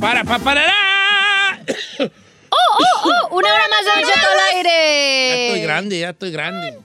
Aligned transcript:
Para, 0.00 0.24
para, 0.24 0.38
para. 0.42 0.62
¡Oh, 2.00 2.84
oh! 3.04 3.36
Una 3.36 3.52
hora 3.54 3.64
más 3.68 3.84
de 3.84 4.00
Don 4.02 4.12
Cheto 4.12 4.26
al 4.26 4.56
aire. 4.56 5.28
Ya 5.28 5.46
estoy 5.46 5.60
grande, 5.62 5.98
ya 6.00 6.10
estoy 6.10 6.30
grande. 6.30 6.78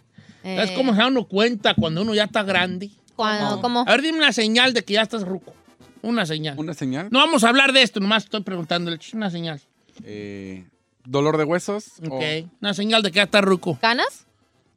¿Sabes 0.44 0.70
Eh, 0.72 0.74
cómo 0.76 0.94
se 0.94 1.00
da 1.00 1.08
uno 1.08 1.26
cuenta 1.28 1.74
cuando 1.74 2.02
uno 2.02 2.14
ya 2.14 2.26
está 2.26 2.44
grande? 2.44 2.92
cuando- 3.16 3.62
¿Cómo? 3.62 3.80
A 3.88 3.92
ver, 3.92 4.02
dime 4.02 4.18
una 4.20 4.32
señal 4.34 4.74
de 4.74 4.84
que 4.84 4.94
ya 4.94 5.02
estás 5.02 5.24
ruco. 5.24 5.54
Una 6.02 6.26
señal. 6.26 6.56
¿Una 6.60 6.74
señal? 6.76 7.08
No 7.10 7.20
vamos 7.20 7.44
a 7.44 7.50
hablar 7.50 7.72
de 7.74 7.82
esto, 7.82 8.00
nomás 8.00 8.26
estoy 8.26 8.42
preguntándole. 8.44 9.00
Una 9.14 9.32
señal. 9.32 9.60
Eh, 10.04 10.66
¿Dolor 11.04 11.38
de 11.38 11.46
huesos? 11.46 11.94
Ok. 12.06 12.12
o- 12.22 12.50
Una 12.62 12.74
señal 12.76 13.02
de 13.02 13.12
que 13.12 13.16
ya 13.18 13.24
está 13.24 13.42
ruco. 13.42 13.78
¿Canas? 13.82 14.25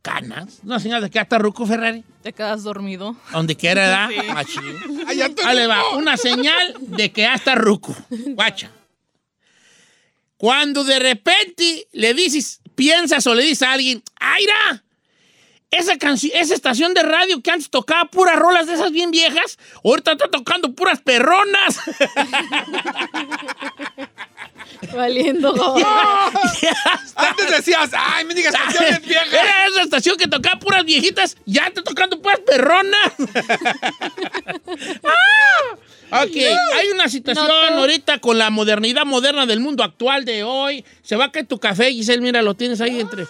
¿Canas? 0.08 0.58
Una 0.64 0.80
señal 0.80 1.02
de 1.02 1.10
que 1.10 1.14
ya 1.16 1.22
está 1.22 1.38
ruco, 1.38 1.66
Ferrari. 1.66 2.04
Te 2.22 2.32
quedas 2.32 2.62
dormido. 2.62 3.16
Donde 3.32 3.56
quiera, 3.56 3.88
¿da? 3.88 4.08
Sí. 4.10 4.16
Machín. 4.32 5.04
¡Ay, 5.06 5.16
ya 5.18 5.26
estoy 5.26 5.44
Ahí 5.46 5.56
le 5.56 5.66
va. 5.66 5.76
ruco! 5.82 5.96
Una 5.98 6.16
señal 6.16 6.74
de 6.80 7.12
que 7.12 7.22
ya 7.22 7.34
está 7.34 7.54
ruco. 7.54 7.94
Guacha. 8.10 8.70
Cuando 10.36 10.84
de 10.84 10.98
repente 10.98 11.88
le 11.92 12.14
dices, 12.14 12.60
piensas 12.74 13.26
o 13.26 13.34
le 13.34 13.42
dices 13.42 13.62
a 13.62 13.72
alguien, 13.72 14.02
¡Aira! 14.20 14.84
Esa, 15.70 15.98
canción, 15.98 16.32
esa 16.34 16.54
estación 16.54 16.94
de 16.94 17.02
radio 17.02 17.42
que 17.42 17.50
antes 17.50 17.68
tocaba 17.68 18.06
puras 18.06 18.36
rolas 18.36 18.66
de 18.66 18.74
esas 18.74 18.90
bien 18.90 19.10
viejas, 19.10 19.58
ahorita 19.84 20.12
está 20.12 20.28
tocando 20.28 20.72
puras 20.72 21.00
perronas. 21.02 21.78
Valiendo. 24.94 25.54
Antes 27.16 27.50
decías, 27.50 27.90
¡ay, 27.92 28.24
me 28.24 28.34
digas 28.34 28.54
canciones 28.54 29.04
viejas! 29.04 29.28
Era 29.32 29.66
esa 29.66 29.82
estación 29.82 30.16
que 30.16 30.26
tocaba 30.26 30.58
puras 30.58 30.84
viejitas, 30.84 31.36
ya 31.44 31.66
está 31.66 31.82
tocando 31.82 32.20
puras 32.20 32.40
perronas. 32.40 33.12
Ah. 35.04 36.22
Ok, 36.22 36.36
hay 36.36 36.88
una 36.94 37.08
situación 37.08 37.46
No, 37.46 37.80
ahorita 37.80 38.18
con 38.20 38.38
la 38.38 38.48
modernidad 38.48 39.04
moderna 39.04 39.44
del 39.44 39.60
mundo 39.60 39.84
actual 39.84 40.24
de 40.24 40.42
hoy. 40.42 40.84
Se 41.02 41.16
va 41.16 41.26
a 41.26 41.32
caer 41.32 41.46
tu 41.46 41.58
café, 41.58 41.92
Giselle, 41.92 42.22
mira, 42.22 42.40
lo 42.40 42.54
tienes 42.54 42.80
ahí 42.80 43.00
entre... 43.00 43.26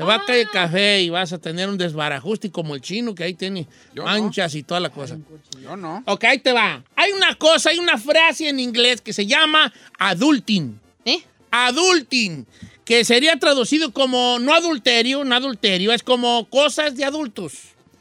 Se 0.00 0.06
va 0.06 0.14
a 0.14 0.24
caer 0.24 0.40
el 0.40 0.50
café 0.50 1.02
y 1.02 1.10
vas 1.10 1.32
a 1.32 1.38
tener 1.38 1.68
un 1.68 1.76
desbarajuste 1.76 2.50
como 2.50 2.74
el 2.74 2.80
chino 2.80 3.14
que 3.14 3.24
ahí 3.24 3.34
tiene 3.34 3.66
Yo 3.94 4.02
no. 4.02 4.08
manchas 4.08 4.54
y 4.54 4.62
toda 4.62 4.80
la 4.80 4.88
cosa. 4.90 5.18
Yo 5.62 5.76
no. 5.76 6.02
Ok, 6.06 6.24
ahí 6.24 6.38
te 6.38 6.52
va. 6.52 6.82
Hay 6.96 7.12
una 7.12 7.34
cosa, 7.34 7.70
hay 7.70 7.78
una 7.78 7.98
frase 7.98 8.48
en 8.48 8.58
inglés 8.60 9.00
que 9.02 9.12
se 9.12 9.26
llama 9.26 9.72
adulting. 9.98 10.80
¿Eh? 11.04 11.22
Adulting, 11.50 12.46
que 12.84 13.04
sería 13.04 13.38
traducido 13.38 13.92
como 13.92 14.38
no 14.38 14.54
adulterio, 14.54 15.24
no 15.24 15.34
adulterio, 15.34 15.92
es 15.92 16.02
como 16.02 16.48
cosas 16.48 16.96
de 16.96 17.04
adultos. 17.04 17.52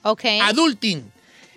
Ok. 0.03 0.23
Adulting. 0.43 1.11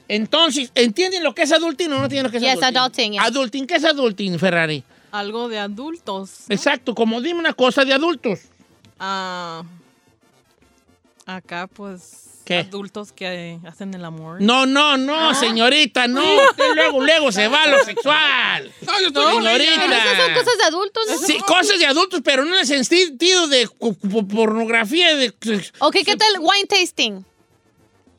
Entonces, 0.09 0.71
¿entienden 0.75 1.23
lo 1.23 1.35
que 1.35 1.43
es 1.43 1.53
adulting 1.53 1.93
o 1.93 1.99
no 1.99 2.05
entienden 2.05 2.25
lo 2.25 2.31
que 2.31 2.39
es 2.39 2.43
Yes, 2.43 2.63
adulting? 2.63 2.77
adulting, 2.77 3.13
yeah. 3.13 3.23
Adulting, 3.25 3.67
¿qué 3.67 3.75
es 3.77 3.85
adulting, 3.85 4.39
Ferrari? 4.39 4.83
Algo 5.13 5.49
de 5.49 5.59
adultos. 5.59 6.47
Exacto, 6.49 6.95
como 6.95 7.21
dime 7.21 7.39
una 7.39 7.53
cosa 7.53 7.85
de 7.85 7.93
adultos. 7.95 8.41
Ah, 8.99 9.63
acá, 11.27 11.67
pues, 11.69 12.41
¿Qué? 12.45 12.59
adultos 12.59 13.13
que 13.13 13.59
hacen 13.67 13.95
el 13.95 14.05
amor. 14.05 14.41
No, 14.41 14.67
no, 14.67 14.97
no, 14.97 15.35
señorita, 15.35 16.09
no. 16.09 16.23
Usted 16.51 16.75
luego, 16.75 17.01
luego 17.05 17.33
se 17.33 17.49
va 17.49 17.63
a 17.63 17.67
lo 17.69 17.85
sexual. 17.85 18.73
No, 18.83 19.01
yo 19.01 19.07
estoy 19.09 19.25
con 19.35 19.43
señorita. 19.45 19.73
Pero 19.77 19.93
esas 19.95 20.17
son 20.19 20.35
cosas 20.35 20.59
de 20.59 20.65
adultos, 20.65 21.03
¿no? 21.09 21.19
Sí, 21.27 21.39
cosas 21.47 21.79
de 21.79 21.87
adultos, 21.87 22.21
pero 22.25 22.45
no 22.45 22.55
en 22.59 22.61
el 22.73 22.85
sentido 22.85 23.47
de 23.49 23.69
pornografía, 24.31 25.15
de... 25.17 25.29
Ok, 25.79 25.97
¿qué 26.05 26.17
tal 26.17 26.29
wine 26.41 26.67
tasting? 26.69 27.25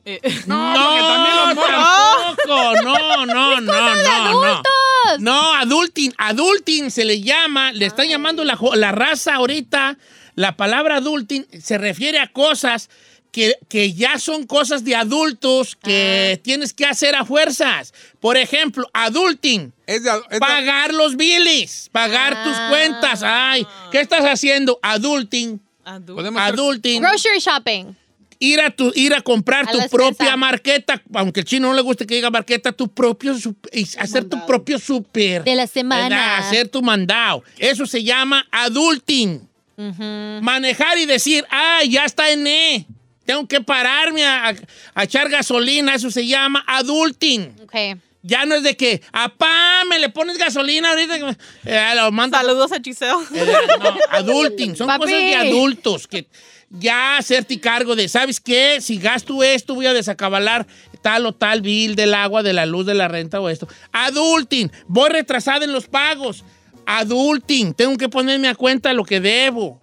Eh, 0.06 0.20
No, 0.46 0.74
porque 0.74 1.00
también 1.00 1.56
morros- 1.56 2.36
tampoco. 2.36 2.82
No, 2.82 3.26
no, 3.26 3.26
no, 3.26 3.60
no, 3.60 3.94
no. 3.94 4.12
adultos! 4.12 5.20
No, 5.20 5.54
adulting. 5.54 6.14
Adulting 6.18 6.90
se 6.90 7.04
le 7.04 7.20
llama, 7.20 7.72
le 7.72 7.86
están 7.86 8.08
llamando 8.08 8.42
la, 8.44 8.58
la 8.74 8.92
raza 8.92 9.34
ahorita. 9.34 9.98
La 10.36 10.56
palabra 10.56 10.96
adulting 10.96 11.46
se 11.62 11.78
refiere 11.78 12.18
a 12.18 12.26
cosas 12.32 12.90
que, 13.30 13.56
que 13.68 13.92
ya 13.92 14.18
son 14.18 14.46
cosas 14.46 14.84
de 14.84 14.94
adultos 14.94 15.76
que 15.76 16.40
tienes 16.44 16.72
que 16.72 16.86
hacer 16.86 17.14
a 17.16 17.24
fuerzas. 17.24 17.92
Por 18.20 18.36
ejemplo, 18.36 18.88
adulting. 18.92 19.72
Es 19.86 20.04
de, 20.04 20.10
es 20.10 20.30
de- 20.30 20.38
Pagar 20.38 20.94
los 20.94 21.16
biles, 21.16 21.88
pagar 21.92 22.44
tus 22.44 22.54
Ah. 22.56 22.66
cuentas. 22.70 23.22
Ay, 23.24 23.66
¿qué 23.90 24.00
estás 24.00 24.24
haciendo? 24.24 24.78
Adulting. 24.82 25.60
ser- 25.84 26.38
Adulting. 26.38 27.02
Grocery 27.02 27.38
shopping. 27.40 27.94
Ir 28.40 28.60
a, 28.60 28.70
tu, 28.70 28.92
ir 28.94 29.14
a 29.14 29.20
comprar 29.20 29.66
A 29.68 29.72
tu 29.72 29.78
propia 29.88 30.36
marqueta, 30.36 31.00
aunque 31.14 31.40
al 31.40 31.46
chino 31.46 31.68
no 31.68 31.74
le 31.74 31.82
guste 31.82 32.04
que 32.06 32.16
diga 32.16 32.30
marqueta, 32.30 32.72
tu 32.72 32.88
propio 32.88 33.34
y 33.72 33.88
hacer 33.98 34.24
tu 34.28 34.44
propio 34.46 34.78
súper. 34.78 35.44
De 35.44 35.54
la 35.54 35.66
semana. 35.66 36.08
¿verdad? 36.08 36.38
Hacer 36.38 36.68
tu 36.68 36.82
mandado. 36.82 37.42
Eso 37.58 37.86
se 37.86 38.02
llama 38.02 38.44
adulting. 38.50 39.48
Manejar 39.76 40.98
y 40.98 41.06
decir, 41.06 41.44
ah, 41.50 41.80
ya 41.88 42.04
está 42.04 42.30
en 42.30 42.46
E. 42.46 42.86
Tengo 43.24 43.46
que 43.48 43.60
pararme 43.60 44.24
a, 44.24 44.48
a- 44.50 44.54
a 44.94 45.04
echar 45.04 45.28
gasolina. 45.30 45.94
Eso 45.94 46.10
se 46.10 46.26
llama 46.26 46.62
adulting. 46.66 47.54
Ok. 47.62 47.98
Ya 48.26 48.46
no 48.46 48.54
es 48.54 48.62
de 48.62 48.74
que, 48.76 49.02
apá, 49.12 49.82
me 49.88 49.98
le 49.98 50.08
pones 50.08 50.38
gasolina 50.38 50.90
ahorita. 50.90 51.18
que 51.18 51.24
me-". 51.24 51.36
Eh, 51.64 51.92
lo 51.96 52.10
manda 52.12 52.38
Saludos 52.40 52.72
a 52.72 52.80
Giselle. 52.82 53.12
eh, 53.34 53.46
no, 53.82 53.94
adulting, 54.10 54.76
son 54.76 54.86
Papi. 54.86 55.00
cosas 55.04 55.18
de 55.18 55.34
adultos 55.36 56.06
que 56.06 56.26
ya 56.70 57.18
hacerte 57.18 57.60
cargo 57.60 57.94
de, 57.96 58.08
¿sabes 58.08 58.40
qué? 58.40 58.78
Si 58.80 58.96
gasto 58.98 59.42
esto, 59.42 59.74
voy 59.74 59.86
a 59.86 59.92
desacabalar 59.92 60.66
tal 61.02 61.26
o 61.26 61.32
tal 61.32 61.60
bill 61.60 61.94
del 61.96 62.14
agua, 62.14 62.42
de 62.42 62.52
la 62.54 62.64
luz, 62.66 62.86
de 62.86 62.94
la 62.94 63.08
renta 63.08 63.40
o 63.40 63.48
esto. 63.50 63.68
Adulting, 63.92 64.72
voy 64.86 65.10
retrasada 65.10 65.64
en 65.64 65.72
los 65.72 65.86
pagos. 65.86 66.44
Adulting, 66.86 67.74
tengo 67.74 67.96
que 67.96 68.08
ponerme 68.08 68.48
a 68.48 68.54
cuenta 68.54 68.92
lo 68.92 69.04
que 69.04 69.20
debo. 69.20 69.80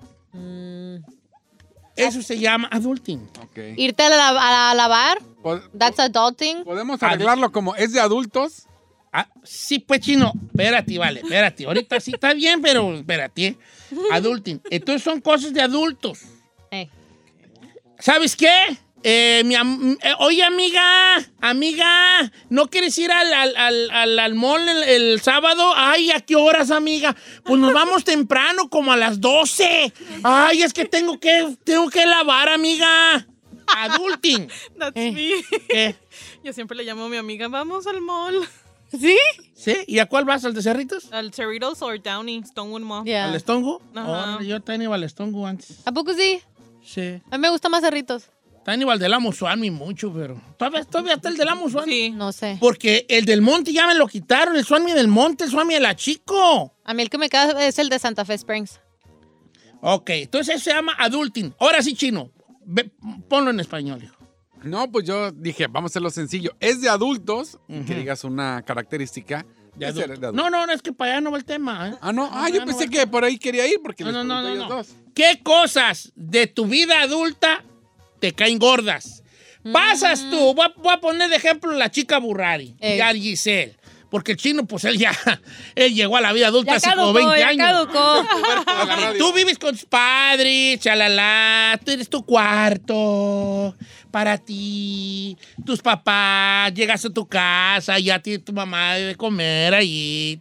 Eso 1.95 2.21
se 2.21 2.39
llama 2.39 2.67
adulting. 2.71 3.19
Ok. 3.43 3.57
Irte 3.77 4.03
a, 4.03 4.09
la- 4.09 4.71
a 4.71 4.75
lavar. 4.75 5.19
That's 5.77 5.99
adulting. 5.99 6.63
Podemos 6.63 7.01
arreglarlo 7.03 7.51
como 7.51 7.75
es 7.75 7.91
de 7.93 7.99
adultos. 7.99 8.67
Ah, 9.13 9.27
sí, 9.43 9.79
pues 9.79 9.99
chino, 9.99 10.31
espérate, 10.47 10.97
vale, 10.97 11.19
espérate. 11.19 11.65
Ahorita 11.65 11.99
sí 11.99 12.11
está 12.13 12.33
bien, 12.33 12.61
pero 12.61 12.93
espérate. 12.95 13.57
Adulting. 14.11 14.61
Entonces 14.69 15.03
son 15.03 15.19
cosas 15.19 15.53
de 15.53 15.61
adultos. 15.61 16.19
Eh. 16.71 16.89
¿Sabes 17.99 18.35
qué? 18.37 18.77
Eh, 19.03 19.41
mi 19.45 19.55
am- 19.55 19.97
eh, 20.03 20.13
oye, 20.19 20.43
amiga, 20.43 21.17
amiga, 21.39 22.31
¿no 22.49 22.67
quieres 22.69 22.95
ir 22.99 23.11
al, 23.11 23.33
al, 23.33 23.55
al, 23.55 23.89
al- 23.91 24.19
al 24.19 24.35
mall 24.35 24.67
el, 24.69 24.83
el 24.83 25.21
sábado? 25.21 25.73
Ay, 25.75 26.11
¿a 26.11 26.19
qué 26.19 26.35
horas, 26.35 26.69
amiga? 26.69 27.15
Pues 27.43 27.59
nos 27.59 27.73
vamos 27.73 28.03
temprano, 28.03 28.69
como 28.69 28.91
a 28.91 28.97
las 28.97 29.19
12. 29.19 29.91
Ay, 30.23 30.61
es 30.61 30.71
que 30.73 30.85
tengo 30.85 31.19
que, 31.19 31.55
tengo 31.63 31.89
que 31.89 32.05
lavar, 32.05 32.49
amiga. 32.49 33.25
Adulting. 33.75 34.47
That's 34.77 34.91
Eh. 34.95 35.11
me. 35.73 35.95
Yo 36.43 36.53
siempre 36.53 36.77
le 36.77 36.83
llamo 36.83 37.05
a 37.05 37.09
mi 37.09 37.17
amiga, 37.17 37.47
vamos 37.47 37.87
al 37.87 38.01
mall. 38.01 38.35
¿Sí? 38.91 39.17
¿Sí? 39.55 39.77
¿Y 39.87 39.99
a 39.99 40.05
cuál 40.05 40.25
vas? 40.25 40.43
¿Al 40.45 40.53
de 40.53 40.61
Cerritos? 40.61 41.11
Al 41.13 41.33
Cerritos 41.33 41.81
o 41.81 41.89
Downey, 41.97 42.43
Stonewood 42.43 42.81
Mall. 42.81 43.05
Yeah. 43.05 43.25
¿Al 43.29 43.35
Estongo? 43.35 43.81
Ajá. 43.95 44.09
Órale, 44.33 44.47
yo 44.47 44.59
también 44.59 44.83
iba 44.83 44.95
al 44.95 45.03
Estongo 45.05 45.47
antes. 45.47 45.77
¿A 45.85 45.91
poco 45.93 46.13
sí? 46.13 46.41
Sí. 46.83 47.21
A 47.31 47.37
mí 47.37 47.41
me 47.41 47.49
gustan 47.49 47.71
más 47.71 47.81
cerritos. 47.81 48.25
También 48.63 48.81
iba 48.83 48.93
al 48.93 48.99
del 48.99 49.13
Amo 49.13 49.31
Suami 49.31 49.71
mucho, 49.71 50.13
pero... 50.13 50.39
¿Todavía, 50.57 50.83
todavía 50.83 51.13
está 51.15 51.29
el 51.29 51.37
del 51.37 51.47
Amo 51.49 51.67
Suami? 51.69 51.91
Sí. 51.91 52.09
No 52.11 52.31
sé. 52.31 52.57
Porque 52.59 53.05
el 53.09 53.25
del 53.25 53.41
monte 53.41 53.73
ya 53.73 53.87
me 53.87 53.95
lo 53.95 54.07
quitaron, 54.07 54.55
el 54.55 54.63
Suami 54.63 54.91
del 54.91 55.07
monte, 55.07 55.45
el 55.45 55.49
Suami 55.49 55.73
de 55.73 55.79
la 55.79 55.95
chico. 55.95 56.75
A 56.83 56.93
mí 56.93 57.01
el 57.01 57.09
que 57.09 57.17
me 57.17 57.27
queda 57.29 57.65
es 57.65 57.79
el 57.79 57.89
de 57.89 57.97
Santa 57.97 58.23
Fe 58.23 58.35
Springs. 58.35 58.79
Ok, 59.81 60.09
entonces 60.11 60.55
eso 60.55 60.65
se 60.65 60.73
llama 60.75 60.93
adulting. 60.99 61.55
Ahora 61.59 61.81
sí, 61.81 61.95
chino. 61.95 62.31
Ve, 62.63 62.91
ponlo 63.27 63.49
en 63.49 63.59
español, 63.59 64.03
hijo. 64.03 64.15
No, 64.63 64.91
pues 64.91 65.07
yo 65.07 65.31
dije, 65.31 65.65
vamos 65.65 65.89
a 65.89 65.93
hacerlo 65.93 66.11
sencillo. 66.11 66.51
Es 66.59 66.81
de 66.81 66.89
adultos, 66.89 67.57
que 67.67 67.95
digas 67.95 68.23
una 68.23 68.61
característica. 68.63 69.43
De 69.75 69.87
de 69.87 69.93
ser 69.93 70.03
adulto. 70.03 70.21
de 70.21 70.27
adulto. 70.27 70.31
No, 70.43 70.49
no, 70.51 70.67
no, 70.67 70.73
es 70.73 70.83
que 70.83 70.93
para 70.93 71.13
allá 71.13 71.21
no 71.21 71.31
va 71.31 71.37
el 71.39 71.45
tema. 71.45 71.89
¿eh? 71.89 71.95
Ah, 71.99 72.11
no. 72.13 72.29
Ah, 72.31 72.47
yo 72.49 72.59
no 72.59 72.67
pensé 72.67 72.87
que 72.89 73.07
por 73.07 73.23
ahí 73.23 73.39
quería 73.39 73.65
ir 73.65 73.79
porque 73.81 74.03
No, 74.03 74.11
les 74.11 74.23
no, 74.23 74.43
no, 74.43 74.43
no, 74.43 74.55
no. 74.55 74.67
dos. 74.67 74.89
¿Qué 75.15 75.39
cosas 75.41 76.11
de 76.15 76.45
tu 76.45 76.67
vida 76.67 77.01
adulta 77.01 77.63
te 78.21 78.31
caen 78.33 78.57
gordas? 78.59 79.23
Pasas 79.73 80.25
tú, 80.29 80.53
voy 80.55 80.65
a, 80.65 80.73
voy 80.79 80.93
a 80.93 81.01
poner 81.01 81.29
de 81.29 81.35
ejemplo 81.35 81.71
la 81.73 81.91
chica 81.91 82.17
Burrari, 82.19 82.75
Ey. 82.79 82.97
y 82.97 83.01
a 83.01 83.13
Giselle. 83.13 83.75
Porque 84.09 84.33
el 84.33 84.37
chino, 84.37 84.65
pues 84.65 84.83
él 84.83 84.97
ya, 84.97 85.13
él 85.75 85.93
llegó 85.93 86.17
a 86.17 86.21
la 86.21 86.33
vida 86.33 86.47
adulta 86.47 86.71
Ya 86.71 86.77
hace 86.77 86.89
como 86.89 87.13
caducó, 87.13 87.29
20 87.31 87.39
ya 87.39 87.47
años. 87.47 87.87
caducó. 87.87 88.25
Tú 89.17 89.33
vives 89.33 89.57
con 89.57 89.71
tus 89.71 89.85
padres, 89.85 90.79
chalala, 90.79 91.79
tú 91.85 91.91
eres 91.91 92.09
tu 92.09 92.25
cuarto 92.25 93.75
para 94.11 94.37
ti, 94.37 95.37
tus 95.65 95.81
papás, 95.81 96.73
llegas 96.73 97.05
a 97.05 97.09
tu 97.09 97.25
casa, 97.25 97.97
ya 97.99 98.19
tiene 98.19 98.39
tu 98.39 98.51
mamá 98.51 98.95
de 98.95 99.15
comer 99.15 99.73
ahí, 99.73 100.37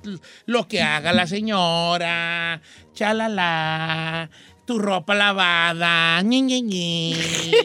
lo 0.47 0.67
que 0.67 0.83
haga 0.83 1.13
la 1.13 1.29
señora, 1.29 2.61
chalala, 2.95 4.29
tu 4.71 4.79
ropa 4.79 5.17
lavada, 5.17 6.23
ñe, 6.23 6.43
ñe, 6.43 6.63
ñe. 6.63 7.17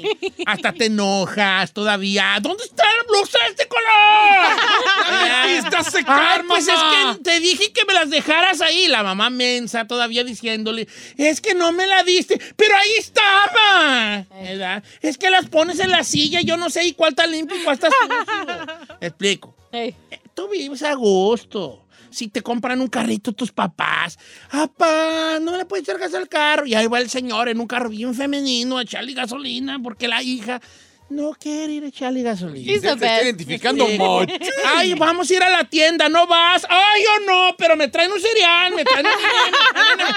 hasta 0.47 0.73
te 0.73 0.85
enojas 0.85 1.71
todavía. 1.71 2.35
¿Dónde 2.41 2.63
está 2.63 2.83
la 2.83 3.03
blusa 3.07 3.37
de 3.43 3.49
este 3.51 3.67
color? 3.67 3.83
¡La 3.85 5.43
Ay, 5.43 5.61
mamá. 6.03 6.43
pues 6.47 6.67
es 6.67 6.73
que 6.73 7.21
te 7.21 7.39
dije 7.41 7.71
que 7.73 7.85
me 7.85 7.93
las 7.93 8.09
dejaras 8.09 8.59
ahí. 8.61 8.87
La 8.87 9.03
mamá 9.03 9.29
mensa 9.29 9.85
todavía 9.85 10.23
diciéndole, 10.23 10.87
es 11.15 11.41
que 11.41 11.53
no 11.53 11.71
me 11.73 11.85
la 11.85 12.01
diste, 12.01 12.41
pero 12.55 12.75
ahí 12.75 12.93
estaba. 12.97 14.25
¿Verdad? 14.41 14.83
Es 14.99 15.19
que 15.19 15.29
las 15.29 15.45
pones 15.45 15.79
en 15.79 15.91
la 15.91 16.03
silla, 16.03 16.41
yo 16.41 16.57
no 16.57 16.71
sé 16.71 16.85
y 16.85 16.93
cuál 16.93 17.11
está 17.11 17.27
limpio 17.27 17.55
y 17.55 17.63
cuál 17.63 17.75
está 17.75 17.89
sucio. 17.91 18.97
Explico. 18.99 19.55
Ey. 19.71 19.95
Tú 20.33 20.49
vives 20.49 20.81
a 20.81 20.95
gusto. 20.95 21.84
Si 22.15 22.29
te 22.29 22.41
compran 22.41 22.79
un 22.79 22.87
carrito 22.87 23.33
tus 23.33 23.51
papás, 23.51 24.17
¡apá! 24.49 25.37
No 25.41 25.57
le 25.57 25.65
puedes 25.65 25.83
echar 25.83 25.99
gas 25.99 26.13
al 26.13 26.29
carro. 26.29 26.65
Y 26.65 26.73
ahí 26.73 26.87
va 26.87 26.99
el 26.99 27.09
señor 27.09 27.49
en 27.49 27.59
un 27.59 27.67
carro 27.67 27.89
bien 27.89 28.15
femenino 28.15 28.77
a 28.77 28.83
echarle 28.83 29.13
gasolina 29.13 29.79
porque 29.83 30.07
la 30.07 30.23
hija 30.23 30.61
no 31.09 31.33
quiere 31.33 31.73
ir 31.73 31.83
a 31.83 31.87
echarle 31.87 32.21
gasolina. 32.21 32.81
The 32.81 32.87
está 32.87 33.21
identificando 33.21 33.85
mucho. 33.85 34.33
Ay, 34.65 34.93
vamos 34.93 35.29
a 35.29 35.33
ir 35.33 35.43
a 35.43 35.49
la 35.49 35.65
tienda, 35.65 36.07
¿no 36.07 36.25
vas? 36.25 36.65
Ay, 36.69 37.03
yo 37.03 37.25
no, 37.25 37.55
pero 37.57 37.75
me 37.75 37.89
traen 37.89 38.11
un 38.11 38.21
cereal, 38.21 38.73
me 38.73 38.85
traen 38.85 39.05
un 39.05 39.11
cereal. 39.11 40.15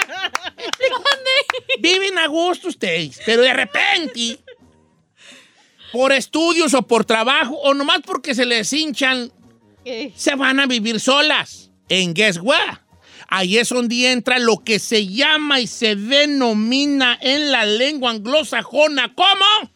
Viven 1.79 2.17
a 2.17 2.27
gusto 2.27 2.69
ustedes, 2.69 3.19
pero 3.25 3.41
de 3.41 3.53
repente, 3.53 4.39
por 5.91 6.13
estudios 6.13 6.73
o 6.73 6.81
por 6.81 7.03
trabajo, 7.03 7.55
o 7.55 7.73
nomás 7.73 7.99
porque 8.05 8.33
se 8.33 8.45
les 8.45 8.71
hinchan, 8.71 9.33
se 10.15 10.35
van 10.35 10.61
a 10.61 10.65
vivir 10.65 10.99
solas. 11.01 11.68
En 11.89 12.13
Guess 12.13 12.39
What? 12.41 12.79
Ahí 13.27 13.57
es 13.57 13.69
donde 13.69 14.11
entra 14.11 14.39
lo 14.39 14.63
que 14.63 14.79
se 14.79 15.05
llama 15.05 15.59
y 15.59 15.67
se 15.67 15.95
denomina 15.95 17.17
en 17.21 17.51
la 17.51 17.65
lengua 17.65 18.11
anglosajona 18.11 19.13
como 19.13 19.71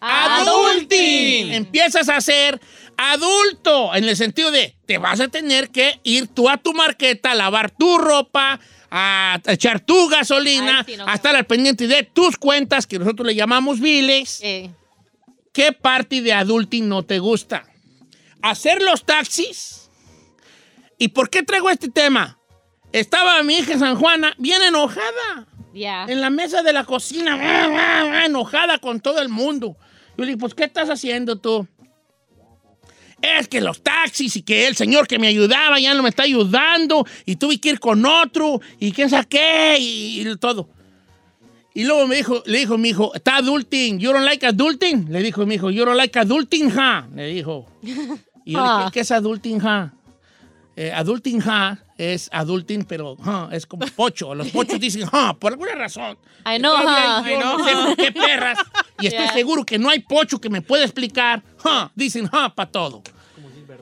adulting. 0.00 1.52
Empiezas 1.52 2.08
a 2.08 2.20
ser 2.20 2.60
adulto 2.96 3.94
en 3.94 4.04
el 4.04 4.16
sentido 4.16 4.50
de 4.50 4.74
te 4.86 4.98
vas 4.98 5.20
a 5.20 5.28
tener 5.28 5.70
que 5.70 6.00
ir 6.02 6.26
tú 6.28 6.48
a 6.48 6.56
tu 6.56 6.72
marqueta 6.72 7.30
a 7.30 7.34
lavar 7.34 7.70
tu 7.70 7.96
ropa, 7.96 8.58
a 8.90 9.40
echar 9.46 9.80
tu 9.80 10.08
gasolina, 10.08 10.80
Ay, 10.80 10.84
sí, 10.86 10.96
no, 10.96 11.06
a 11.06 11.14
estar 11.14 11.36
al 11.36 11.46
pendiente 11.46 11.86
de 11.86 12.02
tus 12.02 12.36
cuentas 12.36 12.86
que 12.86 12.98
nosotros 12.98 13.26
le 13.26 13.36
llamamos 13.36 13.78
biles. 13.78 14.42
¿Qué 15.52 15.72
parte 15.72 16.22
de 16.22 16.32
adulting 16.32 16.88
no 16.88 17.04
te 17.04 17.20
gusta? 17.20 17.66
¿Hacer 18.42 18.82
los 18.82 19.04
taxis? 19.04 19.79
¿Y 21.00 21.08
por 21.08 21.30
qué 21.30 21.42
traigo 21.42 21.68
este 21.70 21.88
tema? 21.88 22.38
Estaba 22.92 23.42
mi 23.42 23.54
hija 23.56 23.78
San 23.78 23.96
Juana 23.96 24.34
bien 24.36 24.60
enojada 24.62 25.48
Ya. 25.72 26.04
en 26.04 26.20
la 26.20 26.28
mesa 26.30 26.62
de 26.62 26.72
la 26.74 26.84
cocina, 26.84 28.24
enojada 28.26 28.78
con 28.78 29.00
todo 29.00 29.20
el 29.22 29.30
mundo. 29.30 29.76
Yo 30.18 30.24
le 30.24 30.26
dije, 30.26 30.36
pues, 30.38 30.54
¿qué 30.54 30.64
estás 30.64 30.90
haciendo 30.90 31.38
tú? 31.38 31.66
Es 33.22 33.48
que 33.48 33.60
los 33.62 33.82
taxis 33.82 34.36
y 34.36 34.42
que 34.42 34.66
el 34.66 34.76
señor 34.76 35.06
que 35.06 35.18
me 35.18 35.26
ayudaba 35.28 35.80
ya 35.80 35.94
no 35.94 36.02
me 36.02 36.10
está 36.10 36.24
ayudando 36.24 37.06
y 37.24 37.36
tuve 37.36 37.58
que 37.58 37.70
ir 37.70 37.80
con 37.80 38.04
otro 38.04 38.60
y 38.78 38.92
quién 38.92 39.08
sabe 39.08 39.26
qué 39.26 39.76
y, 39.78 40.20
y 40.28 40.36
todo. 40.36 40.68
Y 41.72 41.84
luego 41.84 42.06
me 42.08 42.16
dijo, 42.16 42.42
le 42.44 42.58
dijo 42.58 42.76
mi 42.76 42.90
hijo, 42.90 43.14
está 43.14 43.36
adulting, 43.36 43.98
you 44.00 44.12
don't 44.12 44.24
like 44.24 44.44
adulting? 44.46 45.06
Le 45.10 45.22
dijo 45.22 45.46
mi 45.46 45.54
hijo, 45.54 45.70
you 45.70 45.84
don't 45.84 45.96
like 45.96 46.18
adulting, 46.18 46.70
huh? 46.70 47.14
Le 47.14 47.26
dijo. 47.28 47.66
Y 47.82 47.94
yo 47.94 47.96
le 47.96 48.02
dije, 48.04 48.18
Ah. 48.56 48.90
¿qué 48.92 49.00
es 49.00 49.10
adulting? 49.10 49.60
Eh, 50.82 50.90
adulting, 50.94 51.42
huh, 51.42 51.76
es 51.98 52.30
adulting, 52.32 52.84
pero 52.86 53.12
huh, 53.12 53.50
es 53.52 53.66
como 53.66 53.84
pocho. 53.88 54.34
Los 54.34 54.48
pochos 54.48 54.80
dicen, 54.86 55.06
huh, 55.12 55.34
por 55.38 55.52
alguna 55.52 55.74
razón. 55.74 56.16
I 56.46 56.56
know, 56.56 56.74
huh. 56.74 57.22
I 57.22 57.36
no 57.38 57.40
know, 57.58 57.64
sé 57.66 57.74
huh. 57.74 57.84
por 57.88 57.96
qué 57.96 58.12
perras. 58.12 58.58
Y 58.98 59.08
estoy 59.08 59.24
Yeah. 59.26 59.32
seguro 59.34 59.62
que 59.66 59.78
no 59.78 59.90
hay 59.90 59.98
pocho 59.98 60.40
que 60.40 60.48
me 60.48 60.62
pueda 60.62 60.84
explicar, 60.84 61.42
huh, 61.62 61.88
dicen, 61.94 62.24
huh, 62.32 62.48
para 62.54 62.70
todo. 62.70 63.02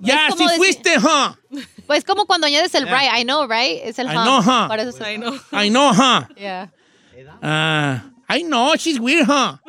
Ya, 0.01 0.29
si 0.37 0.43
decir- 0.43 0.57
fuiste, 0.57 0.97
huh. 0.99 1.37
Pues 1.87 2.03
como 2.05 2.27
cuando 2.27 2.49
añades 2.49 2.75
el 2.75 2.89
right, 2.89 3.13
I 3.17 3.23
know, 3.23 3.47
right? 3.47 3.81
Es 3.85 4.01
el 4.01 4.09
I 4.09 4.15
know, 4.15 4.41
huh. 4.43 4.67
Por 4.67 4.81
eso 4.81 4.89
es 4.91 5.01
I 5.01 5.19
know. 5.19 5.35
I 5.53 5.69
know, 5.71 5.93
huh. 5.93 6.25
Yeah. 6.37 6.67
Ah, 7.41 8.03
I 8.29 8.43
know, 8.43 8.75
she's 8.75 8.99
weird, 8.99 9.25
huh. 9.29 9.57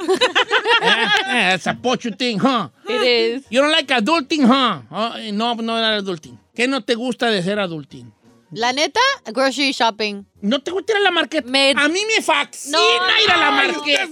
eh, 1.29 1.53
it's 1.53 1.67
a 1.67 1.75
pocho 1.75 2.09
thing, 2.09 2.39
huh. 2.39 2.69
It 2.87 3.03
is. 3.03 3.45
You 3.51 3.61
don't 3.61 3.71
like 3.71 3.87
adulting, 3.93 4.47
huh? 4.47 4.81
Eh, 5.19 5.29
no, 5.31 5.53
no 5.53 5.77
era 5.77 6.01
adulting. 6.01 6.38
¿Qué 6.59 6.67
no 6.67 6.83
te 6.83 6.95
gusta 6.95 7.27
de 7.31 7.41
ser 7.41 7.57
adulting? 7.57 8.13
La 8.51 8.73
neta, 8.73 8.99
grocery 9.27 9.71
shopping. 9.71 10.25
¿No 10.41 10.59
te 10.61 10.71
gusta 10.71 10.91
ir 10.91 10.97
a 10.97 10.99
la 10.99 11.09
marqueta? 11.11 11.47
Me- 11.49 11.71
A 11.73 11.87
mí 11.87 12.01
me 12.05 12.21
fascina 12.21 12.77
No, 12.77 13.23
ir 13.23 13.31
a 13.31 13.37
la 13.37 13.51
marqueta. 13.51 14.07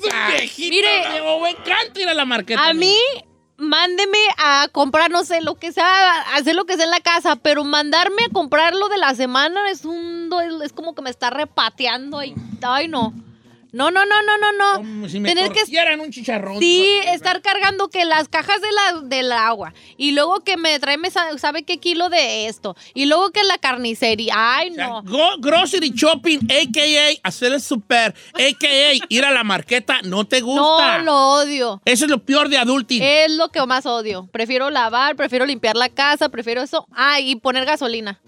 Mire, 0.58 0.88
Me 1.10 1.42
me 1.42 1.50
encanta 1.50 2.00
ir 2.00 2.08
a 2.08 2.14
la 2.14 2.24
marqueta. 2.24 2.66
A 2.66 2.74
mí, 2.74 2.96
mándeme 3.58 4.18
a 4.38 4.70
comprar, 4.72 5.12
no 5.12 5.26
sé, 5.26 5.42
lo 5.42 5.56
que 5.56 5.74
sea, 5.74 6.22
hacer 6.36 6.56
lo 6.56 6.64
que 6.66 6.76
sea 6.78 6.86
en 6.86 6.92
la 6.92 7.02
casa, 7.02 7.36
pero 7.36 7.66
mandarme 7.66 8.24
a 8.30 8.32
comprar 8.32 8.74
lo 8.76 8.88
de 8.88 8.98
la 8.98 9.14
semana 9.14 9.70
es 9.70 9.84
un, 9.84 10.30
es 10.64 10.72
como 10.72 10.96
que 10.96 11.02
me 11.02 11.10
está 11.10 11.30
repateando 11.30 12.24
y, 12.24 12.34
ay, 12.62 12.88
no. 12.88 13.14
No, 13.78 13.92
no, 13.92 14.04
no, 14.08 14.22
no, 14.24 14.38
no, 14.40 14.52
no. 14.54 14.78
Como 14.78 15.08
si 15.08 15.20
me 15.20 15.30
Tener 15.30 15.52
que 15.52 15.62
un 16.02 16.12
chicharrón. 16.12 16.60
Sí, 16.60 16.84
estar 17.06 17.42
cargando 17.44 17.90
que 17.90 18.06
las 18.06 18.28
cajas 18.28 18.60
de 18.60 18.72
la, 18.72 19.02
del 19.04 19.32
agua. 19.32 19.74
Y 19.98 20.14
luego 20.14 20.44
que 20.44 20.58
me 20.58 20.80
trae, 20.80 20.98
me 20.98 21.12
sa- 21.12 21.38
sabe 21.38 21.62
qué 21.62 21.78
kilo 21.78 22.10
de 22.10 22.48
esto. 22.48 22.76
Y 22.96 23.06
luego 23.06 23.30
que 23.32 23.44
la 23.44 23.60
carnicería. 23.60 24.34
Ay, 24.36 24.72
O 24.72 24.74
sea, 24.74 24.88
no. 24.88 25.04
go- 25.04 25.38
grocery 25.38 25.92
shopping, 25.92 26.40
a.k.a. 26.50 27.20
hacer 27.28 27.54
el 27.54 27.62
super, 27.62 28.16
a.k.a. 28.34 28.94
ir 29.10 29.26
a 29.26 29.32
la 29.32 29.44
marqueta, 29.44 30.02
no 30.04 30.26
te 30.26 30.42
gusta. 30.42 30.98
No, 30.98 31.04
lo 31.04 31.16
odio. 31.34 31.82
Eso 31.86 32.06
es 32.06 32.12
lo 32.12 32.18
peor 32.18 32.50
de 32.50 32.58
adulting. 32.58 33.04
Es 33.04 33.32
lo 33.32 33.50
que 33.50 33.64
más 33.68 33.86
odio. 33.86 34.28
Prefiero 34.32 34.72
lavar, 34.72 35.16
prefiero 35.16 35.46
limpiar 35.46 35.76
la 35.76 35.90
casa, 35.90 36.30
prefiero 36.30 36.64
eso. 36.64 36.88
Ah, 36.92 37.20
y 37.20 37.36
poner 37.36 37.66
gasolina. 37.66 38.20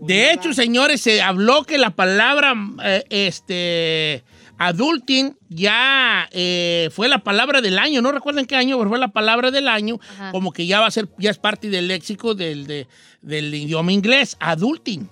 De 0.00 0.32
hecho, 0.32 0.52
señores, 0.54 1.00
se 1.00 1.20
habló 1.22 1.64
que 1.64 1.78
la 1.78 1.90
palabra 1.90 2.54
eh, 2.84 3.04
este, 3.10 4.24
adulting 4.58 5.36
ya 5.48 6.28
eh, 6.32 6.88
fue 6.92 7.08
la 7.08 7.18
palabra 7.22 7.60
del 7.60 7.78
año. 7.78 8.00
No 8.02 8.10
recuerden 8.12 8.46
qué 8.46 8.56
año, 8.56 8.78
pero 8.78 8.90
fue 8.90 8.98
la 8.98 9.08
palabra 9.08 9.50
del 9.50 9.68
año. 9.68 9.98
Ajá. 10.14 10.30
Como 10.32 10.52
que 10.52 10.66
ya 10.66 10.80
va 10.80 10.86
a 10.86 10.90
ser, 10.90 11.08
ya 11.18 11.30
es 11.30 11.38
parte 11.38 11.68
del 11.70 11.88
léxico 11.88 12.34
del, 12.34 12.66
de- 12.66 12.86
del 13.22 13.54
idioma 13.54 13.92
inglés. 13.92 14.36
Adulting. 14.40 15.08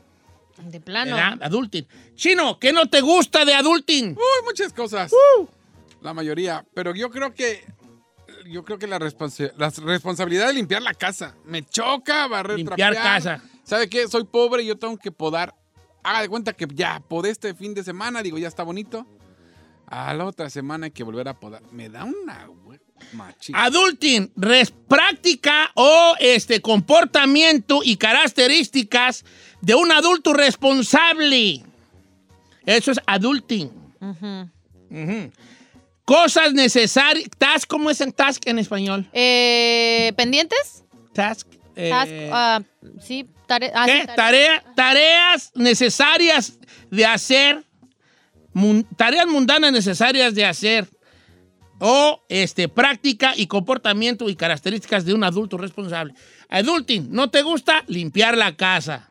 De 0.65 0.81
plano. 0.81 1.15
¿verdad? 1.15 1.39
Adulting. 1.43 1.87
Chino, 2.15 2.59
¿qué 2.59 2.73
no 2.73 2.87
te 2.87 3.01
gusta 3.01 3.45
de 3.45 3.55
adulting? 3.55 4.11
Uy, 4.11 4.45
muchas 4.45 4.73
cosas. 4.73 5.13
La 6.03 6.13
mayoría. 6.15 6.65
Pero 6.75 6.95
yo 6.95 7.11
creo 7.11 7.35
que. 7.35 7.65
Yo 8.47 8.65
creo 8.65 8.79
que 8.79 8.87
la, 8.87 8.99
responsa- 8.99 9.53
la 9.59 9.71
responsabilidad 9.85 10.47
de 10.47 10.55
limpiar 10.55 10.81
la 10.81 10.95
casa. 10.95 11.35
Me 11.45 11.63
choca 11.65 12.27
barrer, 12.29 12.57
Limpiar 12.57 12.95
trapear. 12.95 13.23
casa. 13.23 13.43
¿Sabe 13.69 13.89
qué? 13.91 14.09
Soy 14.09 14.25
pobre 14.25 14.63
y 14.63 14.67
yo 14.67 14.79
tengo 14.79 14.97
que 14.97 15.13
podar. 15.13 15.55
Haga 16.03 16.23
de 16.23 16.29
cuenta 16.31 16.55
que 16.55 16.67
ya 16.73 17.01
podé 17.07 17.29
este 17.29 17.55
fin 17.55 17.75
de 17.75 17.85
semana. 17.85 18.23
Digo, 18.23 18.39
ya 18.39 18.49
está 18.49 18.63
bonito. 18.63 19.07
A 19.87 20.15
la 20.15 20.25
otra 20.25 20.49
semana 20.49 20.87
hay 20.87 20.91
que 20.91 21.03
volver 21.05 21.29
a 21.29 21.39
podar. 21.39 21.63
Me 21.71 21.91
da 21.91 22.05
una 22.05 22.49
machita. 23.13 23.63
Adulting, 23.65 24.33
res- 24.37 24.71
práctica 24.71 25.71
o 25.75 26.15
este 26.19 26.63
comportamiento 26.63 27.81
y 27.85 27.97
características 27.97 29.25
de 29.61 29.75
un 29.75 29.93
adulto 29.93 30.33
responsable. 30.33 31.63
Eso 32.65 32.91
es 32.93 33.01
adulting. 33.07 33.71
Cosas 36.07 36.55
necesarias. 36.55 37.29
Task, 37.37 37.69
¿cómo 37.69 37.91
es 37.91 38.01
en 38.01 38.13
task 38.13 38.47
en 38.47 38.59
español? 38.59 39.09
Eh, 39.13 40.13
¿Pendientes? 40.17 40.85
Task. 41.13 41.47
eh, 41.77 41.91
Task, 41.91 42.11
ah, 42.33 42.63
sí, 43.03 43.29
tare- 43.49 43.73
ah, 43.75 43.87
¿qué? 43.87 44.01
sí, 44.03 44.07
tare- 44.07 44.17
Tarea- 44.17 44.65
tareas 44.77 45.51
necesarias 45.57 46.59
de 46.93 47.05
hacer. 47.05 47.65
mun- 48.53 48.87
tareas 48.97 49.27
mundanas 49.27 49.73
necesarias 49.73 50.35
de 50.35 50.45
hacer. 50.47 50.87
O 51.81 52.25
este, 52.29 52.69
práctica 52.69 53.35
y 53.37 53.47
comportamiento 53.47 54.29
y 54.29 54.35
características 54.37 55.05
de 55.05 55.15
un 55.15 55.23
adulto 55.23 55.57
responsable. 55.59 56.15
Adulting, 56.49 57.09
¿no 57.13 57.31
te 57.31 57.43
gusta? 57.43 57.85
Limpiar 57.87 58.37
la 58.37 58.57
casa. 58.57 59.11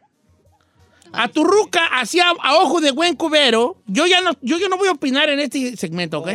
A 1.13 1.29
tu 1.29 1.45
ruca, 1.45 1.79
así 1.93 2.19
a, 2.19 2.29
a 2.41 2.55
ojo 2.57 2.81
de 2.81 2.91
buen 2.91 3.15
cubero, 3.15 3.81
yo 3.87 4.05
ya 4.07 4.19
no, 4.19 4.31
yo, 4.41 4.57
ya 4.57 4.67
no 4.67 4.77
voy 4.77 4.89
a 4.89 4.91
opinar 4.91 5.29
en 5.29 5.39
este 5.39 5.77
segmento, 5.77 6.19
¿ok? 6.19 6.27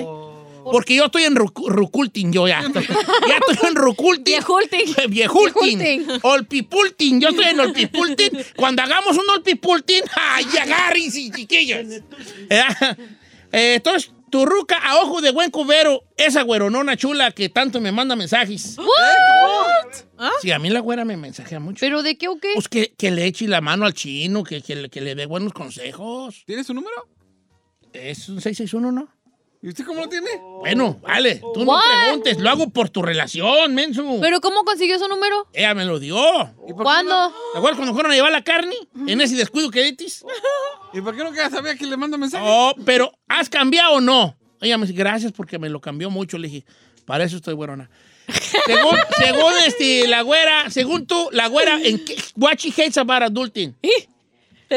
Porque 0.64 0.94
yo 0.94 1.06
estoy 1.06 1.24
en 1.24 1.34
rucu- 1.34 1.68
ruculting, 1.68 2.32
yo 2.32 2.46
ya. 2.46 2.62
ya 2.72 3.38
estoy 3.50 3.68
en 3.68 3.74
ruculting. 3.76 4.24
Viejulting. 4.24 4.94
Viejulting. 5.08 5.78
Viejulting. 5.78 6.20
Olpipulting. 6.22 7.20
Yo 7.20 7.28
estoy 7.30 7.46
en 7.46 7.60
olpipulting. 7.60 8.30
Cuando 8.56 8.82
hagamos 8.82 9.16
un 9.16 9.28
olpipulting, 9.30 10.02
¡ay, 10.14 10.44
agárrense, 10.60 11.30
chiquillos! 11.34 11.80
Eh, 12.50 12.62
eh, 13.52 13.74
entonces, 13.76 14.12
tu 14.30 14.46
ruca 14.46 14.78
a 14.78 14.96
ojo 15.02 15.20
de 15.20 15.30
buen 15.30 15.50
cubero, 15.50 16.04
esa 16.16 16.42
güeronona 16.42 16.96
chula 16.96 17.32
que 17.32 17.48
tanto 17.48 17.80
me 17.80 17.92
manda 17.92 18.16
mensajes. 18.16 18.76
Sí, 20.40 20.50
a 20.52 20.58
mí 20.58 20.70
la 20.70 20.80
güera 20.80 21.04
me 21.04 21.16
mensajea 21.16 21.58
mucho. 21.60 21.80
¿Pero 21.80 22.02
de 22.02 22.16
qué 22.16 22.28
o 22.28 22.36
qué? 22.38 22.50
Pues 22.54 22.68
que, 22.68 22.94
que 22.96 23.10
le 23.10 23.26
eche 23.26 23.48
la 23.48 23.60
mano 23.60 23.84
al 23.86 23.92
chino, 23.94 24.44
que, 24.44 24.62
que, 24.62 24.76
le- 24.76 24.88
que 24.88 25.00
le 25.00 25.14
dé 25.14 25.26
buenos 25.26 25.52
consejos. 25.52 26.44
¿Tienes 26.46 26.66
su 26.66 26.74
número? 26.74 27.08
Es 27.92 28.28
un 28.28 28.40
661, 28.40 28.92
¿no? 28.92 29.08
¿Y 29.64 29.68
usted 29.68 29.84
cómo 29.84 30.00
lo 30.00 30.08
tiene? 30.08 30.28
Bueno, 30.58 30.98
vale, 31.02 31.40
tú 31.54 31.64
no 31.64 31.78
preguntes, 32.04 32.36
lo 32.40 32.50
hago 32.50 32.68
por 32.70 32.90
tu 32.90 33.00
relación, 33.00 33.72
menso. 33.72 34.04
¿Pero 34.20 34.40
cómo 34.40 34.64
consiguió 34.64 34.98
su 34.98 35.06
número? 35.06 35.46
Ella 35.52 35.72
me 35.72 35.84
lo 35.84 36.00
dio. 36.00 36.16
¿Y 36.66 36.72
por 36.72 36.78
qué 36.78 36.82
¿Cuándo? 36.82 37.32
¿Te 37.52 37.58
acuerdas 37.58 37.76
cuando 37.78 37.94
fueron 37.94 38.10
a 38.10 38.14
llevar 38.16 38.32
la 38.32 38.42
carne? 38.42 38.74
En 39.06 39.20
ese 39.20 39.36
descuido 39.36 39.70
que 39.70 39.92
no- 39.92 39.96
¿Y 40.92 41.00
por 41.00 41.16
qué 41.16 41.22
no 41.22 41.30
que 41.30 41.48
sabía 41.48 41.76
que 41.76 41.86
le 41.86 41.96
manda 41.96 42.18
mensaje? 42.18 42.44
Oh, 42.44 42.74
pero 42.84 43.12
¿has 43.28 43.48
cambiado 43.48 43.94
o 43.94 44.00
no? 44.00 44.36
Ella 44.60 44.76
me 44.78 44.86
dice, 44.86 44.98
gracias 44.98 45.30
porque 45.30 45.60
me 45.60 45.68
lo 45.68 45.80
cambió 45.80 46.10
mucho. 46.10 46.38
Le 46.38 46.48
dije, 46.48 46.66
para 47.04 47.22
eso 47.22 47.36
estoy 47.36 47.54
güerona. 47.54 47.88
según, 48.66 48.96
según 49.16 49.52
este, 49.64 50.08
la 50.08 50.22
güera, 50.22 50.70
según 50.70 51.06
tú, 51.06 51.28
la 51.30 51.46
güera, 51.46 51.80
¿en 51.80 52.04
qué? 52.04 52.16
What 52.36 52.56
she 52.56 52.70
hates 52.70 52.98
about 52.98 53.22
adulting? 53.22 53.76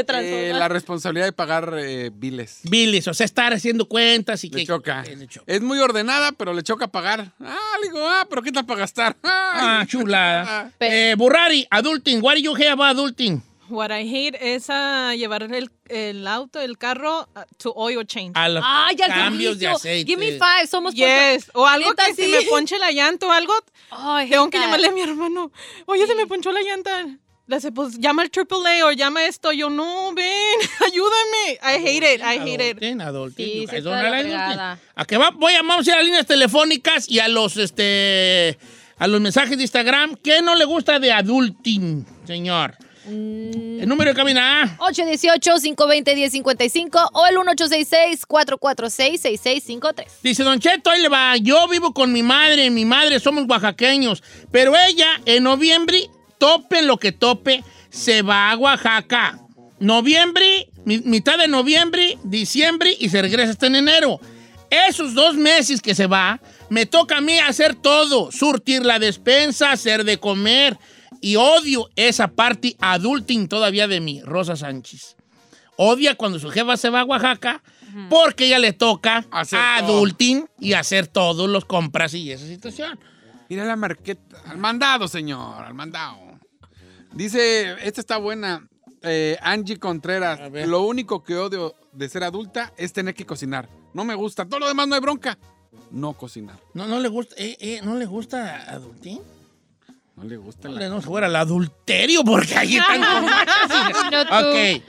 Te 0.03 0.49
Eh, 0.49 0.53
la 0.53 0.67
responsabilidad 0.67 1.25
de 1.25 1.31
pagar 1.31 1.73
eh, 1.77 2.11
biles. 2.13 2.59
Biles, 2.63 3.07
o 3.07 3.13
sea, 3.13 3.25
estar 3.25 3.53
haciendo 3.53 3.87
cuentas 3.87 4.43
y 4.43 4.49
Le 4.49 4.57
que... 4.59 4.65
choca. 4.65 5.03
le 5.03 5.27
choca. 5.27 5.45
Es 5.51 5.61
muy 5.61 5.79
ordenada, 5.79 6.31
pero 6.33 6.53
le 6.53 6.63
choca 6.63 6.87
pagar. 6.87 7.31
Ah, 7.39 7.55
le 7.81 7.87
digo, 7.89 7.99
ah, 8.07 8.25
pero 8.29 8.41
¿qué 8.41 8.51
tal 8.51 8.65
para 8.65 8.79
gastar? 8.81 9.15
Ah, 9.23 9.79
Ay. 9.81 9.87
chulada. 9.87 10.71
Pe- 10.77 11.11
Eh, 11.11 11.15
Burrari, 11.15 11.65
adulting, 11.71 12.21
what 12.21 12.33
do 12.35 12.39
you 12.41 12.53
hate 12.55 12.69
about 12.69 12.95
adulting? 12.95 13.41
What 13.67 13.89
I 13.91 14.03
hate 14.07 14.37
es 14.39 14.65
ah, 14.69 15.15
llevar 15.15 15.41
el, 15.41 15.71
el 15.87 16.27
auto, 16.27 16.59
el 16.61 16.77
carro 16.77 17.27
ah, 17.35 17.45
to 17.57 17.73
oil 17.75 18.05
change. 18.05 18.33
A 18.35 18.47
los 18.47 18.63
Ay, 18.63 18.95
al 19.01 19.09
cambios 19.09 19.57
de 19.57 19.67
aceite. 19.67 20.05
Give 20.07 20.19
me 20.19 20.33
five. 20.33 20.67
Somos 20.69 20.93
Yes. 20.93 21.49
O 21.55 21.65
algo 21.65 21.93
que 21.95 22.13
se 22.13 22.25
sí. 22.25 22.31
me 22.31 22.43
ponche 22.43 22.77
la 22.77 22.91
llanta 22.91 23.25
o 23.25 23.31
algo. 23.31 23.53
Ay, 23.89 24.29
Tengo 24.29 24.49
que 24.51 24.59
llamarle 24.59 24.87
a 24.87 24.91
mi 24.91 25.01
hermano. 25.01 25.51
Oye, 25.87 26.05
se 26.05 26.13
me 26.13 26.27
ponchó 26.27 26.51
la 26.51 26.61
llanta. 26.61 27.07
Le 27.47 27.57
dice, 27.57 27.71
pues 27.71 27.99
llama 27.99 28.23
al 28.23 28.31
AAA 28.35 28.87
o 28.87 28.91
llama 28.91 29.23
esto. 29.25 29.51
Yo, 29.51 29.69
no, 29.69 30.11
ven, 30.13 30.25
ayúdame. 30.85 31.59
I 31.61 31.75
hate 31.85 32.15
it, 32.15 32.21
I 32.21 32.39
hate 32.39 32.69
it. 32.71 32.77
Adulting, 32.77 33.01
adulting. 33.01 33.45
Sí, 33.45 33.67
está 33.71 34.01
la 34.01 34.09
fregada. 34.19 34.79
¿A 34.95 35.05
qué 35.05 35.17
va? 35.17 35.29
Voy 35.29 35.53
a, 35.53 35.61
vamos 35.61 35.87
a 35.87 35.91
ir 35.91 35.93
a 35.93 35.97
las 35.97 36.05
líneas 36.05 36.25
telefónicas 36.25 37.07
y 37.07 37.19
a 37.19 37.27
los, 37.27 37.57
este, 37.57 38.57
a 38.97 39.05
los 39.07 39.21
mensajes 39.21 39.57
de 39.57 39.63
Instagram. 39.63 40.15
¿Qué 40.15 40.41
no 40.41 40.55
le 40.55 40.65
gusta 40.65 40.97
de 40.99 41.11
adulting, 41.11 42.03
señor? 42.25 42.75
Mm. 43.05 43.81
El 43.81 43.87
número 43.87 44.09
de 44.09 44.15
cabina. 44.15 44.75
818-520-1055 44.79 47.09
o 47.13 47.25
el 47.27 47.35
1866-446-6653. 47.37 50.05
Dice 50.23 50.43
Don 50.43 50.59
Cheto, 50.59 50.89
ahí 50.89 50.99
le 51.01 51.09
va. 51.09 51.37
Yo 51.37 51.67
vivo 51.67 51.93
con 51.93 52.11
mi 52.11 52.23
madre, 52.23 52.71
mi 52.71 52.85
madre 52.85 53.19
somos 53.19 53.45
oaxaqueños, 53.47 54.23
pero 54.51 54.73
ella 54.75 55.21
en 55.25 55.43
noviembre, 55.43 56.09
tope 56.38 56.82
lo 56.82 56.98
que 56.98 57.12
tope, 57.12 57.63
se 57.89 58.22
va 58.22 58.51
a 58.51 58.58
Oaxaca. 58.58 59.39
Noviembre, 59.80 60.70
mi- 60.86 61.00
mitad 61.00 61.38
de 61.38 61.48
noviembre, 61.48 62.18
diciembre 62.24 62.96
y 63.00 63.10
se 63.10 63.22
regresa 63.22 63.51
hasta 63.51 63.68
en 63.68 63.75
enero. 63.75 64.20
Esos 64.70 65.13
dos 65.13 65.36
meses 65.36 65.82
que 65.82 65.94
se 65.96 66.08
va, 66.08 66.39
me 66.70 66.86
toca 66.86 67.18
a 67.18 67.22
mí 67.22 67.38
hacer 67.39 67.75
todo, 67.75 68.32
surtir 68.32 68.84
la 68.86 69.00
despensa, 69.00 69.72
hacer 69.72 70.04
de 70.04 70.18
comer. 70.20 70.77
Y 71.22 71.36
odio 71.38 71.89
esa 71.96 72.27
parte 72.30 72.75
adulting 72.80 73.48
todavía 73.48 73.88
de 73.88 74.00
mí, 74.01 74.22
Rosa 74.24 74.56
Sánchez. 74.56 75.15
Odia 75.77 76.15
cuando 76.15 76.39
su 76.39 76.50
jefa 76.51 76.77
se 76.77 76.89
va 76.89 77.01
a 77.01 77.06
Oaxaca 77.06 77.62
porque 78.10 78.48
ella 78.48 78.60
le 78.60 78.74
toca 78.74 79.25
Hacer 79.32 79.60
adulting 79.60 80.46
y 80.60 80.74
hacer 80.74 81.08
todos 81.08 81.50
los 81.50 81.63
compras 81.65 82.13
y 82.13 82.32
esa 82.32 82.46
situación. 82.46 83.00
Mira 83.50 83.63
la 83.65 83.75
marqueta. 83.75 84.38
Al 84.48 84.58
mandado, 84.58 85.08
señor, 85.08 85.63
al 85.63 85.74
mandado. 85.74 86.18
Dice, 87.15 87.75
esta 87.81 88.01
está 88.01 88.17
buena. 88.17 88.67
eh, 89.01 89.38
Angie 89.41 89.77
Contreras. 89.77 90.39
Lo 90.67 90.81
único 90.84 91.24
que 91.24 91.36
odio 91.36 91.74
de 91.93 92.10
ser 92.10 92.24
adulta 92.24 92.74
es 92.77 92.91
tener 92.93 93.13
que 93.15 93.25
cocinar. 93.25 93.69
No 93.93 94.03
me 94.03 94.15
gusta. 94.15 94.45
Todo 94.45 94.60
lo 94.60 94.67
demás 94.67 94.88
no 94.88 94.95
hay 94.95 95.01
bronca. 95.01 95.38
No 95.91 96.13
cocinar. 96.13 96.60
No, 96.74 96.88
no 96.88 97.00
le 97.00 97.07
gusta, 97.07 97.36
eh, 97.38 97.55
eh, 97.60 97.81
no 97.84 97.95
le 97.95 98.05
gusta 98.05 98.63
adulting. 98.69 99.22
No 100.15 100.24
le 100.24 100.38
gusta 100.38 100.67
No 100.67 100.74
la... 100.75 100.79
le 100.81 100.89
no 100.89 101.01
se 101.01 101.07
fuera 101.07 101.27
el 101.27 101.36
adulterio 101.36 102.24
porque 102.24 102.55
ahí 102.55 102.77
están 102.77 103.01
con 103.01 103.25
No, 104.12 104.25
tú. 104.25 104.50
Ok. 104.50 104.81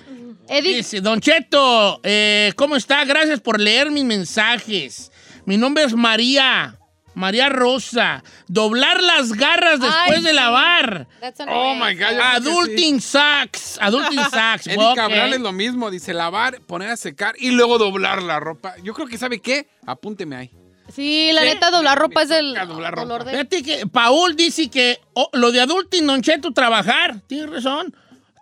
Edith, 0.49 0.76
Dice, 0.76 1.00
Don 1.00 1.21
Cheto, 1.21 2.00
eh, 2.04 2.52
¿cómo 2.56 2.76
está? 2.76 3.04
Gracias 3.04 3.40
por 3.40 3.61
leer 3.61 3.90
mis 3.90 4.04
mensajes. 4.04 5.11
Mi 5.45 5.56
nombre 5.56 5.83
es 5.85 5.95
María, 5.95 6.78
María 7.16 7.49
Rosa. 7.49 8.23
Doblar 8.46 9.02
las 9.02 9.32
garras 9.32 9.80
después 9.80 10.18
Ay, 10.18 10.23
de 10.23 10.28
sí. 10.30 10.35
lavar. 10.37 11.08
that's 11.20 11.40
Oh 11.49 11.75
my 11.75 11.94
God. 11.94 12.00
yo 12.00 12.06
creo 12.06 12.08
que 12.08 12.23
Adulting 12.23 13.00
sucks. 13.00 13.78
Adulting 13.80 14.18
sucks. 14.30 14.66
Eddie 14.66 14.85
Ok. 14.87 14.94
Cabral 14.96 15.32
es 15.32 15.40
lo 15.40 15.50
mismo. 15.52 15.90
Dice 15.90 16.12
lavar, 16.14 16.61
poner 16.61 16.90
a 16.90 16.96
secar 16.96 17.35
y 17.38 17.50
luego 17.52 17.78
doblar 17.78 18.23
la 18.23 18.38
ropa. 18.38 18.75
Yo 18.82 18.92
creo 18.94 19.06
que, 19.08 19.16
¿sabe 19.18 19.40
qué? 19.40 19.66
Apúnteme 19.87 20.37
ahí. 20.37 20.50
Sí, 20.94 21.30
la 21.32 21.40
Sí. 21.40 21.46
neta, 21.49 21.70
doblar 21.70 21.99
ropa 21.99 22.23
es 22.23 22.30
el 22.30 22.54
doblar 22.54 22.94
dolor 22.94 23.20
ropa. 23.20 23.25
de... 23.25 23.30
Fíjate 23.38 23.62
que 23.62 23.87
Paul 23.88 24.37
dice 24.37 24.68
que 24.70 25.00
oh, 25.14 25.28
lo 25.32 25.50
de 25.50 25.61
adulting, 25.62 26.06
Don 26.06 26.23
Cheto, 26.23 26.52
trabajar. 26.52 27.20
Tienes 27.26 27.50
razón. 27.50 27.92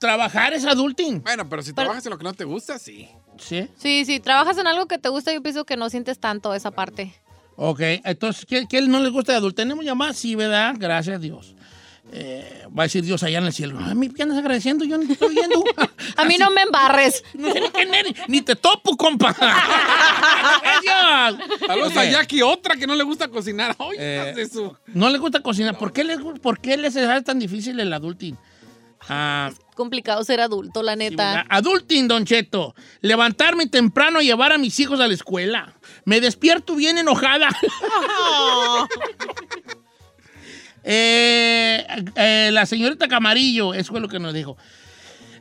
Trabajar 0.00 0.52
es 0.52 0.66
adulting. 0.66 1.22
Bueno, 1.22 1.48
pero 1.48 1.62
si 1.62 1.72
Pero- 1.72 1.84
trabajas 1.86 2.04
en 2.04 2.10
lo 2.10 2.18
que 2.18 2.24
no 2.24 2.34
te 2.34 2.44
gusta, 2.44 2.78
sí. 2.78 3.08
Sí. 3.38 3.68
Sí, 3.78 4.04
sí, 4.04 4.20
trabajas 4.20 4.58
en 4.58 4.66
algo 4.66 4.86
que 4.86 4.98
te 4.98 5.08
gusta, 5.08 5.32
yo 5.32 5.42
pienso 5.42 5.64
que 5.64 5.76
no 5.76 5.88
sientes 5.90 6.18
tanto 6.20 6.52
esa 6.54 6.70
parte. 6.72 7.14
Ok, 7.56 7.80
entonces, 8.04 8.44
¿qué, 8.46 8.66
qué 8.68 8.80
no 8.82 9.00
les 9.00 9.12
gusta 9.12 9.32
de 9.32 9.38
adulto? 9.38 9.56
¿Tenemos 9.56 9.84
llamadas? 9.84 10.16
Sí, 10.16 10.34
¿verdad? 10.34 10.74
Gracias 10.78 11.16
a 11.16 11.18
Dios. 11.18 11.54
Eh, 12.12 12.64
va 12.76 12.82
a 12.82 12.86
decir 12.86 13.02
Dios 13.02 13.22
allá 13.22 13.38
en 13.38 13.46
el 13.46 13.52
cielo. 13.52 13.78
A 13.78 13.94
mí, 13.94 14.10
¿qué 14.10 14.22
andas 14.24 14.38
agradeciendo? 14.38 14.84
Yo 14.84 14.98
ni 14.98 15.06
te 15.06 15.14
estoy 15.14 15.34
viendo. 15.34 15.64
A 16.16 16.24
mí 16.26 16.36
no 16.38 16.50
me 16.50 16.62
embarres. 16.62 17.24
No 17.34 17.50
sé 17.52 17.60
ni 17.60 17.68
quién 17.68 17.94
eres, 17.94 18.12
ni 18.28 18.42
te 18.42 18.56
topo, 18.56 18.96
compa. 18.96 19.34
Saludos 21.66 21.96
a 21.96 22.04
Jackie, 22.04 22.42
otra 22.42 22.76
que 22.76 22.86
no 22.86 22.94
le 22.94 23.04
gusta 23.04 23.28
cocinar. 23.28 23.74
Ay, 23.78 23.96
Eh, 23.98 24.48
su... 24.52 24.76
No 24.88 25.08
le 25.10 25.18
gusta 25.18 25.40
cocinar. 25.40 25.76
¿Por 25.78 25.92
qué, 25.92 26.04
les, 26.04 26.18
¿Por 26.40 26.60
qué 26.60 26.76
les 26.76 26.96
hace 26.96 27.22
tan 27.22 27.38
difícil 27.38 27.78
el 27.80 27.92
adulting? 27.92 28.36
Ah, 29.08 29.50
Complicado 29.74 30.22
ser 30.24 30.40
adulto, 30.40 30.82
la 30.82 30.92
sí, 30.92 30.98
neta. 30.98 31.44
adulting, 31.48 32.08
Don 32.08 32.24
Cheto. 32.24 32.74
Levantarme 33.00 33.66
temprano 33.66 34.22
y 34.22 34.26
llevar 34.26 34.52
a 34.52 34.58
mis 34.58 34.78
hijos 34.80 35.00
a 35.00 35.08
la 35.08 35.14
escuela. 35.14 35.74
Me 36.04 36.20
despierto 36.20 36.74
bien 36.76 36.98
enojada. 36.98 37.48
Eh, 40.86 41.82
eh, 42.14 42.50
la 42.52 42.66
señorita 42.66 43.08
Camarillo, 43.08 43.72
eso 43.72 43.92
fue 43.92 44.00
lo 44.02 44.08
que 44.08 44.18
nos 44.18 44.34
dijo. 44.34 44.58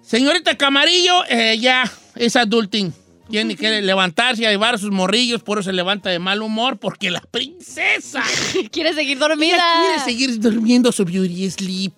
Señorita 0.01 0.55
Camarillo, 0.58 1.25
eh, 1.27 1.58
ya 1.60 1.84
es 2.15 2.38
adulting. 2.38 2.93
Tiene 3.29 3.58
que 3.58 3.82
levantarse 3.82 4.43
y 4.43 4.46
llevar 4.46 4.75
a 4.75 4.77
sus 4.77 4.91
morrillos, 4.91 5.43
por 5.43 5.58
eso 5.60 5.70
se 5.70 5.74
levanta 5.74 6.10
de 6.10 6.20
mal 6.20 6.41
humor, 6.41 6.77
porque 6.77 7.12
la 7.12 7.20
princesa 7.20 8.24
Quiere 8.72 8.93
seguir 8.93 9.20
dormida. 9.20 9.62
quiere 9.82 10.00
seguir 10.05 10.39
durmiendo 10.39 10.93
su 10.93 11.03
beauty 11.03 11.51
sleep 11.51 11.93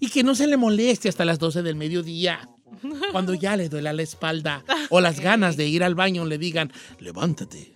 y 0.00 0.08
que 0.08 0.24
no 0.24 0.34
se 0.34 0.48
le 0.48 0.56
moleste 0.56 1.08
hasta 1.08 1.24
las 1.24 1.38
12 1.38 1.62
del 1.62 1.76
mediodía. 1.76 2.48
Cuando 3.12 3.34
ya 3.34 3.56
le 3.56 3.68
duela 3.68 3.92
la 3.92 4.02
espalda 4.02 4.64
o 4.88 5.00
las 5.00 5.20
ganas 5.20 5.56
de 5.58 5.68
ir 5.68 5.84
al 5.84 5.94
baño 5.94 6.24
le 6.24 6.38
digan, 6.38 6.72
levántate. 6.98 7.74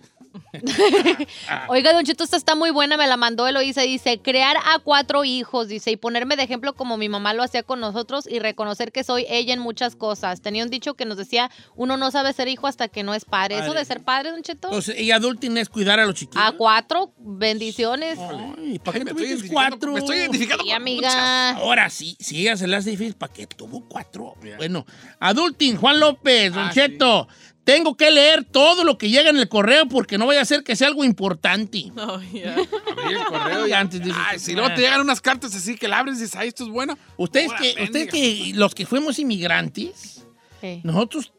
Oiga, 1.69 1.93
Don 1.93 2.03
Cheto, 2.03 2.23
esta 2.23 2.37
está 2.37 2.55
muy 2.55 2.71
buena, 2.71 2.97
me 2.97 3.07
la 3.07 3.17
mandó 3.17 3.47
Eloísa. 3.47 3.81
Dice, 3.81 4.19
crear 4.19 4.57
a 4.57 4.79
cuatro 4.79 5.23
hijos, 5.23 5.67
dice, 5.67 5.91
y 5.91 5.97
ponerme 5.97 6.35
de 6.35 6.43
ejemplo 6.43 6.73
como 6.73 6.97
mi 6.97 7.09
mamá 7.09 7.33
lo 7.33 7.43
hacía 7.43 7.63
con 7.63 7.79
nosotros 7.79 8.27
y 8.29 8.39
reconocer 8.39 8.91
que 8.91 9.03
soy 9.03 9.25
ella 9.29 9.53
en 9.53 9.59
muchas 9.59 9.95
cosas. 9.95 10.41
Tenía 10.41 10.63
un 10.63 10.69
dicho 10.69 10.93
que 10.95 11.05
nos 11.05 11.17
decía, 11.17 11.49
uno 11.75 11.97
no 11.97 12.11
sabe 12.11 12.33
ser 12.33 12.47
hijo 12.47 12.67
hasta 12.67 12.87
que 12.87 13.03
no 13.03 13.13
es 13.13 13.25
padre. 13.25 13.59
¿Eso 13.59 13.73
de 13.73 13.85
ser 13.85 14.03
padre, 14.03 14.31
Don 14.31 14.41
Cheto? 14.41 14.67
Entonces, 14.69 14.99
y 14.99 15.11
adulting 15.11 15.57
es 15.57 15.69
cuidar 15.69 15.99
a 15.99 16.05
los 16.05 16.15
chiquitos. 16.15 16.41
A 16.43 16.51
cuatro, 16.53 17.13
bendiciones. 17.17 18.17
Ay, 18.19 18.79
¿para 18.79 18.99
qué 18.99 19.05
tuviste 19.05 19.47
cuatro? 19.49 19.91
Me 19.93 19.99
estoy 19.99 20.17
identificando 20.17 20.63
Sí, 20.63 20.71
con 20.71 20.83
muchas. 20.83 21.13
amiga. 21.15 21.49
Ahora 21.51 21.89
sí, 21.89 22.15
sí, 22.19 22.41
ella 22.41 22.57
se 22.57 22.73
hace 22.75 22.91
difícil. 22.91 23.15
¿Para 23.15 23.31
qué 23.33 23.47
tuvo 23.47 23.87
cuatro? 23.87 24.35
Bueno, 24.57 24.85
adulting, 25.19 25.77
Juan 25.77 25.99
López, 25.99 26.53
Don 26.53 26.65
Ah, 26.65 26.71
Cheto. 26.73 27.27
Tengo 27.65 27.97
que 27.97 28.09
leer 28.11 28.45
todo 28.45 28.83
lo 28.85 28.97
que 28.97 29.09
llega 29.09 29.29
en 29.29 29.37
el 29.37 29.49
correo 29.49 29.87
porque 29.87 30.17
no 30.17 30.27
vaya 30.27 30.41
a 30.41 30.45
ser 30.45 30.63
que 30.63 30.75
sea 30.77 30.87
algo 30.87 31.03
importante. 31.03 31.91
Oh, 31.97 32.21
yeah. 32.31 32.55
Abrí 32.55 33.15
el 33.15 33.25
correo 33.25 33.67
y 33.67 33.73
antes 33.73 33.99
dices, 34.01 34.15
Ay, 34.29 34.39
si 34.39 34.53
luego 34.53 34.69
te 34.73 34.81
llegan 34.81 35.01
unas 35.01 35.19
cartas 35.19 35.53
así 35.55 35.75
que 35.75 35.87
la 35.87 35.99
abres 35.99 36.17
y 36.17 36.21
dices, 36.21 36.35
ay, 36.37 36.47
esto 36.49 36.63
es 36.63 36.69
bueno. 36.69 36.97
Ustedes 37.17 37.51
que, 37.59 37.83
ustedes 37.83 38.09
que, 38.09 38.51
los 38.55 38.73
que 38.75 38.85
fuimos 38.85 39.19
inmigrantes, 39.19 40.21
Sí. 40.61 40.79
nosotros, 40.83 41.33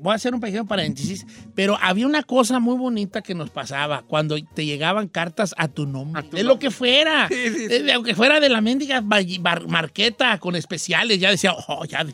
voy 0.00 0.12
a 0.12 0.16
hacer 0.16 0.34
un 0.34 0.40
pequeño 0.40 0.66
paréntesis, 0.66 1.26
pero 1.54 1.78
había 1.80 2.06
una 2.06 2.22
cosa 2.22 2.58
muy 2.60 2.76
bonita 2.76 3.22
que 3.22 3.34
nos 3.34 3.50
pasaba 3.50 4.02
cuando 4.02 4.36
te 4.54 4.64
llegaban 4.66 5.08
cartas 5.08 5.54
a 5.58 5.68
tu 5.68 5.86
nombre, 5.86 6.20
A 6.20 6.28
tu 6.28 6.36
de 6.36 6.42
lo 6.44 6.58
que 6.58 6.70
fuera, 6.70 7.28
Sí, 7.28 7.34
sí, 7.34 7.54
sí. 7.54 7.66
de- 7.68 7.82
de- 7.82 7.92
aunque 7.92 8.14
fuera 8.14 8.40
de 8.40 8.48
la 8.48 8.60
mendiga 8.60 9.00
marqueta 9.00 10.38
con 10.38 10.56
especiales, 10.56 11.18
ya 11.18 11.30
decía, 11.30 11.52
oh, 11.68 11.84
ya, 11.84 12.04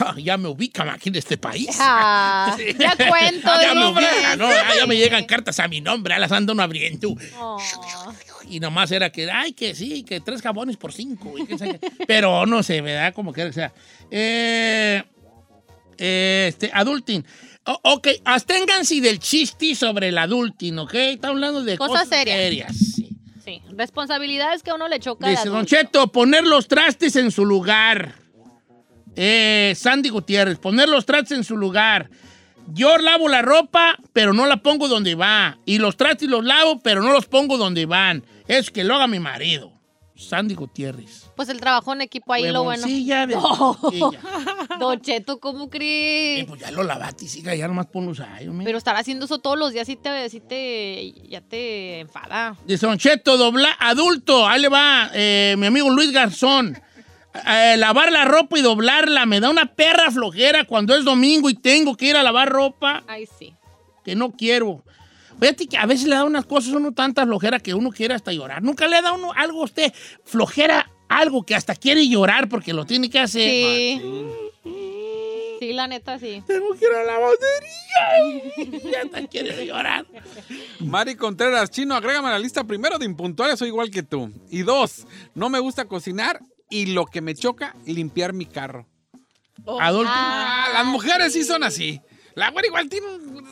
ah, 0.00 0.14
ya 0.18 0.36
me 0.36 0.48
ubican 0.48 0.88
aquí 0.88 1.08
en 1.08 1.16
este 1.16 1.36
país. 1.36 1.76
Ah, 1.80 2.56
ya 2.78 2.94
cuento. 2.96 3.48
Ah, 3.50 3.58
ya, 3.62 3.74
me 3.74 3.86
ubican, 3.86 4.38
¿no? 4.38 4.46
Ah, 4.46 4.74
ya 4.78 4.86
me 4.86 4.96
llegan 4.96 5.24
cartas 5.26 5.58
a 5.60 5.68
mi 5.68 5.80
nombre, 5.80 6.14
ya 6.14 6.18
las 6.18 6.32
ando 6.32 6.54
no 6.54 6.62
abriendo. 6.62 7.14
Oh. 7.38 7.58
Y 8.48 8.60
nomás 8.60 8.92
era 8.92 9.10
que, 9.10 9.28
ay, 9.30 9.52
que 9.52 9.74
sí, 9.74 10.04
que 10.04 10.20
tres 10.20 10.40
jabones 10.40 10.76
por 10.76 10.92
cinco. 10.92 11.34
y 11.36 11.46
que. 11.46 11.80
Pero 12.06 12.46
no 12.46 12.62
sé, 12.62 12.80
¿verdad? 12.80 13.12
Como 13.12 13.32
que 13.32 13.52
sea. 13.52 13.72
Eh, 14.10 15.02
Este, 15.98 16.70
adulting. 16.72 17.24
O- 17.64 17.80
ok, 17.82 18.08
absténganse 18.24 19.00
del 19.00 19.18
chiste 19.18 19.74
sobre 19.74 20.08
el 20.08 20.18
adulting, 20.18 20.78
¿ok? 20.78 20.94
Está 20.94 21.28
hablando 21.28 21.62
de 21.64 21.76
Cosas 21.76 22.04
cosas, 22.04 22.08
serias. 22.24 22.76
sí. 22.76 23.08
Sí, 23.44 23.62
responsabilidades 23.76 24.64
que 24.64 24.70
a 24.70 24.74
uno 24.74 24.88
le 24.88 24.98
choca. 24.98 25.28
Dice 25.28 25.48
Don. 25.48 25.64
Cheto, 25.66 26.08
poner 26.08 26.44
los 26.44 26.66
trastes 26.66 27.14
en 27.14 27.30
su 27.30 27.44
lugar. 27.44 28.16
Eh, 29.14 29.72
Sandy 29.76 30.08
Gutiérrez, 30.08 30.58
poner 30.58 30.88
los 30.88 31.06
trastes 31.06 31.38
en 31.38 31.44
su 31.44 31.56
lugar. 31.56 32.10
Yo 32.74 32.98
lavo 32.98 33.28
la 33.28 33.42
ropa, 33.42 33.96
pero 34.12 34.32
no 34.32 34.46
la 34.46 34.56
pongo 34.58 34.88
donde 34.88 35.14
va. 35.14 35.58
Y 35.64 35.78
los 35.78 35.96
trastes 35.96 36.28
los 36.28 36.44
lavo, 36.44 36.80
pero 36.80 37.02
no 37.02 37.12
los 37.12 37.26
pongo 37.26 37.56
donde 37.56 37.86
van. 37.86 38.24
Es 38.48 38.70
que 38.72 38.82
lo 38.82 38.96
haga 38.96 39.06
mi 39.06 39.20
marido. 39.20 39.72
Sandy 40.16 40.54
Gutiérrez. 40.54 41.30
Pues 41.36 41.48
el 41.50 41.60
trabajo 41.60 41.92
en 41.92 42.00
equipo 42.00 42.32
ahí 42.32 42.50
lo 42.50 42.64
bueno. 42.64 42.84
Huevoncilla. 42.86 43.26
Don 44.80 45.00
Cheto, 45.00 45.38
¿cómo 45.40 45.64
Eh, 45.64 45.68
crees? 45.70 46.46
pues 46.46 46.60
ya 46.60 46.70
lo 46.70 46.82
lavaste, 46.82 47.26
siga, 47.28 47.54
ya 47.54 47.68
nomás 47.68 47.86
ponlos 47.86 48.20
ahí. 48.20 48.48
hombre. 48.48 48.64
Pero 48.64 48.78
estar 48.78 48.96
haciendo 48.96 49.26
eso 49.26 49.38
todos 49.38 49.58
los 49.58 49.72
días 49.72 49.86
sí 49.86 49.96
te, 49.96 50.28
sí 50.30 50.40
te, 50.40 51.12
ya 51.28 51.40
te 51.40 52.00
enfada. 52.00 52.56
Dice 52.66 52.86
Don 52.86 52.98
Cheto, 52.98 53.36
dobla, 53.36 53.70
adulto, 53.78 54.46
ahí 54.46 54.60
le 54.60 54.68
va, 54.68 55.10
eh, 55.14 55.54
mi 55.58 55.66
amigo 55.66 55.90
Luis 55.90 56.12
Garzón. 56.12 56.78
Eh, 57.46 57.76
lavar 57.76 58.10
la 58.10 58.24
ropa 58.24 58.58
y 58.58 58.62
doblarla, 58.62 59.26
me 59.26 59.40
da 59.40 59.50
una 59.50 59.74
perra 59.74 60.10
flojera 60.10 60.64
cuando 60.64 60.96
es 60.96 61.04
domingo 61.04 61.50
y 61.50 61.54
tengo 61.54 61.94
que 61.94 62.06
ir 62.06 62.16
a 62.16 62.22
lavar 62.22 62.48
ropa 62.48 63.04
Ay, 63.06 63.26
sí. 63.38 63.54
que 64.04 64.14
no 64.14 64.32
quiero. 64.32 64.82
Fíjate 65.40 65.66
que 65.66 65.76
a 65.76 65.86
veces 65.86 66.06
le 66.08 66.14
da 66.14 66.24
unas 66.24 66.46
cosas 66.46 66.72
a 66.72 66.76
uno 66.76 66.92
tanta 66.92 67.24
flojera 67.24 67.60
que 67.60 67.74
uno 67.74 67.90
quiere 67.90 68.14
hasta 68.14 68.32
llorar. 68.32 68.62
Nunca 68.62 68.86
le 68.88 69.00
da 69.02 69.12
uno 69.12 69.32
algo 69.34 69.62
a 69.62 69.64
usted, 69.64 69.92
flojera, 70.24 70.90
algo 71.08 71.44
que 71.44 71.54
hasta 71.54 71.74
quiere 71.74 72.08
llorar 72.08 72.48
porque 72.48 72.72
lo 72.72 72.84
tiene 72.86 73.10
que 73.10 73.18
hacer. 73.18 73.50
Sí. 73.50 74.02
Sí, 75.58 75.72
la 75.72 75.86
neta, 75.86 76.18
sí. 76.18 76.42
Tengo 76.46 76.74
que 76.74 76.84
ir 76.84 76.90
a 76.92 77.02
la 77.04 77.14
lavandería. 77.14 78.90
ya 78.92 79.02
hasta 79.04 79.26
quiere 79.26 79.66
llorar. 79.66 80.06
Mari 80.80 81.14
Contreras, 81.16 81.70
chino, 81.70 81.94
agrégame 81.94 82.28
a 82.28 82.32
la 82.32 82.38
lista 82.38 82.64
primero 82.64 82.98
de 82.98 83.06
impuntuales, 83.06 83.58
soy 83.58 83.68
igual 83.68 83.90
que 83.90 84.02
tú. 84.02 84.30
Y 84.50 84.62
dos, 84.62 85.06
no 85.34 85.48
me 85.48 85.58
gusta 85.58 85.86
cocinar 85.86 86.40
y 86.68 86.86
lo 86.86 87.06
que 87.06 87.22
me 87.22 87.34
choca, 87.34 87.74
limpiar 87.86 88.32
mi 88.34 88.44
carro. 88.44 88.86
Adulto. 89.80 90.12
Ah, 90.14 90.68
las 90.74 90.84
mujeres 90.86 91.32
sí 91.32 91.42
son 91.42 91.64
así. 91.64 92.00
La 92.34 92.50
güera 92.50 92.68
igual 92.68 92.88
tiene 92.90 93.06
un- 93.06 93.46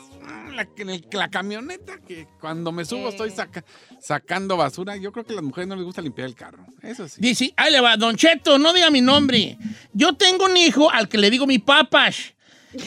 la, 0.55 0.67
en 0.77 0.89
el- 0.89 1.05
la 1.11 1.29
camioneta 1.29 1.99
que 2.07 2.27
cuando 2.39 2.71
me 2.71 2.85
subo 2.85 3.09
estoy 3.09 3.29
saca- 3.31 3.63
sacando 4.01 4.57
basura. 4.57 4.95
Yo 4.97 5.11
creo 5.11 5.25
que 5.25 5.33
a 5.33 5.35
las 5.35 5.43
mujeres 5.43 5.67
no 5.67 5.75
les 5.75 5.85
gusta 5.85 6.01
limpiar 6.01 6.27
el 6.27 6.35
carro. 6.35 6.65
Eso 6.81 7.07
sí. 7.07 7.15
Dice, 7.19 7.53
ahí 7.57 7.71
le 7.71 7.81
va, 7.81 7.97
Don 7.97 8.15
Cheto, 8.15 8.57
no 8.57 8.73
diga 8.73 8.89
mi 8.89 9.01
nombre. 9.01 9.57
Yo 9.93 10.13
tengo 10.13 10.45
un 10.45 10.57
hijo 10.57 10.89
al 10.91 11.07
que 11.09 11.17
le 11.17 11.29
digo 11.29 11.45
mi 11.47 11.59
papas. 11.59 12.33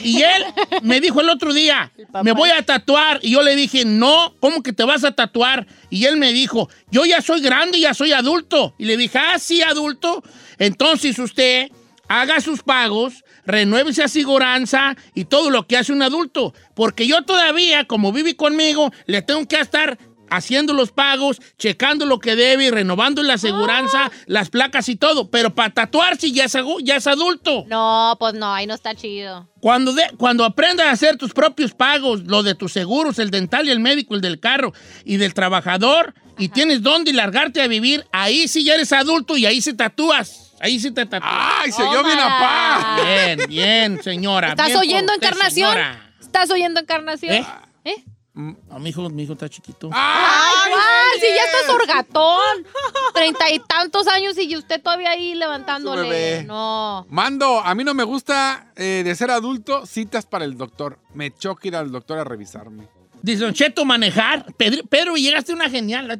Y 0.04 0.20
él 0.20 0.44
me 0.82 1.00
dijo 1.00 1.22
el 1.22 1.30
otro 1.30 1.54
día, 1.54 1.90
me 2.22 2.32
voy 2.32 2.50
a 2.50 2.60
tatuar. 2.62 3.20
Y 3.22 3.30
yo 3.30 3.42
le 3.42 3.56
dije, 3.56 3.84
no, 3.87 4.34
¿cómo 4.38 4.62
que 4.62 4.72
te 4.75 4.84
vas 4.84 5.02
a 5.04 5.12
tatuar? 5.12 5.66
Y 5.88 6.04
él 6.04 6.18
me 6.18 6.32
dijo, 6.32 6.68
yo 6.90 7.06
ya 7.06 7.22
soy 7.22 7.40
grande, 7.40 7.80
ya 7.80 7.94
soy 7.94 8.12
adulto. 8.12 8.75
Y 8.78 8.84
le 8.84 8.96
dije, 8.98 9.18
ah, 9.18 9.38
sí, 9.38 9.62
adulto. 9.62 10.22
Entonces 10.58 11.18
usted 11.18 11.70
haga 12.06 12.40
sus 12.40 12.62
pagos, 12.62 13.25
renueve 13.49 13.90
esa 13.90 14.05
aseguranza 14.05 14.97
y 15.14 15.25
todo 15.25 15.50
lo 15.50 15.67
que 15.67 15.76
hace 15.76 15.93
un 15.93 16.02
adulto. 16.02 16.55
Porque 16.75 17.07
yo 17.09 17.23
todavía, 17.23 17.85
como 17.87 18.12
vive 18.12 18.37
conmigo, 18.37 18.93
le 19.07 19.23
tengo 19.23 19.47
que 19.49 19.59
estar 19.59 19.99
haciendo 20.31 20.75
los 20.75 20.93
pagos, 20.93 21.40
checando 21.57 22.05
lo 22.05 22.19
que 22.21 22.37
debe 22.37 22.67
y 22.67 22.71
renovando 22.71 23.23
la 23.23 23.35
aseguranza, 23.35 24.11
las 24.26 24.50
placas 24.50 24.90
y 24.90 24.97
todo. 24.97 25.31
Pero 25.31 25.55
para 25.55 25.73
tatuarse 25.73 26.31
ya 26.31 26.45
es, 26.45 26.55
ya 26.83 26.97
es 26.97 27.07
adulto. 27.07 27.64
No, 27.67 28.14
pues 28.21 28.35
no, 28.35 28.52
ahí 28.52 28.67
no 28.67 28.75
está 28.75 28.95
chido. 28.95 29.49
Cuando, 29.61 29.95
de- 29.95 30.11
cuando 30.19 30.45
aprendas 30.45 30.87
a 30.87 30.90
hacer 30.90 31.17
tus 31.17 31.33
propios 31.33 31.73
pagos, 31.73 32.25
lo 32.25 32.43
de 32.43 32.55
tus 32.55 32.73
seguros, 32.75 33.19
el 33.19 33.31
dental 33.31 33.67
y 33.67 33.71
el 33.71 33.81
médico, 33.81 34.14
el 34.14 34.21
del 34.21 34.38
carro 34.38 34.75
y 35.05 35.17
del 35.17 35.33
trabajador, 35.33 36.14
y 36.37 36.50
tienes 36.50 36.83
dónde 36.83 37.12
largarte 37.14 37.62
a 37.62 37.67
vivir, 37.67 38.05
ahí 38.12 38.47
sí 38.49 38.62
ya 38.64 38.75
eres 38.75 38.93
adulto 38.93 39.37
y 39.38 39.47
ahí 39.47 39.62
se 39.62 39.73
tatúas. 39.73 40.48
Ahí 40.60 40.78
sí 40.80 40.90
te 40.90 41.06
tatúas. 41.06 41.32
¡Ay, 41.32 41.72
se 41.72 41.82
oyó 41.82 42.02
bien 42.04 42.18
a 42.18 42.28
paz! 42.40 43.04
Bien, 43.04 43.38
bien, 43.48 44.02
señora. 44.02 44.50
¿Estás 44.50 44.66
bien 44.66 44.78
oyendo, 44.78 45.12
usted, 45.14 45.26
Encarnación? 45.26 45.71
señora. 45.73 46.12
¿Estás 46.21 46.50
oyendo, 46.50 46.80
Encarnación? 46.80 47.34
¿Eh? 47.34 47.47
¿Eh? 47.84 48.04
No, 48.34 48.78
mi 48.78 48.90
hijo, 48.90 49.08
mi 49.10 49.25
hijo 49.25 49.32
está 49.32 49.49
chiquito. 49.49 49.90
¡Ay, 49.92 50.71
cuál! 50.73 51.21
Si 51.21 51.26
ya 51.26 51.42
estás 51.44 51.75
orgatón. 51.75 52.66
Treinta 53.14 53.50
y 53.50 53.58
tantos 53.58 54.06
años 54.06 54.38
y 54.38 54.56
usted 54.56 54.80
todavía 54.80 55.10
ahí 55.10 55.32
Su 55.32 55.38
levantándole. 55.38 56.02
bebé. 56.02 56.44
No. 56.44 57.04
Mando, 57.08 57.60
a 57.60 57.75
mí 57.75 57.82
no 57.82 57.94
me 57.94 58.04
gusta 58.04 58.73
eh, 58.76 59.02
de 59.04 59.14
ser 59.16 59.32
adulto 59.32 59.86
citas 59.86 60.25
para 60.26 60.44
el 60.44 60.56
doctor. 60.56 61.00
Me 61.14 61.32
choca 61.34 61.66
ir 61.66 61.75
al 61.75 61.90
doctor 61.90 62.18
a 62.18 62.25
revisarme. 62.25 62.88
Dice 63.23 63.45
Don 63.45 63.54
Cheto, 63.54 63.85
manejar. 63.85 64.47
Pedro, 64.57 64.85
Pedro, 64.87 65.17
llegaste 65.17 65.52
a 65.52 65.54
una 65.54 65.69
genial. 65.69 66.19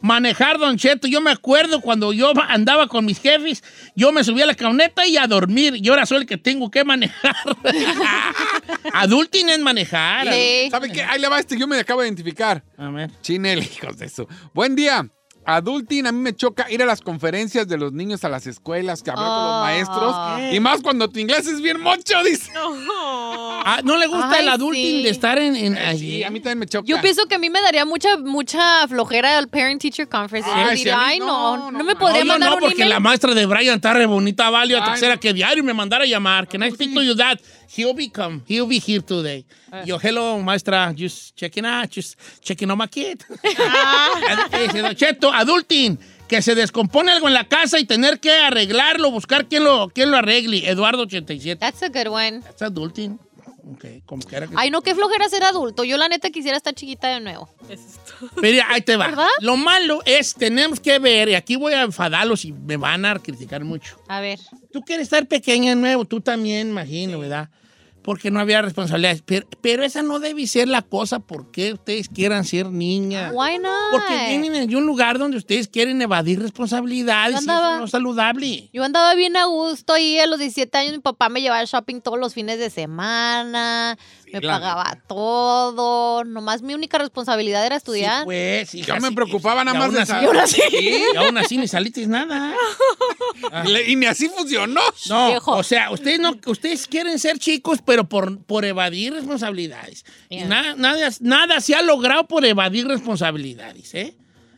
Manejar, 0.00 0.58
Don 0.58 0.76
Cheto. 0.76 1.06
Yo 1.06 1.20
me 1.20 1.30
acuerdo 1.30 1.80
cuando 1.80 2.12
yo 2.12 2.32
andaba 2.48 2.88
con 2.88 3.04
mis 3.04 3.20
jefes, 3.20 3.62
yo 3.94 4.12
me 4.12 4.24
subía 4.24 4.44
a 4.44 4.46
la 4.48 4.54
camioneta 4.54 5.06
y 5.06 5.16
a 5.16 5.26
dormir. 5.26 5.74
Y 5.76 5.88
ahora 5.88 6.06
soy 6.06 6.18
el 6.18 6.26
que 6.26 6.36
tengo 6.36 6.70
que 6.70 6.84
manejar. 6.84 7.36
Adulting 8.94 9.48
es 9.50 9.58
manejar. 9.60 10.32
Sí. 10.32 10.68
¿Sabe 10.70 10.90
qué? 10.92 11.02
Ahí 11.02 11.20
le 11.20 11.28
va 11.28 11.38
este, 11.38 11.58
yo 11.58 11.66
me 11.66 11.78
acabo 11.78 12.00
de 12.02 12.08
identificar. 12.08 12.64
A 12.76 12.90
ver. 12.90 13.10
Chinel, 13.22 13.62
hijos 13.62 13.98
de 13.98 14.06
eso. 14.06 14.28
Buen 14.52 14.74
día. 14.74 15.08
Adulting, 15.56 16.06
a 16.06 16.12
mí 16.12 16.18
me 16.20 16.34
choca 16.34 16.70
ir 16.70 16.82
a 16.82 16.86
las 16.86 17.00
conferencias 17.00 17.66
de 17.68 17.76
los 17.78 17.92
niños 17.92 18.24
a 18.24 18.28
las 18.28 18.46
escuelas, 18.46 19.02
que 19.02 19.10
hablar 19.10 19.26
con 19.26 19.34
los 19.44 19.52
Ah. 19.54 19.60
maestros. 19.62 20.54
Y 20.54 20.60
más 20.60 20.80
cuando 20.82 21.08
tu 21.08 21.18
inglés 21.18 21.46
es 21.46 21.60
bien 21.60 21.80
mocho, 21.80 22.22
dice. 22.24 22.50
Ah, 23.64 23.80
¿No 23.84 23.96
le 23.96 24.06
gusta 24.06 24.30
Ay, 24.32 24.42
el 24.42 24.48
adulting 24.48 24.82
sí. 24.98 25.02
de 25.02 25.10
estar 25.10 25.38
en, 25.38 25.56
en 25.56 25.98
Sí, 25.98 26.22
a 26.24 26.30
mí 26.30 26.40
también 26.40 26.58
me 26.58 26.66
choca. 26.66 26.86
Yo 26.86 27.00
pienso 27.00 27.26
que 27.26 27.34
a 27.34 27.38
mí 27.38 27.50
me 27.50 27.60
daría 27.60 27.84
mucha, 27.84 28.16
mucha 28.18 28.86
flojera 28.88 29.38
el 29.38 29.48
Parent 29.48 29.80
Teacher 29.80 30.08
Conference. 30.08 30.48
Ay, 30.52 30.62
Yo 30.64 30.70
sí, 30.70 30.76
diría, 30.78 30.94
a 30.94 30.98
mí 30.98 31.04
ay, 31.06 31.18
no, 31.20 31.26
no, 31.26 31.70
no, 31.70 31.78
no, 31.78 31.84
me 31.84 31.92
no. 31.94 31.98
podría 31.98 32.20
no, 32.20 32.26
yo 32.26 32.32
mandar 32.32 32.50
no, 32.50 32.58
porque 32.58 32.74
email. 32.74 32.88
la 32.90 33.00
maestra 33.00 33.34
de 33.34 33.46
Brian 33.46 33.76
está 33.76 33.92
re 33.92 34.06
bonita, 34.06 34.50
Valio. 34.50 34.78
Ay, 34.82 34.92
Quisiera 34.92 35.14
no. 35.14 35.20
que 35.20 35.32
diario 35.34 35.62
me 35.64 35.74
mandara 35.74 36.04
a 36.04 36.06
llamar. 36.06 36.48
Can 36.48 36.62
I 36.62 36.70
speak 36.70 36.94
to 36.94 37.02
you, 37.02 37.14
Dad? 37.14 37.38
He'll 37.76 37.94
be 37.94 38.08
come. 38.08 38.42
He'll 38.46 38.66
be 38.66 38.80
here 38.80 39.00
today. 39.00 39.44
Yo, 39.84 39.98
hello, 39.98 40.40
maestra. 40.40 40.92
Just 40.94 41.36
checking 41.36 41.64
out. 41.64 41.88
Just 41.90 42.16
checking 42.40 42.70
on 42.70 42.78
my 42.78 42.88
kid. 42.88 43.24
Cheto, 44.96 45.30
adulting. 45.32 45.98
Que 46.28 46.42
se 46.42 46.54
descompone 46.54 47.12
algo 47.12 47.28
en 47.28 47.34
la 47.34 47.44
casa 47.44 47.78
y 47.78 47.84
tener 47.84 48.20
que 48.20 48.32
arreglarlo, 48.32 49.10
buscar 49.10 49.48
quién 49.48 49.64
lo, 49.64 49.88
quién 49.88 50.10
lo 50.10 50.16
arregle. 50.16 50.68
Eduardo 50.68 51.02
87. 51.02 51.58
That's 51.60 51.82
a 51.82 51.88
good 51.88 52.08
one. 52.08 52.40
That's 52.40 52.62
adulting. 52.62 53.18
Ok, 53.72 53.84
como 54.04 54.26
que 54.26 54.48
Ay, 54.56 54.70
no, 54.70 54.82
qué 54.82 54.94
flojera 54.94 55.28
ser 55.28 55.44
adulto. 55.44 55.84
Yo 55.84 55.96
la 55.96 56.08
neta 56.08 56.30
quisiera 56.30 56.56
estar 56.56 56.74
chiquita 56.74 57.08
de 57.08 57.20
nuevo. 57.20 57.48
Pero 58.40 58.64
ahí 58.68 58.80
te 58.80 58.96
va. 58.96 59.08
¿Verdad? 59.08 59.28
Lo 59.40 59.56
malo 59.56 60.00
es, 60.04 60.34
tenemos 60.34 60.80
que 60.80 60.98
ver, 60.98 61.28
y 61.28 61.34
aquí 61.34 61.56
voy 61.56 61.74
a 61.74 61.82
enfadarlos 61.82 62.44
y 62.44 62.52
me 62.52 62.76
van 62.76 63.04
a 63.04 63.18
criticar 63.18 63.62
mucho. 63.62 64.00
A 64.08 64.20
ver. 64.20 64.40
Tú 64.72 64.80
quieres 64.82 65.04
estar 65.04 65.26
pequeña 65.26 65.74
de 65.74 65.80
nuevo, 65.80 66.04
tú 66.04 66.20
también, 66.20 66.70
imagino, 66.70 67.18
¿verdad? 67.20 67.48
Porque 68.02 68.30
no 68.30 68.40
había 68.40 68.62
responsabilidades. 68.62 69.22
Pero, 69.24 69.46
pero 69.60 69.84
esa 69.84 70.02
no 70.02 70.18
debe 70.20 70.46
ser 70.46 70.68
la 70.68 70.82
cosa 70.82 71.18
por 71.18 71.50
qué 71.50 71.74
ustedes 71.74 72.08
quieran 72.08 72.44
ser 72.44 72.70
niñas. 72.70 73.32
Why 73.34 73.58
not? 73.58 73.72
Porque 73.92 74.38
vienen 74.38 74.68
de 74.68 74.76
un 74.76 74.86
lugar 74.86 75.18
donde 75.18 75.36
ustedes 75.36 75.68
quieren 75.68 76.00
evadir 76.00 76.40
responsabilidades 76.40 77.40
y 77.40 77.44
eso 77.44 77.78
no 77.78 77.84
es 77.84 77.90
saludable. 77.90 78.70
Yo 78.72 78.84
andaba 78.84 79.14
bien 79.14 79.36
a 79.36 79.44
gusto 79.44 79.96
y 79.96 80.18
a 80.18 80.26
los 80.26 80.38
17 80.38 80.76
años 80.78 80.92
mi 80.92 80.98
papá 81.00 81.28
me 81.28 81.40
llevaba 81.40 81.60
al 81.60 81.66
shopping 81.66 82.00
todos 82.00 82.18
los 82.18 82.34
fines 82.34 82.58
de 82.58 82.70
semana, 82.70 83.98
me 84.32 84.40
pagaba 84.40 84.98
todo, 85.06 86.24
nomás 86.24 86.62
mi 86.62 86.74
única 86.74 86.98
responsabilidad 86.98 87.64
era 87.66 87.76
estudiar. 87.76 88.20
Sí, 88.20 88.24
pues, 88.24 88.74
hija, 88.74 88.94
Yo 88.94 89.00
me 89.00 89.08
sí, 89.08 89.14
preocupaba 89.14 89.62
y 89.62 89.64
nada 89.66 89.78
más 89.78 89.86
aún 89.86 89.94
de 89.94 90.00
así- 90.02 90.12
Y 90.12 90.24
ahora 90.26 90.46
sí. 90.46 90.62
Y 91.14 91.16
aún 91.16 91.38
así 91.38 91.56
ni 91.58 91.68
saliste 91.68 92.06
nada. 92.06 92.54
Le- 93.64 93.90
Y 93.90 93.96
ni 93.96 94.06
así 94.06 94.28
funcionó. 94.28 94.80
No, 95.08 95.28
Viejo. 95.28 95.52
o 95.56 95.62
sea, 95.62 95.90
ustedes 95.90 96.20
no, 96.20 96.36
ustedes 96.46 96.86
quieren 96.86 97.18
ser 97.18 97.38
chicos, 97.38 97.80
pero 97.84 98.08
por, 98.08 98.42
por 98.44 98.64
evadir 98.64 99.12
responsabilidades. 99.12 100.04
Yeah. 100.28 100.46
nada, 100.46 100.74
nada, 100.76 101.08
nada 101.20 101.60
se 101.60 101.74
ha 101.74 101.82
logrado 101.82 102.26
por 102.26 102.44
evadir 102.44 102.86
responsabilidades, 102.86 103.94
¿eh? 103.94 104.14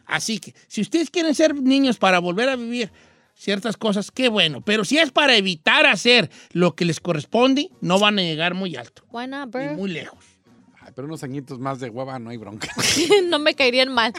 Así 0.07 0.39
que, 0.39 0.55
si 0.69 0.81
ustedes 0.83 1.11
quieren 1.11 1.35
ser 1.35 1.55
niños 1.55 1.97
para 1.97 2.19
volver 2.19 2.49
a 2.49 2.57
vivir 2.57 2.91
ciertas 3.35 3.77
cosas, 3.77 4.11
qué 4.11 4.29
bueno. 4.29 4.61
Pero 4.61 4.85
si 4.85 4.99
es 4.99 5.11
para 5.11 5.37
evitar 5.37 5.87
hacer 5.87 6.31
lo 6.53 6.75
que 6.75 6.85
les 6.85 7.01
corresponde, 7.01 7.71
no 7.81 7.99
van 7.99 8.19
a 8.19 8.23
llegar 8.23 8.55
muy 8.55 8.77
alto, 8.77 9.05
Why 9.11 9.27
not, 9.27 9.51
bro? 9.51 9.75
muy 9.75 9.91
lejos. 9.91 10.19
Ay, 10.81 10.93
pero 10.95 11.07
unos 11.07 11.23
añitos 11.23 11.59
más 11.59 11.81
de 11.81 11.91
hueva 11.91 12.19
no 12.19 12.31
hay 12.31 12.37
bronca. 12.37 12.69
no 13.29 13.39
me 13.39 13.55
caerían 13.55 13.93
mal. 13.93 14.13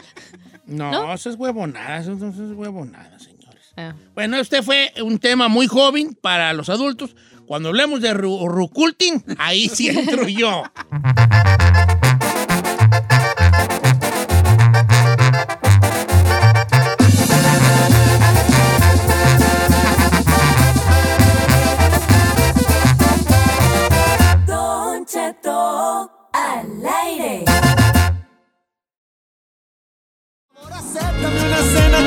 No, 0.66 0.90
¿No? 0.90 1.12
eso 1.12 1.28
es 1.30 1.36
huevonada, 1.36 1.98
eso, 1.98 2.12
eso 2.14 2.26
es 2.28 2.52
huevonada, 2.56 3.18
señores. 3.18 3.72
Ah. 3.76 3.94
Bueno, 4.14 4.38
este 4.38 4.62
fue 4.62 4.92
un 5.02 5.18
tema 5.18 5.48
muy 5.48 5.66
joven 5.66 6.14
para 6.20 6.52
los 6.54 6.68
adultos. 6.68 7.14
Cuando 7.46 7.68
hablemos 7.68 8.00
de 8.00 8.14
ru- 8.14 8.48
ruculting, 8.48 9.22
ahí 9.38 9.68
sí 9.68 9.88
entro 9.88 10.26
yo. 10.28 10.62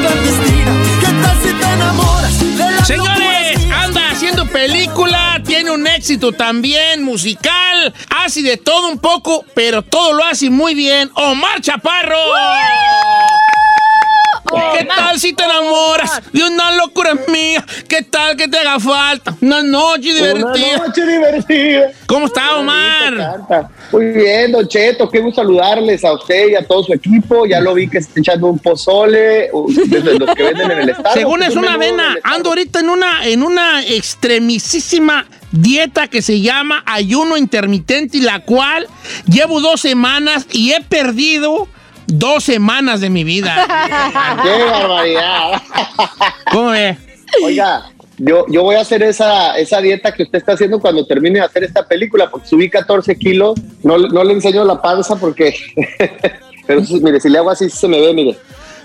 clandestina. 0.02 0.72
¿Qué 1.00 1.08
tal 1.22 1.38
si 1.42 1.54
te 1.54 1.74
enamoras 1.74 2.88
Señores, 2.88 3.68
anda 3.72 4.12
haciendo 4.12 4.46
película, 4.48 5.42
tiene 5.46 5.72
un 5.72 5.86
éxito 5.88 6.32
también 6.32 7.04
musical, 7.04 7.94
hace 8.24 8.42
de 8.42 8.58
todo 8.58 8.90
un 8.90 9.00
poco, 9.00 9.46
pero 9.54 9.82
todo 9.82 10.14
lo 10.14 10.24
hace 10.24 10.50
muy 10.50 10.74
bien. 10.74 11.10
Omar 11.16 11.62
Chaparro. 11.62 12.18
¡Woo! 12.18 13.57
¿Qué 14.78 14.86
tal 14.86 15.20
si 15.20 15.34
te 15.34 15.44
enamoras 15.44 16.22
de 16.32 16.44
una 16.44 16.76
locura 16.76 17.14
mía? 17.28 17.66
¿Qué 17.88 18.02
tal 18.04 18.36
que 18.36 18.48
te 18.48 18.58
haga 18.58 18.80
falta 18.80 19.36
una 19.42 19.62
noche 19.64 20.14
divertida? 20.14 20.76
Una 20.76 20.88
noche 20.88 21.06
divertida. 21.06 21.92
¿Cómo 22.06 22.28
está 22.28 22.58
Omar? 22.58 23.40
Muy 23.92 24.06
bien, 24.12 24.52
Don 24.52 24.68
Cheto, 24.68 25.10
qué 25.10 25.20
gusto 25.20 25.42
saludarles 25.42 26.04
a 26.04 26.14
usted 26.14 26.50
y 26.50 26.56
a 26.56 26.66
todo 26.66 26.84
su 26.84 26.94
equipo. 26.94 27.46
Ya 27.46 27.60
lo 27.60 27.74
vi 27.74 27.88
que 27.88 28.00
está 28.00 28.20
echando 28.20 28.48
un 28.48 28.60
pozole 28.60 29.50
uh, 29.52 29.72
desde 29.88 30.20
los 30.20 30.34
que 30.36 30.44
venden 30.44 30.72
en 30.72 30.80
el 30.80 30.90
estado. 30.90 31.14
Según 31.14 31.44
es 31.44 31.56
un 31.56 31.60
una 31.60 31.74
avena, 31.74 32.16
estado. 32.16 32.36
ando 32.36 32.50
ahorita 32.50 32.80
en 32.80 32.90
una, 32.90 33.26
en 33.26 33.44
una 33.44 33.84
extremisísima 33.86 35.26
dieta 35.52 36.08
que 36.08 36.22
se 36.22 36.42
llama 36.42 36.84
ayuno 36.86 37.38
intermitente 37.38 38.18
y 38.18 38.22
la 38.22 38.40
cual 38.40 38.88
llevo 39.28 39.62
dos 39.62 39.82
semanas 39.82 40.46
y 40.52 40.74
he 40.74 40.82
perdido 40.82 41.68
dos 42.08 42.44
semanas 42.44 43.02
de 43.02 43.10
mi 43.10 43.24
vida. 43.24 43.56
¡Qué 44.44 44.64
barbaridad! 44.64 45.62
¿Cómo 46.52 46.70
ve? 46.70 46.98
Oiga, 47.44 47.92
yo, 48.18 48.46
yo 48.50 48.64
voy 48.64 48.76
a 48.76 48.82
hacer 48.82 49.04
esa, 49.04 49.58
esa 49.58 49.80
dieta 49.80 50.12
que 50.14 50.24
usted 50.24 50.40
está 50.40 50.54
haciendo 50.54 50.80
cuando 50.80 51.06
termine 51.06 51.40
de 51.40 51.46
hacer 51.46 51.64
esta 51.64 51.88
película, 51.88 52.30
porque 52.30 52.48
subí 52.48 52.70
14 52.70 53.16
kilos. 53.18 53.60
No, 53.84 53.98
no 53.98 54.24
le 54.24 54.34
enseño 54.34 54.64
la 54.64 54.82
panza 54.82 55.16
porque... 55.16 55.54
Pero 56.68 56.82
mire, 57.02 57.20
si 57.22 57.30
le 57.30 57.38
hago 57.38 57.50
así 57.50 57.70
se 57.70 57.88
me 57.88 58.02
ve, 58.02 58.14
mire. 58.14 58.38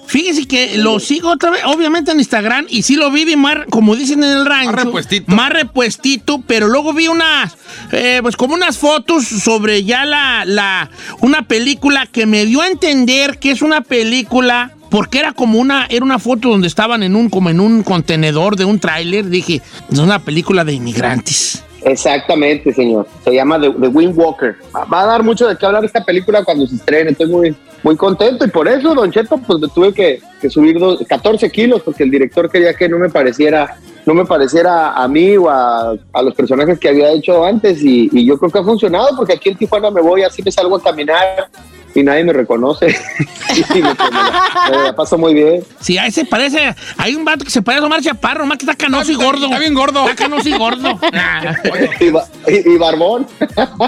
Fíjese 0.07 0.47
que 0.47 0.77
lo 0.79 1.01
sigo 1.01 1.31
otra 1.31 1.51
vez, 1.51 1.63
obviamente 1.65 2.11
en 2.11 2.19
Instagram, 2.19 2.67
y 2.69 2.83
sí 2.83 2.97
lo 2.97 3.11
vi, 3.11 3.25
vi 3.25 3.37
más, 3.37 3.59
como 3.71 3.97
dicen 3.97 4.23
en 4.23 4.31
el 4.31 4.47
rancho. 4.47 4.73
Más 4.73 4.85
repuestito. 4.85 5.35
Más 5.35 5.53
repuestito, 5.53 6.43
pero 6.47 6.69
luego 6.69 6.93
vi 6.93 7.09
unas, 7.09 7.57
eh, 7.93 8.19
pues 8.21 8.37
como 8.37 8.55
unas 8.55 8.77
fotos 8.77 9.25
sobre 9.25 9.85
ya 9.85 10.05
la, 10.05 10.45
la, 10.45 10.91
una 11.21 11.47
película 11.47 12.07
que 12.07 12.27
me 12.27 12.45
dio 12.45 12.61
a 12.61 12.69
entender 12.69 13.39
que 13.39 13.53
es 13.53 13.63
una 13.63 13.81
película, 13.81 14.73
porque 14.91 15.19
era 15.19 15.33
como 15.33 15.59
una, 15.59 15.87
era 15.89 16.05
una 16.05 16.19
foto 16.19 16.51
donde 16.51 16.67
estaban 16.67 17.03
en 17.03 17.17
un, 17.17 17.31
como 17.31 17.49
en 17.49 17.61
un 17.61 17.83
contenedor 17.83 18.57
de 18.57 18.65
un 18.65 18.79
tráiler, 18.79 19.29
dije, 19.29 19.63
es 19.91 19.99
una 19.99 20.19
película 20.19 20.65
de 20.65 20.75
inmigrantes. 20.75 21.63
Exactamente, 21.85 22.73
señor. 22.73 23.07
Se 23.25 23.33
llama 23.33 23.61
The, 23.61 23.71
The 23.71 23.89
Wind 23.89 24.17
Walker. 24.17 24.57
Va- 24.75 25.03
a 25.03 25.07
dar 25.07 25.23
mucho 25.23 25.49
de 25.49 25.57
qué 25.57 25.67
hablar 25.67 25.85
esta 25.85 26.05
película 26.05 26.45
cuando 26.45 26.67
se 26.67 26.77
estrene. 26.77 27.11
Estoy 27.11 27.27
muy, 27.29 27.57
muy 27.83 27.97
contento 27.97 28.45
y 28.45 28.49
por 28.49 28.69
eso, 28.69 28.95
Don 28.95 29.11
Cheto, 29.11 29.39
pues 29.39 29.59
me 29.59 29.69
tuve 29.69 29.93
que, 29.93 30.21
subir 30.51 30.79
dos- 30.79 31.03
14 31.09 31.51
kilos 31.51 31.83
porque 31.83 32.05
el 32.05 32.11
director 32.11 32.51
quería 32.51 32.75
que 32.75 32.89
no 32.89 32.99
me 32.99 33.09
pareciera 33.09 33.77
no 34.05 34.15
me 34.15 34.25
pareciera 34.25 34.95
a 34.95 35.07
mí 35.07 35.37
o 35.37 35.49
a, 35.49 35.95
a 36.13 36.23
los 36.23 36.35
personajes 36.35 36.77
que 36.81 36.89
había 36.89 37.13
hecho 37.13 37.45
antes 37.45 37.81
y, 37.85 38.11
y 38.13 38.27
yo 38.27 38.37
creo 38.37 38.51
que 38.51 38.59
ha 38.59 38.65
funcionado 38.65 39.17
porque 39.17 39.35
aquí 39.35 39.51
en 39.51 39.57
Tijuana 39.57 39.93
me 39.93 40.01
voy 40.01 40.25
así 40.25 40.43
me 40.43 40.51
salgo 40.51 40.75
a 40.75 40.83
caminar 40.83 41.47
y 41.95 42.03
nadie 42.03 42.25
me 42.25 42.33
reconoce 42.33 42.87
y 43.75 43.75
me, 43.81 43.89
me 43.91 43.95
la, 43.95 44.69
me 44.71 44.77
la 44.85 44.95
paso 44.97 45.19
muy 45.19 45.35
bien 45.35 45.63
Sí, 45.81 45.99
ahí 45.99 46.11
se 46.11 46.25
parece, 46.25 46.75
hay 46.97 47.15
un 47.15 47.25
vato 47.25 47.45
que 47.45 47.51
se 47.51 47.61
parece 47.63 47.83
a 47.83 47.87
Omar 47.87 48.01
Chaparro, 48.01 48.47
más 48.47 48.59
que 48.59 48.65
está 48.65 48.75
canoso 48.77 49.11
y 49.13 49.15
gordo. 49.15 49.47
está 49.47 49.59
bien 49.59 49.75
gordo. 49.75 50.03
Está 50.09 50.25
canoso 50.25 50.49
y 50.49 50.57
gordo. 50.57 50.99
Y, 52.01 52.11
ba- 52.11 52.27
y- 52.49 52.71
y 52.75 52.77
barbón 52.79 53.27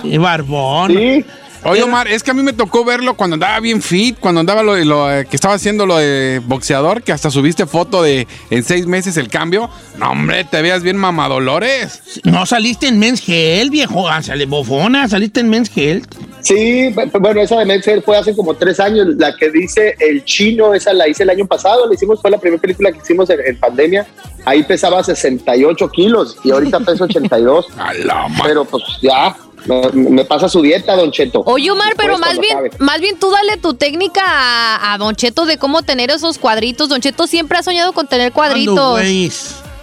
y 0.03 0.19
barbón. 0.19 0.93
sí 0.93 1.25
Oye, 1.67 1.83
Omar, 1.83 2.09
es 2.09 2.23
que 2.23 2.31
a 2.31 2.35
mí 2.35 2.43
me 2.43 2.53
tocó 2.53 2.85
verlo 2.85 3.15
cuando 3.15 3.35
andaba 3.35 3.59
bien 3.61 3.81
fit, 3.81 4.19
cuando 4.21 4.41
andaba 4.41 4.63
lo, 4.63 4.77
lo, 4.77 5.11
eh, 5.11 5.27
que 5.27 5.35
estaba 5.37 5.55
haciendo 5.55 5.87
lo 5.87 5.97
de 5.97 6.43
boxeador, 6.45 7.03
que 7.03 7.11
hasta 7.13 7.31
subiste 7.31 7.65
foto 7.67 8.03
de 8.03 8.27
en 8.51 8.63
seis 8.65 8.87
meses 8.87 9.17
el 9.17 9.29
cambio. 9.29 9.71
No, 9.99 10.11
hombre, 10.11 10.45
te 10.45 10.61
veas 10.61 10.83
bien 10.83 10.97
mamadolores. 10.99 12.03
No 12.25 12.45
saliste 12.45 12.87
en 12.87 12.99
Men's 12.99 13.23
Health, 13.27 13.71
viejo. 13.71 14.09
Ah, 14.09 14.23
sale 14.23 14.45
bofona, 14.47 15.09
saliste 15.09 15.41
en 15.41 15.49
Men's 15.49 15.71
Health. 15.75 16.15
Sí, 16.43 16.91
bu- 16.95 17.11
bueno, 17.21 17.41
esa 17.41 17.59
de 17.59 17.65
Men's 17.65 17.87
Health 17.89 18.05
fue 18.05 18.19
hace 18.19 18.37
como 18.37 18.55
tres 18.55 18.79
años. 18.79 19.07
La 19.17 19.35
que 19.35 19.51
dice 19.51 19.95
El 20.01 20.23
Chino, 20.25 20.75
esa 20.75 20.93
la 20.93 21.09
hice 21.09 21.23
el 21.23 21.31
año 21.31 21.47
pasado. 21.47 21.87
La 21.89 21.95
hicimos, 21.95 22.21
fue 22.21 22.31
la 22.31 22.39
primera 22.39 22.61
película 22.61 22.93
que 22.93 22.99
hicimos 22.99 23.31
en, 23.31 23.39
en 23.47 23.59
pandemia. 23.59 24.07
Ahí 24.45 24.63
pesaba 24.65 25.03
68 25.03 25.89
kilos 25.91 26.37
y 26.45 26.51
ahorita 26.51 26.81
peso 26.81 27.05
82. 27.05 27.67
A 27.79 27.95
la 27.95 28.27
Pero 28.43 28.67
pues 28.67 28.83
ya, 29.01 29.35
me, 29.67 30.11
me 30.11 30.25
pasa 30.25 30.49
su 30.49 30.61
dieta, 30.63 30.95
Don 30.97 31.11
Cheto. 31.11 31.43
Oye, 31.47 31.71
Omar, 31.71 31.89
Después, 31.89 32.07
pero 32.07 32.19
más 32.19 32.39
bien, 32.39 32.53
acabe. 32.59 32.71
más 32.79 33.01
bien 33.01 33.19
tú 33.19 33.31
dale 33.31 33.57
tu 33.57 33.75
técnica 33.75 34.23
a, 34.25 34.93
a 34.95 34.99
Don 34.99 35.15
Cheto 35.15 35.47
de 35.47 35.59
cómo 35.59 35.83
tener 35.83 36.11
esos 36.11 36.39
cuadritos. 36.39 36.89
Don 36.89 37.01
Cheto 37.01 37.27
siempre 37.27 37.59
ha 37.59 37.63
soñado 37.63 37.93
con 37.93 38.07
tener 38.07 38.33
cuadritos. 38.33 39.01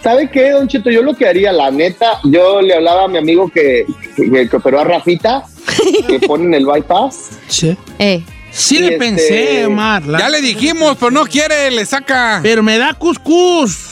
¿Sabe 0.03 0.29
qué, 0.31 0.51
Don 0.51 0.67
Cheto? 0.67 0.89
Yo 0.89 1.03
lo 1.03 1.13
que 1.13 1.27
haría, 1.27 1.51
la 1.51 1.69
neta, 1.69 2.19
yo 2.23 2.61
le 2.61 2.73
hablaba 2.73 3.03
a 3.05 3.07
mi 3.07 3.17
amigo 3.19 3.49
que, 3.53 3.85
que, 4.15 4.49
que 4.49 4.55
operó 4.57 4.79
a 4.79 4.83
Rafita, 4.83 5.43
que 6.07 6.19
ponen 6.19 6.53
el 6.55 6.65
bypass. 6.65 7.31
Sí. 7.47 7.77
Eh. 7.99 8.23
Sí 8.53 8.79
le 8.79 8.85
este- 8.87 8.97
pensé, 8.97 9.65
Omar. 9.65 10.05
la- 10.05 10.19
Ya 10.19 10.29
le 10.29 10.41
dijimos, 10.41 10.97
pero 10.99 11.11
no 11.11 11.23
quiere, 11.25 11.71
le 11.71 11.85
saca. 11.85 12.39
Pero 12.43 12.61
me 12.63 12.77
da 12.77 12.93
cuscús. 12.93 13.87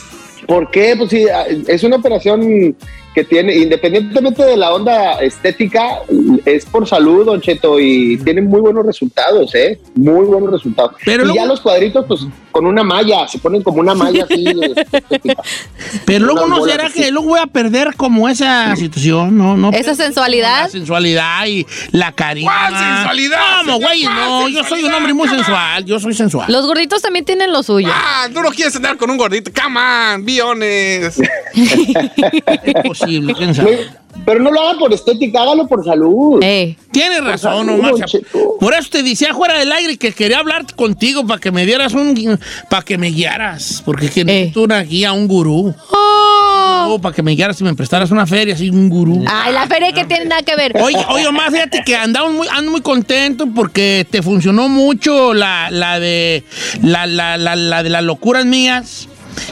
¿Por 0.48 0.70
qué? 0.72 0.96
Pues 0.98 1.12
sí, 1.12 1.26
es 1.68 1.84
una 1.84 1.98
operación 1.98 2.76
que 3.14 3.24
tiene, 3.24 3.56
independientemente 3.56 4.44
de 4.44 4.56
la 4.58 4.74
onda 4.74 5.14
estética, 5.22 6.00
es 6.46 6.66
por 6.66 6.88
salud, 6.88 7.26
Don 7.26 7.42
Cheto, 7.42 7.80
y 7.80 8.18
tiene 8.18 8.42
muy 8.42 8.62
buenos 8.62 8.86
resultados, 8.86 9.54
¿eh? 9.56 9.80
Muy 9.96 10.26
buenos 10.26 10.52
resultados. 10.52 10.94
Pero 11.04 11.24
y 11.24 11.26
luego- 11.26 11.36
ya 11.36 11.46
los 11.46 11.60
cuadritos, 11.62 12.06
pues, 12.08 12.22
con 12.52 12.66
una 12.66 12.84
malla, 12.84 13.28
se 13.28 13.40
ponen 13.40 13.62
como 13.64 13.80
una 13.80 13.94
malla 13.96 14.24
así. 14.26 14.44
Pero 16.06 16.26
luego 16.26 16.48
no 16.48 16.64
será 16.66 16.88
así. 16.88 17.02
que 17.02 17.12
luego 17.12 17.30
voy 17.30 17.40
a 17.40 17.48
perder 17.48 17.96
como 17.96 18.28
esa 18.30 18.76
situación, 18.76 19.38
no, 19.38 19.56
no. 19.58 19.72
Esa 19.72 19.96
sensualidad. 19.96 20.64
La 20.64 20.70
sensualidad 20.70 21.46
y 21.48 21.66
la 21.92 22.12
carisma. 22.12 22.52
¿Cuál 22.70 22.78
sensualidad, 22.96 23.38
¿Cómo, 23.60 23.74
señor? 23.74 23.82
güey? 23.90 24.04
¿Cuál 24.04 24.16
No, 24.16 24.50
yo 24.50 24.64
soy 24.64 24.84
un 24.84 24.94
hombre 24.94 25.14
muy 25.14 25.28
Come 25.28 25.40
on. 25.40 25.46
sensual. 25.46 25.86
Yo 25.86 26.00
soy 26.00 26.14
sensual. 26.14 26.52
Los 26.52 26.66
gorditos 26.66 27.02
también 27.02 27.26
tienen 27.26 27.52
lo 27.52 27.64
suyo. 27.64 27.90
Ah, 27.92 28.28
tú 28.34 28.42
no 28.42 28.50
quieres 28.52 28.76
andar 28.76 28.98
con 28.98 29.10
un 29.10 29.18
gordito. 29.18 29.52
Come 29.60 29.80
on, 29.80 30.26
billones. 30.26 31.20
Posible, 33.18 33.34
quién 33.36 33.56
sabe. 33.56 33.86
No, 34.16 34.24
Pero 34.26 34.40
no 34.42 34.52
lo 34.52 34.62
haga 34.62 34.80
por 34.80 34.94
estética, 34.94 35.42
hágalo 35.42 35.68
por 35.68 35.84
salud. 35.86 36.40
Eh. 36.42 36.76
Tienes 36.92 37.24
razón, 37.24 37.68
salud, 37.68 37.80
Omar. 37.80 38.06
Cheto. 38.06 38.58
Por 38.60 38.74
eso 38.74 38.90
te 38.90 39.04
decía 39.04 39.34
fuera 39.34 39.58
del 39.58 39.72
aire 39.72 39.98
que 39.98 40.12
quería 40.12 40.40
hablar 40.40 40.66
contigo 40.76 41.26
para 41.26 41.40
que 41.40 41.52
me 41.52 41.66
dieras 41.66 41.94
un. 41.94 42.40
para 42.70 42.84
que 42.84 42.98
me 42.98 43.10
guiaras. 43.10 43.82
Porque 43.86 44.10
que 44.10 44.26
necesito 44.26 44.64
una 44.64 44.82
guía, 44.82 45.14
un 45.14 45.28
gurú. 45.28 45.76
Oh. 45.92 47.00
para 47.02 47.14
que 47.14 47.22
me 47.22 47.36
guiaras 47.36 47.60
y 47.62 47.64
me 47.64 47.76
prestaras 47.76 48.10
una 48.12 48.26
feria, 48.26 48.56
así 48.56 48.70
un 48.70 48.90
gurú. 48.90 49.24
Ay, 49.28 49.54
la 49.54 49.68
feria 49.68 49.92
que 49.92 50.06
tiene 50.06 50.26
nada 50.26 50.42
que 50.42 50.56
ver. 50.56 50.76
Oye, 50.82 50.98
oye, 51.10 51.28
Omar, 51.28 51.52
fíjate 51.52 51.84
que 51.86 51.96
andamos 51.96 52.34
muy, 52.34 52.48
ando 52.52 52.72
muy 52.72 52.82
contento 52.82 53.48
porque 53.54 54.08
te 54.10 54.22
funcionó 54.24 54.70
mucho 54.70 55.34
la, 55.34 55.70
la 55.70 56.00
de 56.00 56.44
la, 56.82 57.06
la, 57.06 57.38
la, 57.38 57.56
la 57.56 57.84
de 57.84 57.90
las 57.90 58.04
locuras 58.04 58.46
mías. 58.46 59.09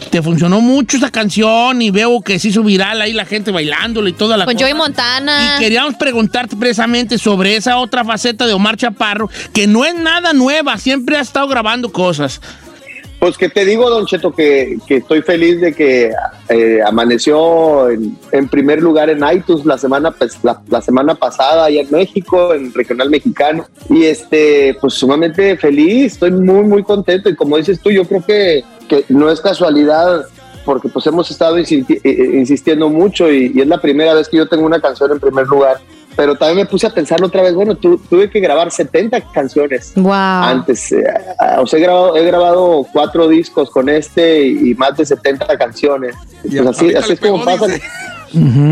Te 0.10 0.22
funcionó 0.22 0.62
mucho 0.62 0.98
esa 0.98 1.12
canción 1.12 1.82
y 1.82 1.92
veo 1.92 2.22
que 2.22 2.40
se 2.40 2.50
hizo 2.50 2.64
viral 2.64 3.02
ahí 3.02 3.14
la 3.14 3.26
gente 3.26 3.52
bailándolo 3.52 4.08
y 4.08 4.14
toda 4.14 4.38
la 4.38 4.46
Con 4.46 4.54
cosa. 4.54 4.66
Joey 4.66 4.78
Montana. 4.78 5.56
Y 5.58 5.64
queríamos 5.64 5.96
preguntarte 5.96 6.56
precisamente 6.56 7.18
sobre 7.18 7.56
esa 7.56 7.78
otra 7.78 8.04
faceta 8.04 8.48
de 8.48 8.54
Omar 8.54 8.78
Chaparro, 8.78 9.30
que 9.54 9.68
no 9.68 9.86
es 9.86 9.96
nada 9.96 10.34
nueva, 10.34 10.78
siempre 10.78 11.18
ha 11.18 11.22
estado 11.22 11.48
grabando 11.48 11.92
cosas. 11.92 12.42
Pues 13.20 13.36
que 13.36 13.50
te 13.50 13.66
digo, 13.66 13.90
Don 13.90 14.06
Cheto, 14.06 14.32
que, 14.32 14.78
que 14.86 14.98
estoy 14.98 15.24
feliz 15.24 15.60
de 15.60 15.74
que 15.74 16.12
eh, 16.50 16.80
amaneció 16.86 17.90
en, 17.90 18.16
en 18.32 18.48
primer 18.48 18.80
lugar 18.80 19.10
en 19.10 19.24
iTunes 19.34 19.66
la 19.66 19.80
semana, 19.80 20.12
pues, 20.12 20.38
la, 20.44 20.62
la 20.70 20.82
semana 20.82 21.16
pasada 21.16 21.66
allá 21.66 21.82
en 21.82 21.90
México, 21.90 22.54
en 22.54 22.72
Regional 22.72 23.10
Mexicano. 23.10 23.66
Y 23.90 24.04
este, 24.04 24.78
pues 24.80 24.94
sumamente 24.94 25.58
feliz, 25.58 26.14
estoy 26.14 26.30
muy, 26.30 26.64
muy 26.66 26.84
contento. 26.84 27.28
Y 27.28 27.36
como 27.36 27.58
dices 27.58 27.80
tú, 27.82 27.90
yo 27.90 28.06
creo 28.06 28.24
que, 28.24 28.64
que 28.88 29.06
no 29.10 29.30
es 29.30 29.42
casualidad 29.42 30.22
porque 30.66 30.90
pues 30.90 31.06
hemos 31.08 31.30
estado 31.32 31.58
insisti- 31.58 31.98
eh, 31.98 32.02
eh, 32.04 32.32
insistiendo 32.40 32.90
mucho 32.90 33.32
y, 33.32 33.52
y 33.56 33.62
es 33.62 33.68
la 33.68 33.80
primera 33.80 34.14
vez 34.14 34.28
que 34.28 34.38
yo 34.38 34.48
tengo 34.48 34.66
una 34.66 34.82
canción 34.82 35.12
en 35.12 35.20
primer 35.20 35.46
lugar. 35.48 35.78
Pero 36.16 36.36
también 36.36 36.58
me 36.58 36.66
puse 36.66 36.88
a 36.88 36.90
pensar 36.90 37.24
otra 37.24 37.44
vez, 37.44 37.54
bueno, 37.54 37.76
tu- 37.76 38.00
tuve 38.10 38.28
que 38.30 38.40
grabar 38.40 38.72
70 38.72 39.22
canciones 39.32 39.94
Wow. 39.96 40.12
antes. 40.14 40.92
eh, 40.92 41.04
o 41.60 41.68
sea, 41.68 41.78
he 41.80 41.82
grabado, 41.84 42.18
he 42.18 42.26
grabado 42.26 42.86
cuatro 42.92 43.28
discos 43.28 43.70
con 43.70 43.88
este 43.88 44.42
y, 44.48 44.72
y 44.72 44.74
más 44.74 44.98
de 44.98 45.06
70 45.06 45.58
canciones. 45.58 46.16
Y 46.44 46.58
Pues 46.58 46.68
así, 46.70 46.88
es 46.90 47.20
como 47.20 47.46
pasa. 47.46 47.66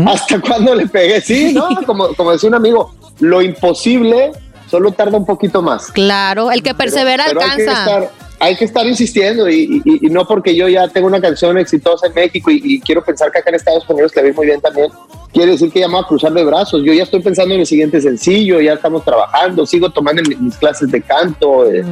¿Hasta 0.06 0.40
cuándo 0.40 0.74
le 0.74 0.86
pegué? 0.86 1.20
Sí, 1.20 1.52
no, 1.54 1.68
como, 1.86 2.08
como 2.14 2.32
decía 2.32 2.48
un 2.48 2.56
amigo, 2.56 2.94
lo 3.20 3.40
imposible 3.40 4.32
solo 4.68 4.90
tarda 4.92 5.16
un 5.16 5.24
poquito 5.24 5.62
más. 5.62 5.90
Claro, 5.92 6.50
el 6.50 6.62
que 6.62 6.74
persevera 6.74 7.24
Pero 7.28 7.40
Hay 7.42 7.56
que, 7.56 7.68
alcanza. 7.70 8.10
Hay 8.46 8.56
que 8.56 8.64
estar 8.64 8.86
insistiendo 8.86 9.50
y, 9.50 9.82
no 10.02 10.24
porque 10.26 10.54
yo 10.54 10.68
ya 10.68 10.86
tengo 10.88 11.08
una 11.08 11.20
canción 11.20 11.58
exitosa 11.58 12.06
en 12.06 12.14
México 12.14 12.50
y, 12.50 12.80
quiero 12.80 13.04
pensar 13.04 13.32
que 13.32 13.38
acá 13.38 13.50
en 13.50 13.56
Estados 13.56 13.88
Unidos 13.88 14.14
le 14.14 14.22
vi 14.22 14.32
muy 14.32 14.46
bien 14.46 14.60
también. 14.60 14.88
Quiere 15.36 15.52
decir 15.52 15.70
que 15.70 15.80
ya 15.80 15.86
me 15.88 15.94
voy 15.94 16.02
a 16.02 16.06
cruzar 16.06 16.32
de 16.32 16.42
brazos. 16.44 16.82
Yo 16.84 16.92
ya 16.94 17.02
estoy 17.02 17.20
pensando 17.20 17.54
en 17.54 17.60
el 17.60 17.66
siguiente 17.66 18.00
sencillo, 18.00 18.58
ya 18.60 18.72
estamos 18.72 19.04
trabajando, 19.04 19.66
sigo 19.66 19.90
tomando 19.90 20.22
mis, 20.26 20.40
mis 20.40 20.56
clases 20.56 20.90
de 20.90 21.02
canto. 21.02 21.70
eh, 21.70 21.84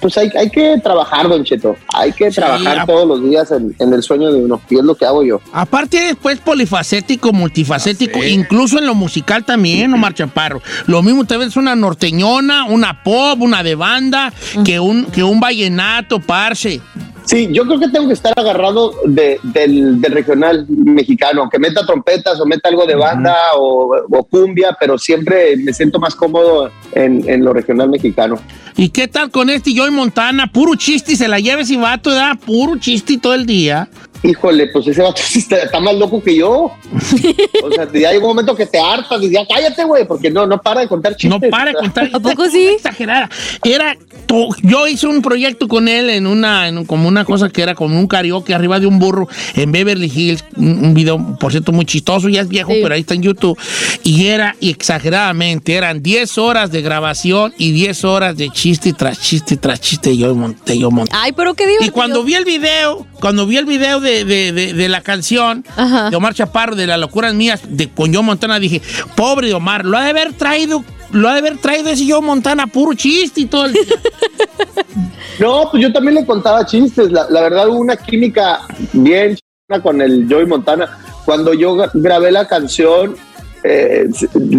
Pues 0.00 0.16
hay, 0.18 0.30
hay 0.38 0.50
que 0.50 0.76
trabajar, 0.82 1.26
Don 1.28 1.42
Cheto. 1.42 1.76
Hay 1.94 2.12
que 2.12 2.30
Sí, 2.30 2.36
trabajar 2.36 2.86
todos 2.86 3.08
los 3.08 3.22
días 3.22 3.50
en, 3.52 3.74
en 3.78 3.92
el 3.94 4.02
sueño 4.02 4.30
de 4.32 4.38
uno. 4.44 4.60
Y 4.68 4.76
es 4.78 4.84
lo 4.84 4.94
que 4.94 5.06
hago 5.06 5.22
yo. 5.22 5.40
Aparte 5.52 5.98
eres 5.98 6.16
pues 6.20 6.38
polifacético, 6.40 7.32
multifacético, 7.32 8.18
Ah, 8.20 8.24
sí. 8.24 8.30
incluso 8.32 8.78
en 8.78 8.86
lo 8.86 8.94
musical 8.94 9.44
también, 9.44 9.92
Omar 9.94 10.12
Chaparro. 10.14 10.60
Lo 10.86 11.02
mismo 11.02 11.24
te 11.24 11.36
ves 11.38 11.56
una 11.56 11.74
norteñona, 11.76 12.64
una 12.64 13.02
pop, 13.02 13.40
una 13.40 13.62
de 13.62 13.74
banda, 13.76 14.32
que 14.64 14.78
un, 14.78 15.06
que 15.06 15.22
un 15.22 15.40
vallenato, 15.40 16.20
parce. 16.20 16.80
Sí, 17.30 17.48
yo 17.52 17.64
creo 17.64 17.78
que 17.78 17.86
tengo 17.88 18.08
que 18.08 18.14
estar 18.14 18.32
agarrado 18.36 18.92
de- 19.06 19.38
del, 19.44 20.00
del 20.00 20.10
regional 20.12 20.66
mexicano, 20.68 21.42
aunque 21.42 21.60
meta 21.60 21.86
trompetas 21.86 22.40
o 22.40 22.44
meta 22.44 22.68
algo 22.68 22.86
de 22.86 22.96
banda 22.96 23.36
o, 23.56 23.94
o 24.10 24.24
cumbia, 24.24 24.76
pero 24.80 24.98
siempre 24.98 25.56
me 25.56 25.72
siento 25.72 26.00
más 26.00 26.16
cómodo 26.16 26.72
en, 26.92 27.22
en 27.30 27.44
lo 27.44 27.52
regional 27.52 27.88
mexicano. 27.88 28.34
¿Y 28.76 28.88
qué 28.88 29.06
tal 29.06 29.30
con 29.30 29.48
este 29.48 29.72
Joy 29.72 29.92
Montana? 29.92 30.50
Puro 30.50 30.74
chiste, 30.74 31.14
se 31.14 31.28
la 31.28 31.38
lleva 31.38 31.60
ese 31.62 31.76
vato, 31.76 32.10
¿verdad? 32.10 32.36
Puro 32.44 32.76
chiste 32.80 33.16
todo 33.16 33.34
el 33.34 33.46
día. 33.46 33.88
Híjole, 34.22 34.66
pues 34.68 34.86
ese 34.86 35.00
vato 35.02 35.20
está, 35.34 35.56
está 35.58 35.80
más 35.80 35.94
loco 35.94 36.22
que 36.22 36.36
yo. 36.36 36.50
O 37.62 37.72
sea, 37.74 37.86
ya 37.92 38.12
llega 38.12 38.18
un 38.18 38.28
momento 38.28 38.54
que 38.54 38.66
te 38.66 38.78
hartas 38.78 39.22
y 39.22 39.30
ya 39.30 39.46
cállate, 39.46 39.84
güey, 39.84 40.06
porque 40.06 40.30
no, 40.30 40.46
no 40.46 40.60
para 40.60 40.82
de 40.82 40.88
contar 40.88 41.16
chistes. 41.16 41.40
No 41.40 41.50
para 41.50 41.72
de 41.72 41.78
contar. 41.78 42.10
¿A 42.12 42.20
poco 42.20 42.48
sí? 42.48 42.66
Exagerada. 42.68 43.30
Era, 43.64 43.96
yo 44.62 44.86
hice 44.88 45.06
un 45.06 45.22
proyecto 45.22 45.68
con 45.68 45.88
él 45.88 46.10
en 46.10 46.26
una, 46.26 46.68
en 46.68 46.84
como 46.84 47.08
una 47.08 47.24
cosa 47.24 47.48
que 47.48 47.62
era 47.62 47.74
como 47.74 47.98
un 47.98 48.06
karaoke 48.06 48.54
arriba 48.54 48.78
de 48.78 48.86
un 48.86 48.98
burro 48.98 49.28
en 49.54 49.72
Beverly 49.72 50.12
Hills, 50.14 50.44
un, 50.56 50.84
un 50.84 50.94
video, 50.94 51.36
por 51.38 51.50
cierto, 51.52 51.72
muy 51.72 51.84
chistoso, 51.86 52.28
ya 52.28 52.42
es 52.42 52.48
viejo, 52.48 52.72
Sí. 52.72 52.80
pero 52.82 52.94
ahí 52.94 53.00
está 53.00 53.14
en 53.14 53.22
YouTube. 53.22 53.58
Y 54.04 54.26
era, 54.26 54.54
y 54.60 54.70
exageradamente, 54.70 55.74
eran 55.74 56.02
10 56.02 56.38
horas 56.38 56.70
de 56.70 56.82
grabación 56.82 57.52
y 57.58 57.72
10 57.72 58.04
horas 58.04 58.36
de 58.36 58.50
chiste 58.50 58.92
tras 58.92 59.20
chiste 59.20 59.56
tras 59.56 59.80
chiste. 59.80 60.16
Yo 60.16 60.34
monté, 60.34 60.78
yo 60.78 60.90
monté. 60.90 61.12
Ay, 61.14 61.32
pero 61.32 61.54
qué 61.54 61.64
divertido. 61.66 61.88
Y 61.88 61.92
cuando 61.92 62.22
vi 62.22 62.34
el 62.34 62.44
video, 62.44 63.06
cuando 63.20 63.46
vi 63.46 63.56
el 63.58 63.66
video 63.66 64.00
de, 64.00 64.24
de- 64.24 64.52
de- 64.52 64.72
de 64.72 64.88
la 64.88 65.00
canción 65.02 65.64
Ajá. 65.76 66.10
de 66.10 66.16
Omar 66.16 66.34
Chaparro, 66.34 66.74
de 66.76 66.86
las 66.86 66.98
locuras 66.98 67.34
mías, 67.34 67.60
de 67.68 67.88
con 67.88 68.12
Joe 68.12 68.22
Montana, 68.22 68.58
dije, 68.58 68.80
pobre 69.14 69.48
de 69.48 69.54
Omar, 69.54 69.84
lo 69.84 69.96
ha 69.98 70.04
de 70.04 70.10
haber 70.10 70.32
traído, 70.32 70.84
lo 71.12 71.28
ha 71.28 71.32
de 71.34 71.38
haber 71.40 71.58
traído 71.58 71.90
ese 71.90 72.10
Joe 72.10 72.20
Montana 72.22 72.66
puro 72.66 72.94
chiste 72.94 73.42
y 73.42 73.46
todo 73.46 73.66
el 73.66 73.72
día. 73.74 73.82
No, 75.38 75.68
pues 75.70 75.82
yo 75.82 75.92
también 75.92 76.16
le 76.16 76.26
contaba 76.26 76.66
chistes. 76.66 77.10
La, 77.10 77.26
la 77.30 77.40
verdad 77.40 77.68
hubo 77.68 77.78
una 77.78 77.96
química 77.96 78.60
bien 78.92 79.38
con 79.82 80.00
el 80.02 80.26
Joey 80.28 80.44
Montana. 80.46 80.98
Cuando 81.24 81.54
yo 81.54 81.76
gra- 81.76 81.90
grabé 81.94 82.30
la 82.30 82.46
canción, 82.46 83.16
eh, 83.64 84.06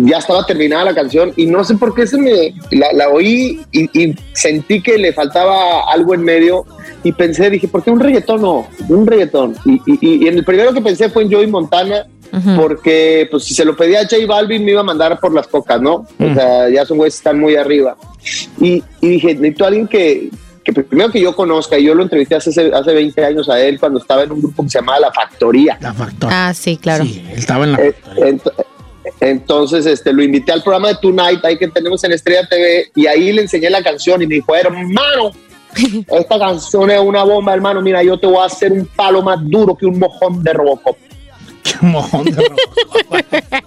ya 0.04 0.18
estaba 0.20 0.46
terminada 0.46 0.86
la 0.86 0.94
canción 0.96 1.34
y 1.36 1.46
no 1.48 1.64
sé 1.64 1.76
por 1.76 1.94
qué 1.96 2.06
se 2.06 2.18
me 2.18 2.54
la, 2.72 2.94
la 2.94 3.10
oí 3.10 3.60
y, 3.72 4.00
y 4.00 4.16
sentí 4.34 4.82
que 4.82 4.98
le 4.98 5.12
faltaba 5.14 5.92
algo 5.92 6.14
en 6.14 6.24
medio 6.24 6.66
y 7.04 7.12
pensé, 7.12 7.50
dije, 7.50 7.68
¿por 7.68 7.84
qué 7.84 7.90
un 7.92 8.00
reggaetón 8.00 8.42
no? 8.42 8.68
Un 8.90 9.08
reggaetón. 9.08 9.56
Y, 9.66 9.82
y- 9.88 10.24
y 10.26 10.28
en 10.28 10.38
el 10.38 10.46
primero 10.46 10.72
que 10.74 10.82
pensé 10.82 11.10
fue 11.10 11.24
en 11.24 11.32
Joey 11.32 11.48
Montana. 11.48 12.06
Porque, 12.56 13.28
pues, 13.30 13.44
si 13.44 13.54
se 13.54 13.66
lo 13.66 13.76
pedía 13.76 14.00
a 14.00 14.04
J 14.04 14.16
Balvin, 14.26 14.64
me 14.64 14.72
iba 14.72 14.80
a 14.80 14.86
mandar 14.86 15.20
por 15.20 15.34
las 15.34 15.48
cocas, 15.48 15.82
¿no? 15.82 16.08
O 16.18 16.34
sea, 16.34 16.70
ya 16.70 16.86
son 16.86 16.96
güeyes 16.98 17.16
que 17.16 17.18
están 17.18 17.38
muy 17.38 17.58
arriba. 17.58 17.98
Y, 18.58 18.82
y 19.02 19.10
dije, 19.10 19.34
necesito 19.36 19.66
a 19.66 19.68
alguien 19.68 19.86
que, 19.86 20.30
que 20.64 20.72
primero 20.72 21.12
que 21.12 21.20
yo 21.20 21.36
conozca, 21.36 21.78
y 21.78 21.84
yo 21.84 21.94
lo 21.94 22.04
entrevisté 22.04 22.36
hace, 22.36 22.72
hace 22.74 22.94
20 22.94 23.26
años 23.26 23.50
a 23.50 23.60
él 23.60 23.78
cuando 23.82 24.00
estaba 24.00 24.24
en 24.24 24.32
un 24.32 24.40
grupo 24.44 24.64
que 24.64 24.70
se 24.70 24.80
llamaba 24.80 25.02
La 25.02 25.12
Factoría. 25.12 25.78
La 25.82 25.94
factora. 25.94 26.48
Ah, 26.48 26.54
sí, 26.54 26.78
claro. 26.78 27.04
Sí, 27.04 27.22
él 27.34 27.38
estaba 27.38 27.66
en 27.66 27.72
la 27.74 27.82
Eh, 27.82 27.92
factoría. 28.02 28.32
ent- 28.34 28.54
entonces, 29.21 29.86
este, 29.86 30.12
lo 30.12 30.23
invité 30.23 30.51
al 30.51 30.63
programa 30.63 30.89
de 30.89 30.95
Tonight, 30.95 31.45
ahí 31.45 31.55
que 31.57 31.67
tenemos 31.67 32.03
en 32.03 32.12
Estrella 32.12 32.45
TV, 32.49 32.91
y 32.95 33.05
ahí 33.05 33.31
le 33.31 33.43
enseñé 33.43 33.69
la 33.69 33.84
canción 33.84 34.19
y 34.21 34.27
me 34.27 34.36
dijo, 34.36 34.55
hermano, 34.55 35.31
esta 36.07 36.39
canción 36.39 36.89
es 36.89 36.99
una 36.99 37.23
bomba, 37.23 37.53
hermano, 37.53 37.81
mira, 37.81 38.01
yo 38.01 38.19
te 38.19 38.25
voy 38.25 38.39
a 38.39 38.45
hacer 38.45 38.71
un 38.71 38.86
palo 38.88 39.21
más 39.21 39.38
duro 39.43 39.75
que 39.77 39.86
un 39.86 39.99
mojón 39.99 40.41
de 40.43 40.53
Robocop. 40.53 40.97
Qué 41.63 41.75
mojón 41.86 42.25
de 42.25 42.41
robo. 42.41 42.55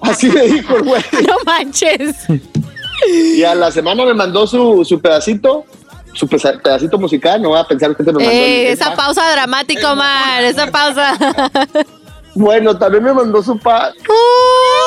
Así 0.01 0.29
me 0.29 0.43
dijo 0.43 0.77
el 0.77 0.83
güey. 0.83 1.03
No 1.29 1.37
manches. 1.47 2.17
Y 3.07 3.45
a 3.45 3.55
la 3.55 3.71
semana 3.71 4.05
me 4.05 4.15
mandó 4.15 4.49
su, 4.49 4.85
su 4.85 5.01
pedacito, 5.01 5.65
su 6.13 6.27
pedacito 6.27 6.99
musical, 6.99 7.41
no 7.41 7.51
va 7.51 7.61
a 7.61 7.69
pensar 7.69 7.97
que 7.97 8.03
te 8.03 8.13
me 8.13 8.19
mandó. 8.19 8.31
Eh, 8.33 8.67
el 8.67 8.73
esa 8.73 8.91
pa- 8.91 8.97
pausa 9.05 9.31
dramática, 9.31 9.93
Omar. 9.93 10.43
Esa 10.43 10.67
pausa. 10.73 11.17
Bueno, 12.35 12.77
también 12.77 13.05
me 13.05 13.13
mandó 13.13 13.41
su 13.45 13.57
pa... 13.57 13.93
Uh, 14.09 14.84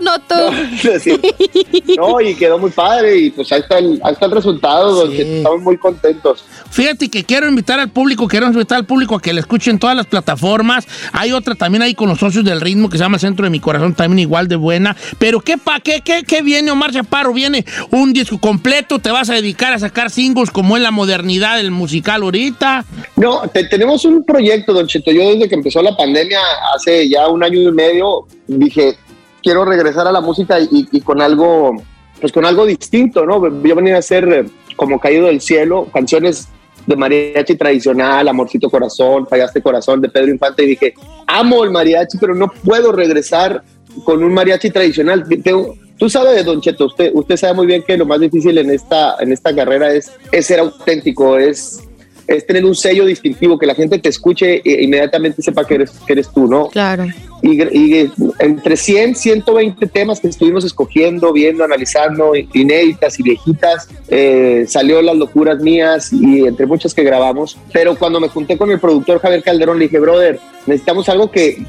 no 0.00 0.18
tú. 0.20 1.18
No, 1.96 2.20
y 2.20 2.34
quedó 2.34 2.58
muy 2.58 2.70
padre 2.70 3.16
y 3.18 3.30
pues 3.30 3.50
ahí 3.52 3.60
está 3.60 3.78
el, 3.78 4.00
ahí 4.04 4.12
está 4.12 4.26
el 4.26 4.32
resultado, 4.32 4.94
don 4.94 5.10
Sí. 5.12 5.20
Estamos 5.20 5.60
muy 5.60 5.76
contentos. 5.76 6.44
Fíjate 6.70 7.10
que 7.10 7.24
quiero 7.24 7.48
invitar 7.48 7.78
al 7.78 7.90
público, 7.90 8.26
quiero 8.28 8.46
invitar 8.46 8.78
al 8.78 8.86
público 8.86 9.14
a 9.16 9.20
que 9.20 9.32
le 9.32 9.40
escuchen 9.40 9.78
todas 9.78 9.94
las 9.96 10.06
plataformas. 10.06 10.86
Hay 11.12 11.32
otra 11.32 11.54
también 11.54 11.82
ahí 11.82 11.94
con 11.94 12.08
los 12.08 12.18
socios 12.18 12.44
del 12.44 12.60
ritmo 12.60 12.88
que 12.88 12.96
se 12.98 13.04
llama 13.04 13.18
Centro 13.18 13.44
de 13.44 13.50
mi 13.50 13.60
Corazón, 13.60 13.94
también 13.94 14.20
igual 14.20 14.48
de 14.48 14.56
buena. 14.56 14.96
Pero 15.18 15.40
¿qué, 15.40 15.58
pa, 15.58 15.80
qué, 15.80 16.00
qué, 16.02 16.22
qué 16.26 16.40
viene, 16.42 16.70
Omar 16.70 16.92
Chaparro? 16.92 17.32
Viene 17.34 17.64
un 17.90 18.12
disco 18.12 18.38
completo, 18.38 18.98
te 18.98 19.10
vas 19.10 19.28
a 19.30 19.34
dedicar 19.34 19.72
a 19.74 19.78
sacar 19.78 20.10
singles 20.10 20.50
como 20.50 20.76
es 20.76 20.82
la 20.82 20.90
modernidad 20.90 21.56
del 21.58 21.70
musical 21.70 22.22
ahorita. 22.22 22.84
No, 23.16 23.42
te- 23.52 23.64
tenemos 23.64 24.04
un 24.04 24.24
proyecto, 24.24 24.72
Don 24.72 24.86
Cheto. 24.86 25.10
Yo 25.10 25.28
desde 25.30 25.48
que 25.48 25.54
empezó 25.56 25.82
la 25.82 25.96
pandemia, 25.96 26.40
hace 26.74 27.08
ya 27.08 27.28
un 27.28 27.42
año 27.44 27.60
y 27.60 27.72
medio, 27.72 28.26
dije, 28.46 28.96
quiero 29.42 29.64
regresar 29.64 30.06
a 30.06 30.12
la 30.12 30.20
música 30.20 30.58
y, 30.60 30.88
y 30.90 31.00
con 31.00 31.20
algo, 31.20 31.82
pues 32.20 32.32
con 32.32 32.44
algo 32.44 32.64
distinto, 32.66 33.26
¿no? 33.26 33.42
Yo 33.62 33.74
venía 33.76 33.96
a 33.96 33.98
hacer 33.98 34.28
eh, 34.32 34.44
como 34.76 34.98
Caído 35.00 35.26
del 35.26 35.40
Cielo, 35.40 35.88
canciones 35.92 36.48
de 36.86 36.96
mariachi 36.96 37.54
tradicional, 37.56 38.26
Amorcito 38.28 38.68
Corazón, 38.70 39.26
Fallaste 39.28 39.62
Corazón, 39.62 40.00
de 40.00 40.08
Pedro 40.08 40.30
Infante, 40.32 40.64
y 40.64 40.68
dije, 40.68 40.94
amo 41.26 41.62
el 41.64 41.70
mariachi, 41.70 42.18
pero 42.18 42.34
no 42.34 42.48
puedo 42.64 42.90
regresar 42.92 43.62
con 44.04 44.22
un 44.24 44.32
mariachi 44.32 44.70
tradicional. 44.70 45.24
Tengo- 45.42 45.74
Tú 45.98 46.08
sabes, 46.10 46.44
Don 46.44 46.60
Cheto, 46.60 46.86
usted, 46.86 47.12
usted 47.14 47.36
sabe 47.36 47.54
muy 47.54 47.66
bien 47.66 47.84
que 47.86 47.96
lo 47.96 48.04
más 48.04 48.18
difícil 48.18 48.58
en 48.58 48.70
esta, 48.70 49.14
en 49.20 49.30
esta 49.32 49.54
carrera 49.54 49.92
es, 49.94 50.10
es 50.32 50.46
ser 50.46 50.58
auténtico, 50.58 51.38
es, 51.38 51.80
es 52.26 52.44
tener 52.44 52.64
un 52.64 52.74
sello 52.74 53.04
distintivo, 53.06 53.56
que 53.56 53.66
la 53.66 53.74
gente 53.76 54.00
te 54.00 54.08
escuche 54.08 54.60
e 54.64 54.82
inmediatamente 54.82 55.40
sepa 55.42 55.64
que 55.64 55.74
eres, 55.76 55.90
que 56.04 56.14
eres 56.14 56.28
tú, 56.32 56.48
¿no? 56.48 56.66
Claro. 56.70 57.04
Y, 57.42 58.08
entre 58.38 58.76
100, 58.76 59.16
120 59.16 59.86
temas 59.88 60.20
que 60.20 60.28
estuvimos 60.28 60.64
escogiendo, 60.64 61.32
viendo, 61.32 61.64
analizando, 61.64 62.32
inéditas 62.52 63.18
y 63.18 63.24
viejitas, 63.24 63.88
eh, 64.08 64.64
salió 64.68 65.02
Las 65.02 65.16
Locuras 65.16 65.60
Mías 65.60 66.12
y 66.12 66.46
entre 66.46 66.66
muchas 66.66 66.94
que 66.94 67.02
grabamos. 67.02 67.58
Pero 67.72 67.96
cuando 67.96 68.20
me 68.20 68.28
junté 68.28 68.56
con 68.56 68.70
el 68.70 68.78
productor 68.78 69.18
Javier 69.20 69.42
Calderón, 69.42 69.80
le 69.80 69.86
dije, 69.86 69.98
brother, 69.98 70.38
necesitamos 70.66 71.08
algo 71.08 71.32
que, 71.32 71.64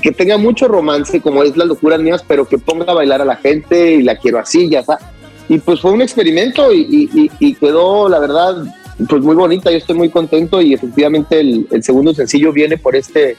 que, 0.00 0.12
tenga 0.12 0.38
mucho 0.38 0.68
romance, 0.68 1.20
como 1.20 1.42
es 1.42 1.56
Las 1.56 1.66
Locuras 1.66 2.00
Mías, 2.00 2.24
pero 2.26 2.46
que 2.46 2.58
ponga 2.58 2.92
a 2.92 2.94
bailar 2.94 3.20
a 3.20 3.24
la 3.24 3.36
gente 3.36 3.94
y 3.94 4.02
la 4.02 4.16
quiero 4.16 4.38
así, 4.38 4.68
ya 4.68 4.80
está. 4.80 4.98
Y 5.48 5.58
pues 5.58 5.80
fue 5.80 5.90
un 5.90 6.02
experimento 6.02 6.72
y, 6.72 7.30
y- 7.40 7.54
quedó, 7.54 8.08
la 8.08 8.20
verdad, 8.20 8.64
pues 9.08 9.22
muy 9.22 9.34
bonita. 9.34 9.70
Yo 9.72 9.78
estoy 9.78 9.96
muy 9.96 10.08
contento 10.08 10.60
y 10.60 10.74
efectivamente 10.74 11.40
el 11.40 11.82
segundo 11.82 12.14
sencillo 12.14 12.52
viene 12.52 12.78
por 12.78 12.94
este, 12.96 13.36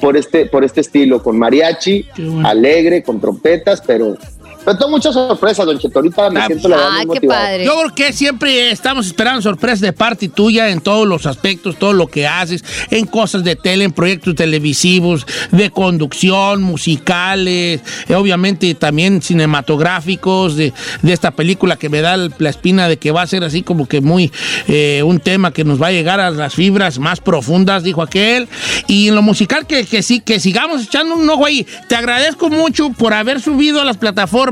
por 0.00 0.16
este, 0.16 0.46
por 0.46 0.64
este 0.64 0.80
estilo, 0.80 1.22
con 1.22 1.38
mariachi, 1.38 2.06
bueno. 2.16 2.48
alegre, 2.48 3.02
con 3.02 3.20
trompetas, 3.20 3.82
pero, 3.86 4.16
pero 4.64 4.76
tengo 4.76 4.90
muchas 4.90 5.14
sorpresas, 5.14 5.64
Don 5.66 5.78
Cheto. 5.78 5.98
Ahorita 6.00 6.30
me 6.30 6.40
Ah, 6.40 6.46
siento 6.46 6.68
la 6.68 6.76
verdad 6.76 6.90
Ah, 7.00 7.02
muy 7.06 7.18
qué 7.18 7.26
padre. 7.26 7.64
Yo 7.64 7.78
creo 7.80 7.94
que 7.94 8.12
siempre 8.12 8.70
estamos 8.70 9.06
esperando 9.06 9.40
sorpresas 9.42 9.80
de 9.80 9.92
parte 9.92 10.28
tuya 10.28 10.68
en 10.68 10.80
todos 10.80 11.06
los 11.06 11.26
aspectos, 11.26 11.76
todo 11.78 11.92
lo 11.92 12.06
que 12.08 12.26
haces, 12.26 12.62
en 12.90 13.06
cosas 13.06 13.42
de 13.44 13.56
tele, 13.56 13.84
en 13.84 13.92
proyectos 13.92 14.34
televisivos, 14.34 15.26
de 15.50 15.70
conducción, 15.70 16.62
musicales, 16.62 17.80
eh, 18.08 18.14
obviamente 18.14 18.74
también 18.74 19.22
cinematográficos, 19.22 20.56
de, 20.56 20.72
de 21.02 21.12
esta 21.12 21.30
película 21.30 21.76
que 21.76 21.88
me 21.88 22.00
da 22.02 22.16
la 22.16 22.50
espina 22.50 22.88
de 22.88 22.98
que 22.98 23.10
va 23.12 23.22
a 23.22 23.26
ser 23.26 23.44
así 23.44 23.62
como 23.62 23.86
que 23.88 24.00
muy 24.00 24.30
eh, 24.68 25.02
un 25.04 25.20
tema 25.20 25.52
que 25.52 25.64
nos 25.64 25.80
va 25.80 25.88
a 25.88 25.92
llegar 25.92 26.20
a 26.20 26.30
las 26.30 26.54
fibras 26.54 26.98
más 26.98 27.20
profundas, 27.20 27.82
dijo 27.82 28.02
aquel. 28.02 28.48
Y 28.88 29.08
en 29.08 29.14
lo 29.14 29.22
musical 29.22 29.66
que, 29.66 29.86
que 29.86 30.02
sí, 30.02 30.20
que 30.20 30.38
sigamos 30.40 30.82
echando 30.84 31.14
un 31.14 31.28
ojo 31.30 31.46
ahí. 31.46 31.66
Te 31.88 31.94
agradezco 31.96 32.50
mucho 32.50 32.90
por 32.90 33.14
haber 33.14 33.40
subido 33.40 33.80
a 33.80 33.84
las 33.84 33.96
plataformas 33.96 34.49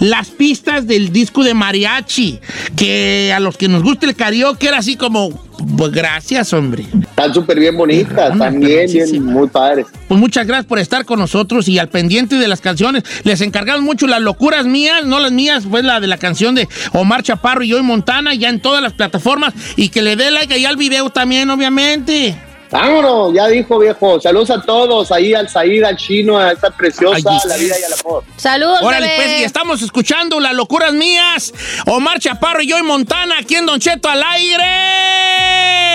las 0.00 0.28
pistas 0.28 0.86
del 0.86 1.12
disco 1.12 1.44
de 1.44 1.54
mariachi, 1.54 2.40
que 2.76 3.32
a 3.34 3.40
los 3.40 3.56
que 3.56 3.68
nos 3.68 3.82
gusta 3.82 4.06
el 4.06 4.14
karaoke 4.14 4.68
era 4.68 4.78
así 4.78 4.96
como, 4.96 5.30
pues 5.76 5.92
gracias, 5.92 6.52
hombre. 6.52 6.86
Están 7.00 7.32
súper 7.34 7.58
bien 7.58 7.76
bonitas, 7.76 8.36
también 8.38 8.90
bien, 8.90 9.24
muy 9.24 9.48
padres. 9.48 9.86
Pues 10.08 10.18
muchas 10.18 10.46
gracias 10.46 10.66
por 10.66 10.78
estar 10.78 11.04
con 11.04 11.18
nosotros 11.18 11.68
y 11.68 11.78
al 11.78 11.88
pendiente 11.88 12.36
de 12.36 12.48
las 12.48 12.60
canciones. 12.60 13.04
Les 13.24 13.40
encargamos 13.40 13.82
mucho 13.82 14.06
las 14.06 14.20
locuras 14.20 14.66
mías, 14.66 15.04
no 15.04 15.20
las 15.20 15.32
mías, 15.32 15.64
pues 15.68 15.84
la 15.84 16.00
de 16.00 16.06
la 16.06 16.18
canción 16.18 16.54
de 16.54 16.68
Omar 16.92 17.22
Chaparro 17.22 17.62
y 17.62 17.70
Joy 17.70 17.82
Montana, 17.82 18.34
ya 18.34 18.48
en 18.48 18.60
todas 18.60 18.82
las 18.82 18.92
plataformas. 18.92 19.54
Y 19.76 19.88
que 19.88 20.02
le 20.02 20.16
dé 20.16 20.30
like 20.30 20.52
ahí 20.52 20.64
al 20.64 20.76
video 20.76 21.10
también, 21.10 21.50
obviamente. 21.50 22.36
Vámonos, 22.72 23.34
ya 23.34 23.48
dijo 23.48 23.78
viejo. 23.78 24.18
Saludos 24.18 24.50
a 24.50 24.62
todos, 24.62 25.12
ahí 25.12 25.34
al 25.34 25.48
Said, 25.48 25.84
al 25.84 25.96
chino, 25.96 26.38
a 26.38 26.52
esta 26.52 26.70
preciosa, 26.70 27.16
Ay, 27.30 27.38
la 27.48 27.56
vida 27.58 27.76
y 27.78 27.82
al 27.84 27.92
amor. 28.00 28.24
Saludos, 28.36 28.78
Órale, 28.82 29.06
bebé. 29.08 29.16
pues, 29.22 29.40
y 29.40 29.44
estamos 29.44 29.82
escuchando 29.82 30.40
las 30.40 30.54
locuras 30.54 30.92
mías. 30.94 31.52
Omar 31.86 32.18
Chaparro 32.18 32.62
y 32.62 32.68
Joy 32.70 32.82
Montana 32.82 33.36
aquí 33.40 33.56
en 33.56 33.66
Don 33.66 33.78
Cheto 33.78 34.08
al 34.08 34.22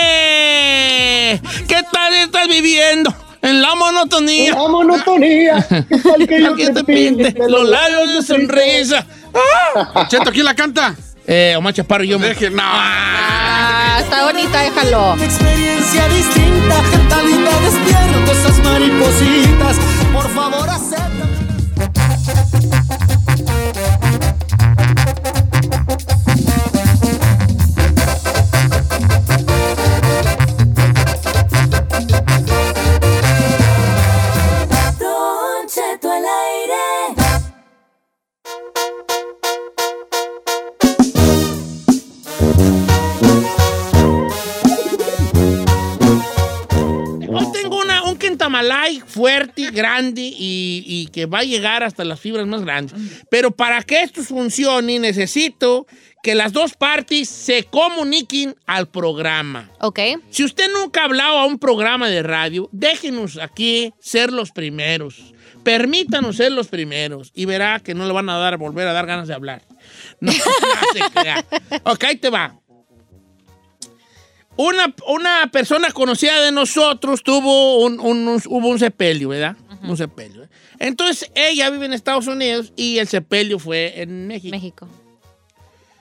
aire. 0.08 1.40
¿Qué 1.66 1.82
tal 1.92 2.14
estás 2.14 2.46
viviendo? 2.48 3.12
En 3.42 3.60
la 3.62 3.74
monotonía. 3.74 4.52
La 4.54 4.68
monotonía, 4.68 5.66
¿qué 5.68 5.98
tal 5.98 6.26
que 6.26 6.42
yo 6.44 6.56
Que 6.56 6.70
te 6.70 6.84
pinte 6.84 7.34
los 7.48 7.68
labios 7.68 8.14
de 8.14 8.22
sonrisa. 8.22 9.06
Cheto, 10.08 10.30
¿quién 10.32 10.44
la 10.44 10.54
canta? 10.54 10.94
Eh, 11.30 11.54
Omar 11.58 11.74
Chaparro 11.74 12.04
y 12.04 12.08
yo. 12.08 12.18
Deje, 12.18 12.48
no. 12.50 12.62
Ah, 12.64 13.98
está 14.00 14.24
bonita, 14.24 14.62
déjalo. 14.62 15.12
Una 15.12 15.24
experiencia 15.26 16.08
distinta, 16.08 16.82
gentalita 16.90 17.60
despierto, 17.60 18.32
esas 18.32 18.58
maripositas. 18.64 19.76
Por 20.10 20.26
favor, 20.30 20.70
acepta. 20.70 21.17
Grande 49.78 50.20
y, 50.22 50.84
y 50.86 51.06
que 51.12 51.24
va 51.26 51.38
a 51.38 51.44
llegar 51.44 51.82
hasta 51.82 52.04
las 52.04 52.20
fibras 52.20 52.46
más 52.46 52.60
grandes. 52.62 52.94
Pero 53.30 53.50
para 53.52 53.82
que 53.82 54.02
esto 54.02 54.22
funcione, 54.22 54.98
necesito 54.98 55.86
que 56.22 56.34
las 56.34 56.52
dos 56.52 56.74
partes 56.74 57.28
se 57.28 57.62
comuniquen 57.64 58.54
al 58.66 58.88
programa. 58.88 59.70
Ok. 59.80 60.00
Si 60.30 60.44
usted 60.44 60.70
nunca 60.72 61.00
ha 61.00 61.04
hablado 61.04 61.38
a 61.38 61.46
un 61.46 61.58
programa 61.58 62.08
de 62.08 62.22
radio, 62.22 62.68
déjenos 62.72 63.38
aquí 63.38 63.94
ser 64.00 64.32
los 64.32 64.50
primeros. 64.50 65.32
Permítanos 65.62 66.36
ser 66.36 66.52
los 66.52 66.68
primeros 66.68 67.30
y 67.34 67.44
verá 67.44 67.80
que 67.80 67.94
no 67.94 68.06
le 68.06 68.12
van 68.12 68.28
a 68.30 68.38
dar, 68.38 68.56
volver 68.58 68.86
a 68.88 68.92
dar 68.92 69.06
ganas 69.06 69.28
de 69.28 69.34
hablar. 69.34 69.62
No, 70.20 70.32
no 70.32 70.38
se. 70.92 71.80
Ok, 71.84 72.04
ahí 72.04 72.16
te 72.16 72.30
va. 72.30 72.54
Una, 74.56 74.92
una 75.06 75.48
persona 75.52 75.92
conocida 75.92 76.40
de 76.40 76.50
nosotros 76.50 77.22
tuvo 77.22 77.84
un, 77.84 78.00
un- 78.00 78.26
un- 78.26 78.42
hubo 78.46 78.68
un 78.68 78.78
sepelio, 78.78 79.28
¿verdad? 79.28 79.56
Un 79.82 79.96
sepelio. 79.96 80.44
¿eh? 80.44 80.48
Entonces 80.78 81.30
ella 81.34 81.70
vive 81.70 81.86
en 81.86 81.92
Estados 81.92 82.26
Unidos 82.26 82.72
y 82.76 82.98
el 82.98 83.08
sepelio 83.08 83.58
fue 83.58 84.00
en 84.00 84.26
México. 84.26 84.50
México. 84.50 84.88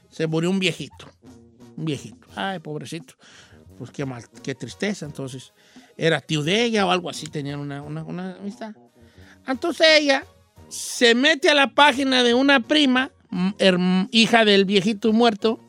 Se 0.09 0.27
murió 0.27 0.49
un 0.49 0.59
viejito. 0.59 1.09
Un 1.75 1.85
viejito. 1.85 2.27
Ay, 2.35 2.59
pobrecito. 2.59 3.15
Pues 3.77 3.91
qué 3.91 4.05
mal, 4.05 4.23
qué 4.41 4.55
tristeza. 4.55 5.05
Entonces, 5.05 5.53
era 5.95 6.21
tío 6.21 6.43
de 6.43 6.63
ella 6.63 6.85
o 6.85 6.91
algo 6.91 7.09
así, 7.09 7.27
tenían 7.27 7.59
una, 7.59 7.81
una, 7.81 8.03
una 8.03 8.35
amistad. 8.35 8.75
Entonces 9.47 9.87
ella 9.99 10.25
se 10.69 11.15
mete 11.15 11.49
a 11.49 11.53
la 11.53 11.73
página 11.73 12.23
de 12.23 12.33
una 12.33 12.59
prima, 12.59 13.11
hija 14.11 14.45
del 14.45 14.65
viejito 14.65 15.13
muerto, 15.13 15.59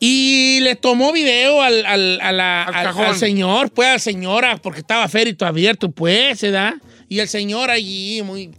y 0.00 0.60
le 0.62 0.76
tomó 0.76 1.12
video 1.12 1.60
al, 1.62 1.84
al- 1.86 2.20
a 2.20 2.32
la- 2.32 2.62
Al 2.64 2.86
al- 2.98 3.16
señor, 3.16 3.70
pues 3.72 3.88
al 3.88 4.00
señora, 4.00 4.56
porque 4.58 4.80
estaba 4.80 5.06
ferito 5.08 5.44
abierto, 5.46 5.90
pues, 5.90 6.40
¿verdad? 6.42 6.74
Y 7.08 7.18
el 7.20 7.28
señor 7.28 7.70
allí, 7.70 8.22
muy, 8.22 8.50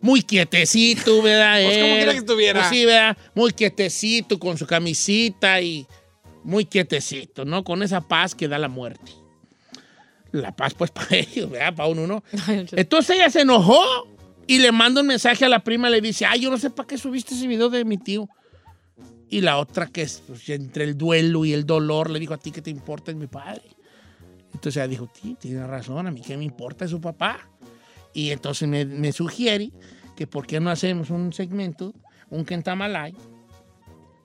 muy 0.00 0.22
quietecito, 0.22 1.20
¿verdad? 1.22 1.60
Pues, 1.64 1.78
¿cómo 1.78 1.86
Él, 1.94 1.98
quería 1.98 2.12
que 2.12 2.18
estuviera? 2.18 2.60
pues 2.60 2.70
sí, 2.70 2.84
¿verdad? 2.84 3.16
Muy 3.34 3.52
quietecito, 3.52 4.38
con 4.38 4.56
su 4.58 4.66
camisita 4.66 5.60
y 5.60 5.86
muy 6.44 6.64
quietecito, 6.64 7.44
¿no? 7.44 7.64
Con 7.64 7.82
esa 7.82 8.00
paz 8.00 8.34
que 8.34 8.46
da 8.46 8.58
la 8.58 8.68
muerte. 8.68 9.10
La 10.30 10.54
paz, 10.54 10.74
pues, 10.74 10.90
para 10.92 11.16
ellos, 11.16 11.50
¿verdad? 11.50 11.74
Para 11.74 11.88
uno, 11.88 12.06
¿no? 12.06 12.22
Entonces 12.72 13.16
ella 13.16 13.30
se 13.30 13.40
enojó 13.40 13.80
y 14.46 14.58
le 14.58 14.70
manda 14.72 15.00
un 15.00 15.06
mensaje 15.06 15.44
a 15.44 15.48
la 15.48 15.58
prima, 15.64 15.90
le 15.90 16.00
dice, 16.00 16.24
ay, 16.24 16.40
yo 16.40 16.50
no 16.50 16.58
sé 16.58 16.70
para 16.70 16.86
qué 16.86 16.96
subiste 16.98 17.34
ese 17.34 17.46
video 17.46 17.68
de 17.68 17.84
mi 17.84 17.98
tío. 17.98 18.28
Y 19.30 19.40
la 19.42 19.58
otra 19.58 19.86
que 19.86 20.02
es, 20.02 20.22
pues, 20.26 20.48
entre 20.48 20.84
el 20.84 20.96
duelo 20.96 21.44
y 21.44 21.52
el 21.52 21.66
dolor, 21.66 22.10
le 22.10 22.18
dijo, 22.18 22.34
a 22.34 22.38
ti 22.38 22.50
qué 22.50 22.62
te 22.62 22.70
importa, 22.70 23.10
es 23.10 23.16
mi 23.16 23.26
padre. 23.26 23.62
Entonces 24.54 24.76
ella 24.76 24.88
dijo, 24.88 25.08
sí, 25.20 25.36
tiene 25.38 25.66
razón, 25.66 26.06
a 26.06 26.10
mí 26.10 26.22
qué 26.22 26.36
me 26.36 26.44
importa 26.44 26.84
es 26.84 26.90
su 26.90 27.00
papá. 27.00 27.38
Y 28.14 28.30
entonces 28.30 28.66
me, 28.66 28.84
me 28.84 29.12
sugiere 29.12 29.70
que 30.16 30.26
por 30.26 30.46
qué 30.46 30.60
no 30.60 30.70
hacemos 30.70 31.10
un 31.10 31.32
segmento, 31.32 31.92
un 32.30 32.44
Kentamalay, 32.44 33.14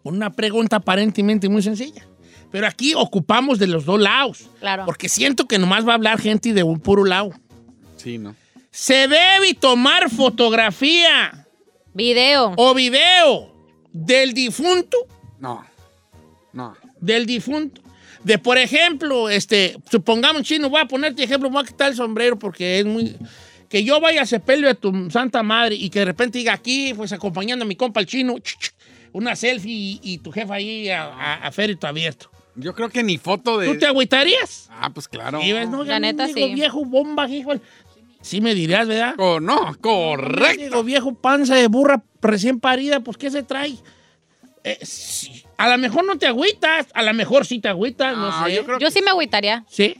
con 0.01 0.15
una 0.15 0.31
pregunta 0.31 0.77
aparentemente 0.77 1.49
muy 1.49 1.61
sencilla. 1.61 2.07
Pero 2.51 2.67
aquí 2.67 2.93
ocupamos 2.95 3.59
de 3.59 3.67
los 3.67 3.85
dos 3.85 3.99
lados. 3.99 4.49
Claro. 4.59 4.85
Porque 4.85 5.09
siento 5.09 5.47
que 5.47 5.57
nomás 5.57 5.87
va 5.87 5.91
a 5.91 5.95
hablar 5.95 6.19
gente 6.19 6.53
de 6.53 6.63
un 6.63 6.79
puro 6.79 7.03
lado. 7.03 7.31
Sí, 7.97 8.17
¿no? 8.17 8.35
Se 8.71 9.07
debe 9.07 9.53
tomar 9.59 10.09
fotografía 10.09 11.47
Video. 11.93 12.53
o 12.57 12.73
video 12.73 13.52
del 13.93 14.33
difunto, 14.33 14.97
No. 15.39 15.63
No. 16.51 16.75
del 16.99 17.25
difunto. 17.25 17.81
De, 18.23 18.37
por 18.37 18.57
ejemplo, 18.57 19.29
este, 19.29 19.77
supongamos, 19.89 20.43
chino, 20.43 20.69
voy 20.69 20.81
a 20.81 20.85
ponerte 20.85 21.23
ejemplo, 21.23 21.49
voy 21.49 21.63
a 21.63 21.67
quitar 21.67 21.89
el 21.89 21.95
sombrero 21.95 22.37
porque 22.37 22.79
es 22.79 22.85
muy... 22.85 23.15
Que 23.69 23.83
yo 23.83 23.99
vaya 23.99 24.21
a 24.21 24.25
sepelio 24.25 24.67
de 24.67 24.75
tu 24.75 25.09
santa 25.09 25.41
madre 25.41 25.75
y 25.75 25.89
que 25.89 25.99
de 25.99 26.05
repente 26.05 26.37
diga 26.37 26.53
aquí, 26.53 26.93
pues 26.93 27.11
acompañando 27.11 27.65
a 27.65 27.67
mi 27.67 27.75
compa 27.75 27.99
el 27.99 28.05
chino, 28.05 28.37
ch, 28.37 28.55
ch, 28.59 28.71
una 29.13 29.35
selfie 29.35 29.71
y, 29.71 29.99
y 30.03 30.17
tu 30.19 30.31
jefa 30.31 30.53
ahí 30.55 30.89
a, 30.89 31.05
a, 31.05 31.33
a 31.47 31.51
ferito 31.51 31.87
abierto. 31.87 32.29
Yo 32.55 32.75
creo 32.75 32.89
que 32.89 33.01
ni 33.01 33.17
foto 33.17 33.57
de. 33.57 33.65
¿Tú 33.67 33.79
te 33.79 33.87
agüitarías? 33.87 34.69
Ah, 34.69 34.91
pues 34.91 35.07
claro. 35.07 35.41
Y 35.41 35.51
ves, 35.53 35.67
no, 35.69 35.83
La 35.83 35.99
neta, 35.99 36.27
digo, 36.27 36.47
sí. 36.47 36.53
viejo 36.53 36.85
bomba, 36.85 37.27
hijo. 37.27 37.53
Sí 38.23 38.41
me 38.41 38.55
dirías, 38.55 38.87
¿verdad? 38.87 39.13
Co- 39.15 39.39
no, 39.39 39.75
correcto. 39.79 40.63
Digo, 40.63 40.83
viejo 40.83 41.13
panza 41.13 41.55
de 41.55 41.67
burra 41.67 42.03
recién 42.21 42.59
parida, 42.59 43.01
pues 43.01 43.17
¿qué 43.17 43.29
se 43.29 43.43
trae? 43.43 43.75
Eh, 44.63 44.79
sí. 44.81 45.43
A 45.57 45.69
lo 45.69 45.77
mejor 45.77 46.05
no 46.05 46.17
te 46.17 46.25
agüitas, 46.25 46.87
a 46.93 47.03
lo 47.03 47.13
mejor 47.13 47.45
sí 47.45 47.59
te 47.59 47.67
agüitas, 47.67 48.17
no 48.17 48.27
Ah, 48.27 48.45
sé. 48.47 48.55
yo 48.55 48.65
creo 48.65 48.79
Yo 48.79 48.89
sí 48.89 49.01
me 49.01 49.11
agüitaría. 49.11 49.63
Sí. 49.69 49.95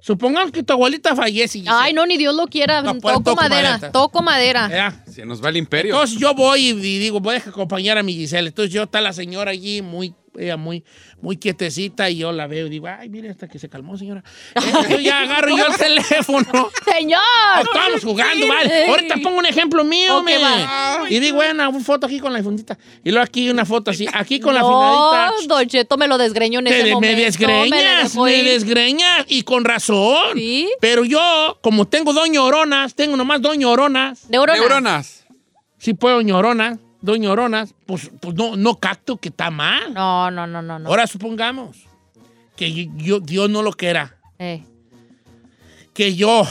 Supongamos 0.00 0.50
que 0.50 0.62
tu 0.64 0.72
abuelita 0.72 1.14
fallece. 1.14 1.60
Giselle. 1.60 1.76
Ay, 1.80 1.92
no, 1.92 2.04
ni 2.06 2.16
Dios 2.18 2.34
lo 2.34 2.46
quiera. 2.48 2.82
No, 2.82 2.98
pues, 2.98 3.14
toco 3.14 3.30
toco 3.30 3.36
madera. 3.40 3.70
madera. 3.70 3.92
Toco 3.92 4.22
madera. 4.22 4.68
¿Verdad? 4.68 5.04
Se 5.06 5.24
nos 5.24 5.42
va 5.42 5.48
el 5.50 5.56
imperio. 5.56 5.94
Entonces 5.94 6.18
yo 6.18 6.34
voy 6.34 6.60
y, 6.60 6.70
y 6.70 6.98
digo, 6.98 7.20
voy 7.20 7.36
a 7.36 7.38
acompañar 7.38 7.96
a 7.98 8.02
mi 8.02 8.12
Giselle. 8.14 8.48
Entonces 8.48 8.74
yo 8.74 8.82
está 8.82 9.00
la 9.00 9.12
señora 9.12 9.52
allí 9.52 9.80
muy, 9.80 10.12
ella 10.38 10.56
muy, 10.56 10.84
muy 11.20 11.36
quietecita 11.36 12.08
y 12.10 12.16
yo 12.18 12.32
la 12.32 12.46
veo 12.46 12.66
y 12.66 12.70
digo, 12.70 12.86
ay, 12.86 13.08
mire 13.08 13.30
hasta 13.30 13.48
que 13.48 13.58
se 13.58 13.68
calmó, 13.68 13.96
señora. 13.98 14.22
Entonces 14.54 15.02
ya 15.02 15.20
agarro 15.20 15.56
yo 15.56 15.66
el 15.66 15.76
teléfono. 15.78 16.70
¡Señor! 16.84 17.20
Estamos 17.62 18.02
jugando, 18.04 18.46
vale. 18.48 18.86
Ahorita 18.88 19.16
pongo 19.22 19.38
un 19.38 19.46
ejemplo 19.46 19.84
mío, 19.84 20.18
Ok, 20.18 20.24
me. 20.24 20.38
va. 20.38 21.02
Y 21.08 21.18
digo, 21.20 21.36
bueno, 21.36 21.68
una 21.70 21.80
foto 21.80 22.06
aquí 22.06 22.18
con 22.18 22.32
la 22.32 22.42
fundita. 22.42 22.78
Y 23.04 23.10
luego 23.10 23.24
aquí 23.24 23.50
una 23.50 23.64
foto 23.64 23.90
así, 23.90 24.06
aquí 24.12 24.40
con 24.40 24.54
la 24.54 24.60
no, 24.60 24.68
finalita. 24.68 25.54
Don 25.54 25.66
Cheto 25.68 25.96
me 25.96 26.08
lo 26.08 26.18
desgreñó 26.18 26.60
en 26.60 26.66
ese 26.68 26.92
momento. 26.94 27.00
me 27.00 27.14
desgreñas, 27.22 28.16
me 28.16 28.42
desgreñas. 28.42 29.24
Y 29.28 29.42
con 29.42 29.64
razón. 29.64 30.36
¿Sí? 30.36 30.68
Pero 30.80 31.04
yo, 31.04 31.58
como 31.62 31.86
tengo 31.86 32.12
dos 32.12 32.28
ñoronas, 32.28 32.94
tengo 32.94 33.16
nomás 33.16 33.40
dos 33.42 33.56
ñoronas. 33.56 34.28
Neuronas. 34.30 34.58
Neuronas. 34.60 35.24
Si 35.78 35.94
puedo 35.94 36.22
ñoronas, 36.22 36.78
dos 37.02 37.18
ñoronas, 37.18 37.74
pues, 37.86 38.10
pues 38.20 38.34
no, 38.34 38.56
no 38.56 38.76
capto 38.78 39.16
que 39.18 39.28
está 39.28 39.50
mal. 39.50 39.92
No, 39.92 40.30
no, 40.30 40.46
no, 40.46 40.62
no. 40.62 40.78
no. 40.78 40.88
Ahora 40.88 41.06
supongamos 41.06 41.76
que 42.56 42.72
yo, 42.72 42.90
yo- 42.96 43.20
Dios 43.20 43.50
no 43.50 43.62
lo 43.62 43.72
quiera. 43.72 44.16
Eh. 44.38 44.62
Que 45.94 46.14
yo. 46.14 46.46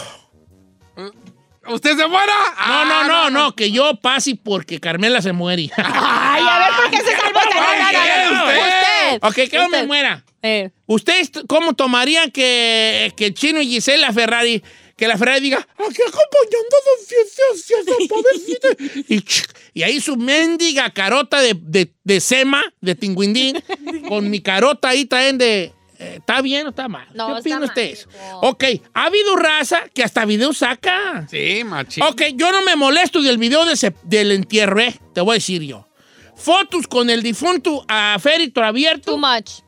¿Usted 1.68 1.96
se 1.96 2.08
muera? 2.08 2.34
No, 2.68 2.86
no, 2.86 2.94
Ah, 2.94 3.06
no, 3.08 3.30
no, 3.30 3.56
que 3.56 3.72
yo 3.72 3.96
pase 4.02 4.36
porque 4.36 4.80
Carmela 4.80 5.22
se 5.22 5.32
muere. 5.32 5.70
Ay, 5.78 6.44
a 6.50 6.60
ver, 6.60 6.70
¿por 6.76 6.90
qué 6.92 6.98
se 6.98 7.16
salvó? 7.16 7.40
Usted. 7.40 9.20
ok, 9.22 9.34
que 9.50 9.50
yo 9.58 9.70
me 9.70 9.78
Usted. 9.78 9.88
muera. 9.88 10.24
Eh. 10.42 10.72
¿Ustedes 10.88 11.32
cómo 11.48 11.74
tomarían 11.74 12.32
que, 12.32 13.14
que 13.16 13.34
Chino 13.34 13.62
y 13.62 13.68
Giselle, 13.68 14.02
la 14.02 14.12
Ferrari, 14.12 14.64
que 15.02 15.08
la 15.08 15.18
Ferrari 15.18 15.40
diga, 15.42 15.58
aquí 15.58 16.02
acompañando 16.08 16.76
a 16.78 16.82
don 16.86 17.08
Fiestas, 17.08 17.66
Fiestas, 17.66 17.96
pobrecita"? 18.08 19.04
y, 19.74 19.80
y 19.80 19.84
ahí 19.84 20.00
su 20.00 20.16
mendiga 20.16 20.92
carota 20.92 21.42
de, 21.42 21.56
de, 21.60 21.92
de 22.04 22.20
sema, 22.22 22.64
de 22.82 22.94
tinguindín, 22.94 23.64
con 24.08 24.30
mi 24.30 24.42
carota 24.42 24.90
ahí 24.90 25.06
también 25.06 25.40
de... 25.40 25.74
eh, 25.98 26.16
¿Está 26.20 26.42
bien 26.44 26.68
o 26.68 26.70
está 26.70 26.88
mal? 26.88 27.08
No, 27.16 27.26
¿Qué 27.26 27.32
está 27.32 27.40
opina 27.40 27.60
mal, 27.62 27.70
usted? 27.70 27.82
eso? 27.92 28.10
hijo. 28.10 28.40
Ok, 28.42 28.64
ha 28.94 29.06
habido 29.06 29.36
raza 29.38 29.86
que 29.92 30.04
hasta 30.04 30.24
video 30.26 30.54
saca. 30.54 31.26
Sí, 31.32 31.64
machín. 31.66 32.04
Ok, 32.04 32.22
yo 32.36 32.52
no 32.52 32.62
me 32.62 32.76
molesto 32.76 33.24
del 33.24 33.40
video 33.40 33.66
de 33.66 33.74
ese- 33.74 33.96
del 34.04 34.32
entierro, 34.32 34.80
¿eh? 34.82 34.94
Te 35.16 35.22
voy 35.22 35.32
a 35.32 35.34
decir 35.36 35.64
yo. 35.64 35.88
Fotos 36.36 36.86
con 36.88 37.10
el 37.10 37.24
difunto 37.24 37.84
a 37.88 38.18
ferito 38.22 38.64
abierto. 38.64 39.14
Too 39.14 39.18
much. 39.18 39.62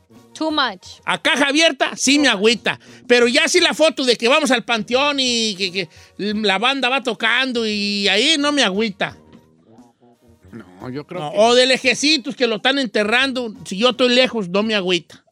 Too 0.43 0.51
much. 0.51 0.99
A 1.05 1.21
caja 1.21 1.47
abierta, 1.47 1.91
sí 1.95 2.19
me 2.19 2.27
agüita. 2.27 2.79
Pero 3.07 3.27
ya 3.27 3.47
sí 3.47 3.59
la 3.61 3.73
foto 3.73 4.03
de 4.03 4.15
que 4.17 4.27
vamos 4.27 4.51
al 4.51 4.63
panteón 4.65 5.17
y 5.19 5.55
que, 5.55 5.71
que 5.71 5.89
la 6.17 6.57
banda 6.59 6.89
va 6.89 7.01
tocando 7.01 7.65
y 7.65 8.07
ahí 8.07 8.35
no 8.37 8.51
me 8.51 8.63
agüita. 8.63 9.17
No, 10.51 10.89
yo 10.89 11.05
creo 11.07 11.21
No, 11.21 11.31
que... 11.31 11.37
O 11.39 11.55
de 11.55 11.65
lejecitos 11.65 12.35
que 12.35 12.45
lo 12.47 12.57
están 12.57 12.77
enterrando, 12.77 13.53
si 13.65 13.77
yo 13.77 13.89
estoy 13.91 14.09
lejos, 14.13 14.49
no 14.49 14.61
me 14.63 14.75
agüita. 14.75 15.23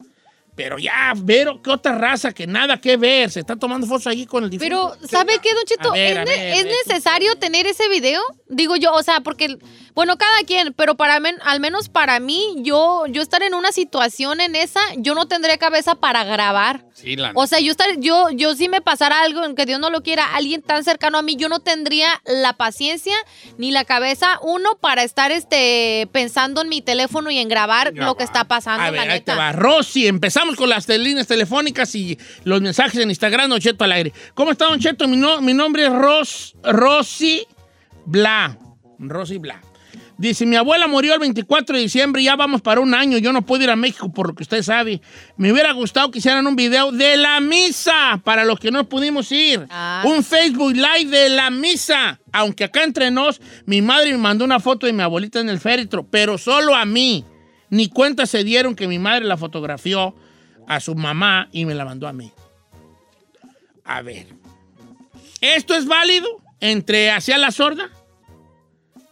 Pero 0.54 0.78
ya, 0.78 1.14
Vero, 1.16 1.62
¿qué 1.62 1.70
otra 1.70 1.96
raza? 1.96 2.32
Que 2.32 2.46
nada 2.46 2.78
que 2.78 2.96
ver. 2.98 3.30
Se 3.30 3.40
está 3.40 3.56
tomando 3.56 3.86
fotos 3.86 4.06
allí 4.08 4.26
con 4.26 4.44
el 4.44 4.50
difunto. 4.50 4.96
Pero, 4.98 5.08
¿sabe 5.08 5.38
qué, 5.42 5.48
Don 5.82 5.92
ver, 5.94 6.12
¿Es, 6.12 6.18
a 6.18 6.24
ne- 6.24 6.30
ver, 6.30 6.54
es 6.58 6.64
ve. 6.64 6.74
necesario 6.86 7.36
tener 7.36 7.66
ese 7.66 7.88
video? 7.88 8.20
Digo 8.52 8.76
yo, 8.76 8.92
o 8.92 9.02
sea, 9.02 9.20
porque, 9.20 9.56
bueno, 9.94 10.16
cada 10.18 10.38
quien, 10.46 10.72
pero 10.74 10.94
para 10.94 11.18
men- 11.20 11.38
al 11.44 11.58
menos 11.58 11.88
para 11.88 12.20
mí, 12.20 12.54
yo, 12.58 13.04
yo 13.08 13.22
estar 13.22 13.42
en 13.42 13.54
una 13.54 13.72
situación 13.72 14.40
en 14.40 14.54
esa, 14.54 14.80
yo 14.96 15.14
no 15.14 15.26
tendré 15.26 15.58
cabeza 15.58 15.94
para 15.94 16.22
grabar. 16.24 16.84
Sí, 16.94 17.16
la 17.16 17.32
O 17.34 17.46
sea, 17.46 17.58
yo 17.60 17.70
estar, 17.70 17.88
yo, 17.98 18.28
yo 18.30 18.54
si 18.54 18.68
me 18.68 18.80
pasara 18.80 19.22
algo 19.22 19.44
en 19.44 19.54
que 19.56 19.66
Dios 19.66 19.80
no 19.80 19.90
lo 19.90 20.02
quiera, 20.02 20.34
alguien 20.34 20.62
tan 20.62 20.84
cercano 20.84 21.18
a 21.18 21.22
mí, 21.22 21.34
yo 21.36 21.48
no 21.48 21.60
tendría 21.60 22.08
la 22.26 22.52
paciencia 22.52 23.14
ni 23.58 23.70
la 23.70 23.84
cabeza, 23.84 24.38
uno, 24.42 24.76
para 24.80 25.02
estar 25.02 25.32
este 25.32 26.08
pensando 26.12 26.60
en 26.62 26.68
mi 26.68 26.82
teléfono 26.82 27.30
y 27.30 27.38
en 27.38 27.48
grabar 27.48 27.92
Ya 27.94 28.04
lo 28.04 28.14
que 28.16 28.24
está 28.24 28.44
pasando, 28.44 28.84
A 28.84 28.90
la 28.90 29.02
ahí 29.02 29.08
te 29.08 29.14
neta. 29.14 29.34
va. 29.36 29.52
Rosy, 29.52 30.06
empezamos 30.06 30.56
con 30.56 30.68
las 30.68 30.86
líneas 30.88 31.26
telefónicas 31.26 31.94
y 31.94 32.18
los 32.44 32.60
mensajes 32.60 33.00
en 33.00 33.08
Instagram, 33.10 33.48
Don 33.50 33.60
Cheto 33.60 33.84
al 33.84 33.92
aire. 33.92 34.12
¿Cómo 34.34 34.52
está, 34.52 34.66
Don 34.66 34.78
Cheto? 34.78 35.08
Mi, 35.08 35.16
no- 35.16 35.40
mi 35.40 35.54
nombre 35.54 35.86
es 35.86 35.92
Ros, 35.92 36.54
Rosy 36.62 37.46
Bla. 38.06 38.58
Rosy 38.98 39.38
Bla. 39.38 39.60
Dice, 40.18 40.46
mi 40.46 40.54
abuela 40.56 40.86
murió 40.86 41.14
el 41.14 41.20
24 41.20 41.74
de 41.74 41.82
diciembre 41.82 42.22
y 42.22 42.26
ya 42.26 42.36
vamos 42.36 42.60
para 42.60 42.80
un 42.80 42.94
año. 42.94 43.18
Yo 43.18 43.32
no 43.32 43.42
puedo 43.42 43.64
ir 43.64 43.70
a 43.70 43.76
México 43.76 44.12
por 44.12 44.28
lo 44.28 44.34
que 44.34 44.44
usted 44.44 44.62
sabe. 44.62 45.00
Me 45.36 45.50
hubiera 45.50 45.72
gustado 45.72 46.10
que 46.10 46.20
hicieran 46.20 46.46
un 46.46 46.54
video 46.54 46.92
de 46.92 47.16
la 47.16 47.40
misa 47.40 48.20
para 48.22 48.44
los 48.44 48.60
que 48.60 48.70
no 48.70 48.88
pudimos 48.88 49.32
ir. 49.32 49.66
Ah. 49.70 50.04
Un 50.06 50.22
Facebook 50.22 50.74
Live 50.74 51.06
de 51.06 51.28
la 51.30 51.50
misa. 51.50 52.20
Aunque 52.32 52.64
acá 52.64 52.84
entre 52.84 53.10
nos, 53.10 53.40
mi 53.66 53.82
madre 53.82 54.12
me 54.12 54.18
mandó 54.18 54.44
una 54.44 54.60
foto 54.60 54.86
de 54.86 54.92
mi 54.92 55.02
abuelita 55.02 55.40
en 55.40 55.48
el 55.48 55.58
féretro, 55.58 56.06
pero 56.08 56.38
solo 56.38 56.76
a 56.76 56.84
mí. 56.84 57.24
Ni 57.70 57.88
cuenta 57.88 58.26
se 58.26 58.44
dieron 58.44 58.76
que 58.76 58.86
mi 58.86 58.98
madre 58.98 59.24
la 59.24 59.36
fotografió 59.36 60.14
a 60.68 60.78
su 60.78 60.94
mamá 60.94 61.48
y 61.50 61.64
me 61.64 61.74
la 61.74 61.84
mandó 61.84 62.06
a 62.06 62.12
mí. 62.12 62.30
A 63.84 64.02
ver. 64.02 64.26
¿Esto 65.40 65.74
es 65.74 65.86
válido 65.86 66.28
entre 66.62 67.10
hacia 67.10 67.36
la 67.38 67.50
sorda? 67.50 67.90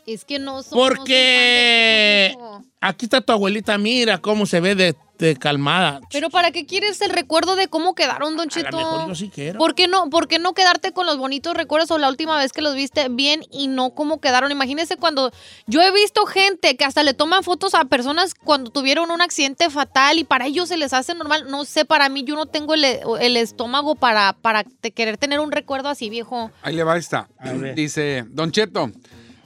Es 0.07 0.25
que 0.25 0.39
no 0.39 0.63
son 0.63 0.73
Porque 0.79 2.35
aquí 2.81 3.07
está 3.07 3.21
tu 3.21 3.33
abuelita, 3.33 3.77
mira 3.79 4.19
cómo 4.19 4.47
se 4.47 4.59
ve 4.61 4.75
de, 4.75 4.97
de 5.19 5.37
calmada. 5.37 6.01
Pero 6.11 6.31
¿para 6.31 6.51
qué 6.51 6.67
quieres 6.67 7.01
el 7.03 7.11
recuerdo 7.11 7.55
de 7.55 7.69
cómo 7.69 7.95
quedaron, 7.95 8.37
Don 8.37 8.49
A 8.49 8.51
Cheto? 8.51 8.71
lo 8.71 8.79
mejor 8.79 9.09
yo 9.09 9.15
sí 9.15 9.31
quiero. 9.33 9.59
¿Por 9.59 9.75
qué, 9.75 9.87
no, 9.87 10.09
¿Por 10.11 10.27
qué 10.27 10.39
no 10.39 10.53
quedarte 10.55 10.93
con 10.93 11.07
los 11.07 11.19
bonitos 11.19 11.55
recuerdos 11.55 11.91
o 11.91 11.99
la 11.99 12.09
última 12.09 12.37
vez 12.39 12.53
que 12.53 12.63
los 12.63 12.75
viste 12.75 13.09
bien 13.11 13.43
y 13.53 13.69
no 13.69 13.91
cómo 13.91 14.21
quedaron? 14.21 14.51
Imagínese 14.51 14.97
cuando 14.97 15.31
yo 15.67 15.81
he 15.83 15.93
visto 15.93 16.25
gente 16.27 16.77
que 16.77 16.85
hasta 16.85 17.03
le 17.03 17.15
toman 17.15 17.45
fotos 17.45 17.75
a 17.75 17.85
personas 17.85 18.35
cuando 18.35 18.71
tuvieron 18.71 19.11
un 19.11 19.21
accidente 19.21 19.69
fatal 19.71 20.19
y 20.19 20.25
para 20.25 20.47
ellos 20.47 20.69
se 20.71 20.77
les 20.79 20.93
hace 20.93 21.15
normal. 21.15 21.45
No 21.51 21.65
sé, 21.67 21.85
para 21.85 22.09
mí 22.09 22.25
yo 22.25 22.35
no 22.35 22.47
tengo 22.47 22.75
el, 22.75 22.85
el 22.85 23.37
estómago 23.37 23.95
para, 23.95 24.33
para 24.33 24.65
te- 24.65 24.91
querer 24.91 25.19
tener 25.19 25.39
un 25.41 25.53
recuerdo 25.53 25.89
así, 25.91 26.09
viejo. 26.11 26.51
Ahí 26.63 26.75
le 26.75 26.83
va 26.83 26.97
esta. 26.97 27.29
A. 27.39 27.53
Dice, 27.53 28.25
Don 28.29 28.51
Cheto, 28.51 28.91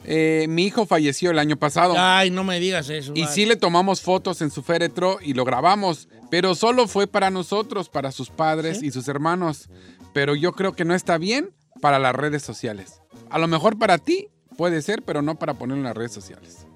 eh, 0.05 0.47
mi 0.49 0.65
hijo 0.65 0.87
falleció 0.87 1.31
el 1.31 1.39
año 1.39 1.57
pasado. 1.57 1.95
Ay, 1.97 2.31
no 2.31 2.45
me 2.45 2.61
digas 2.61 2.89
eso. 2.91 3.13
Y 3.15 3.23
vale. 3.23 3.33
sí 3.33 3.47
le 3.47 3.57
tomamos 3.57 4.01
fotos 4.01 4.43
en 4.43 4.51
su 4.51 4.63
féretro 4.63 5.19
y 5.23 5.35
lo 5.35 5.45
grabamos, 5.45 6.09
pero 6.31 6.55
solo 6.55 6.87
fue 6.89 7.07
para 7.07 7.31
nosotros, 7.31 7.89
para 7.89 8.13
sus 8.13 8.31
padres 8.31 8.83
y 8.83 8.91
sus 8.91 9.09
hermanos. 9.09 9.69
Pero 10.13 10.35
yo 10.35 10.53
creo 10.53 10.75
que 10.75 10.85
no 10.85 10.95
está 10.95 11.19
bien 11.19 11.51
para 11.81 11.99
las 11.99 12.15
redes 12.15 12.43
sociales. 12.43 13.01
A 13.31 13.39
lo 13.39 13.49
mejor 13.49 13.79
para 13.79 13.99
ti 13.99 14.29
puede 14.57 14.83
ser, 14.83 15.03
pero 15.03 15.23
no 15.23 15.39
para 15.39 15.55
ponerlo 15.55 15.81
en 15.81 15.89
las 15.89 15.97
redes 15.97 16.13
sociales. 16.13 16.67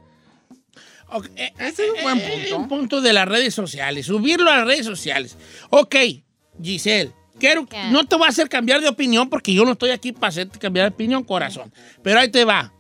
Ok, 1.11 1.27
eh, 1.37 1.53
Ese 1.59 1.87
es 1.87 1.93
un 1.97 2.03
buen 2.03 2.19
eh, 2.19 2.31
punto. 2.31 2.57
un 2.57 2.69
punto 2.69 3.01
de 3.01 3.13
las 3.13 3.29
redes 3.29 3.55
sociales. 3.55 4.07
Subirlo 4.07 4.51
a 4.51 4.59
las 4.59 4.67
redes 4.67 4.87
sociales. 4.87 5.37
Ok, 5.71 5.97
Giselle. 6.63 7.13
Quiero, 7.39 7.67
no 7.91 8.05
te 8.05 8.17
voy 8.17 8.27
a 8.27 8.31
hacer 8.31 8.49
cambiar 8.49 8.81
de 8.81 8.89
opinión 8.89 9.31
porque 9.31 9.55
yo 9.55 9.65
no 9.65 9.73
estoy 9.73 9.91
aquí 9.91 10.11
para 10.11 10.29
hacerte 10.29 10.59
cambiar 10.59 10.91
de 10.91 10.95
opinión, 10.95 11.23
corazón. 11.23 11.73
Pero 12.03 12.19
ahí 12.19 12.29
te 12.29 12.45
va. 12.45 12.73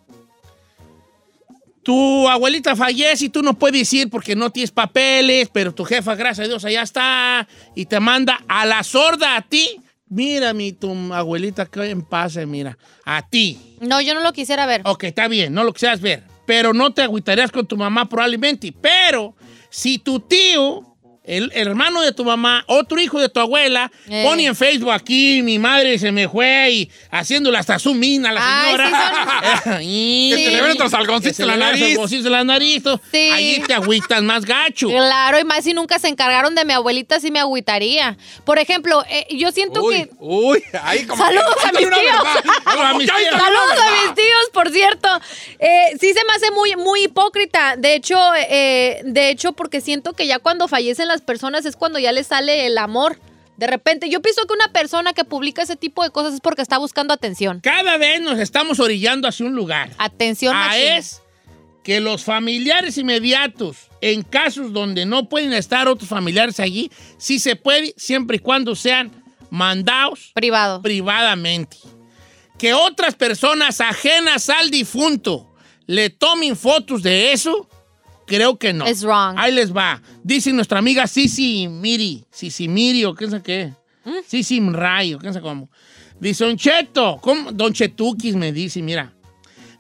Tu 1.89 2.28
abuelita 2.28 2.76
fallece 2.76 3.24
y 3.24 3.28
tú 3.30 3.43
no 3.43 3.55
puedes 3.55 3.91
ir 3.95 4.11
porque 4.11 4.36
no 4.36 4.51
tienes 4.51 4.70
papeles, 4.70 5.49
pero 5.51 5.72
tu 5.72 5.86
jefa, 5.86 6.14
gracias 6.16 6.45
a 6.45 6.49
Dios, 6.49 6.62
allá 6.66 6.82
está 6.82 7.49
y 7.74 7.86
te 7.86 7.99
manda 7.99 8.45
a 8.47 8.66
la 8.66 8.82
sorda 8.82 9.36
a 9.36 9.41
ti. 9.41 9.80
Mira, 10.11 10.53
mi 10.53 10.72
tu 10.72 10.93
abuelita, 11.14 11.64
que 11.64 11.89
en 11.89 12.03
paz, 12.03 12.36
mira. 12.47 12.76
A 13.07 13.26
ti. 13.26 13.78
No, 13.80 14.03
yo 14.03 14.12
no 14.12 14.20
lo 14.20 14.34
quisiera 14.34 14.66
ver. 14.66 14.82
Ok, 14.84 15.05
está 15.05 15.28
bien, 15.28 15.55
no 15.55 15.64
lo 15.64 15.72
quisieras 15.72 16.03
ver. 16.03 16.24
Pero 16.45 16.74
no 16.74 16.93
te 16.93 17.01
agüitarías 17.01 17.51
con 17.51 17.66
tu 17.66 17.78
mamá 17.78 18.07
probablemente. 18.07 18.70
Pero 18.78 19.34
si 19.70 19.99
tu 19.99 20.20
tío, 20.20 20.98
el, 21.29 21.53
hermano 21.55 22.01
de 22.03 22.12
tu 22.12 22.24
mamá, 22.24 22.64
otro 22.66 23.01
hijo 23.01 23.20
de 23.20 23.29
tu 23.29 23.41
abuela, 23.41 23.91
Eh. 24.09 24.24
pone 24.26 24.47
en 24.47 24.57
Facebook 24.57 24.91
aquí, 24.93 25.43
mi 25.43 25.59
madre 25.59 25.99
se 25.99 26.11
me 26.12 26.29
fue 26.29 26.70
y 26.70 26.91
haciéndole 27.11 27.59
hasta 27.59 27.79
su 27.79 27.95
mina 27.95 28.31
a 28.31 28.33
la 28.33 28.41
Ay, 28.43 28.66
señora. 28.70 29.39
Que 29.79 30.45
se 30.45 30.51
le 30.51 30.62
ven 30.62 30.70
otros 30.72 30.95
algoncitos 30.95 31.41
en 31.41 31.47
la 31.47 31.57
nariz. 31.57 31.99
en 32.12 32.33
la 32.33 32.45
nariz. 32.45 32.83
Sí. 33.12 33.31
Ahí 33.33 33.62
te 33.66 33.74
agüitas 33.74 34.22
más 34.22 34.45
gacho. 34.45 34.89
Claro, 34.89 35.39
y 35.39 35.45
más 35.45 35.64
si 35.64 35.74
nunca 35.74 35.99
se 35.99 36.09
encargaron 36.09 36.55
de 36.55 36.64
mi 36.64 36.72
abuelita, 36.72 37.20
sí 37.20 37.31
me 37.31 37.41
agüitaría. 37.41 38.16
Por 38.45 38.59
ejemplo, 38.59 39.05
eh, 39.09 39.26
yo 39.31 39.53
siento 39.53 39.83
Uy, 39.83 39.95
que... 39.95 40.11
uy, 40.18 40.62
ahí 40.83 41.05
como 41.07 41.22
Saludos 41.24 41.55
que- 41.62 41.68
a 41.68 41.72
mis 41.72 41.89
tíos. 41.89 42.16
a 42.66 42.95
mis 42.95 43.07
tíos. 43.07 43.31
Saludos 43.43 43.79
a 43.81 43.91
mis 44.07 44.14
tíos, 44.14 44.51
por 44.53 44.70
cierto. 44.70 45.09
Eh, 45.59 45.97
sí 46.01 46.12
se 46.12 46.24
me 46.24 46.33
hace 46.35 46.51
muy, 46.53 46.76
muy 46.76 47.05
hipócrita. 47.05 47.76
De 47.76 47.95
hecho, 47.95 48.18
eh, 48.37 49.01
de 49.05 49.31
hecho, 49.31 49.53
porque 49.53 49.81
siento 49.81 50.12
que 50.14 50.26
ya 50.26 50.39
cuando 50.39 50.68
fallecen 50.68 51.09
las 51.09 51.18
personas 51.21 51.64
es 51.66 51.77
cuando 51.77 51.99
ya 51.99 52.12
les 52.12 52.27
sale 52.29 52.66
el 52.66 52.79
amor. 52.79 53.19
De 53.57 53.66
repente, 53.66 54.09
yo 54.09 54.23
pienso 54.23 54.43
que 54.47 54.55
una 54.55 54.73
persona 54.73 55.12
que 55.12 55.25
publica 55.25 55.62
ese 55.62 55.75
tipo 55.77 56.03
de 56.05 56.11
cosas 56.11 56.35
es 56.35 56.41
porque 56.41 56.62
está 56.62 56.79
buscando 56.79 57.12
atención. 57.12 57.61
Cada 57.61 57.97
vez 57.97 58.21
nos 58.21 58.39
estamos 58.39 58.79
orillando 58.79 59.27
hacia 59.27 59.47
un 59.47 59.55
lugar. 59.57 59.91
Atención, 59.99 60.55
Ah, 60.57 60.69
machín. 60.69 60.83
es 60.85 61.23
que 61.83 62.01
los 62.01 62.23
familiares 62.23 62.99
inmediatos, 62.99 63.89
en 64.01 64.23
casos 64.23 64.73
donde 64.73 65.07
no 65.07 65.29
pueden 65.29 65.53
estar 65.53 65.89
otros 65.89 66.09
familiares 66.09 66.61
allí, 66.61 66.91
sí 67.16 67.39
se 67.41 67.57
puede, 67.57 67.95
siempre 67.97 68.37
y 68.37 68.41
cuando 68.41 68.77
sean 68.77 69.11
mandados 69.51 70.31
Privado. 70.35 70.81
privadamente. 70.83 71.79
Que 72.59 72.75
otras 72.75 73.14
personas 73.14 73.81
ajenas 73.81 74.51
al 74.51 74.71
difunto 74.71 75.53
le 75.87 76.11
tomen 76.11 76.57
fotos 76.57 77.03
de 77.03 77.33
eso, 77.33 77.69
creo 78.29 78.59
que 78.59 78.72
no. 78.72 78.87
Es 78.87 79.03
wrong. 79.03 79.35
Ahí 79.37 79.53
les 79.53 79.74
va. 79.74 80.01
Dice 80.22 80.53
nuestra 80.53 80.79
amiga 80.79 81.09
Sisi 81.09 81.66
Miri, 81.66 82.24
Sisi 82.31 82.68
Miri 82.68 83.05
o 83.05 83.14
qué 83.14 83.29
sé 83.29 83.43
qué. 83.43 83.72
¿Mm? 84.05 84.22
Sisi 84.26 84.61
Mray 84.61 85.14
o 85.14 85.18
qué 85.18 85.33
sé 85.33 85.41
cómo. 85.41 85.68
Dice, 86.20 86.45
Don 86.45 86.57
Cheto, 86.57 87.18
¿cómo? 87.20 87.53
Don 87.53 87.72
Chetukis 87.72 88.37
me 88.37 88.53
dice, 88.53 88.83
mira. 88.83 89.12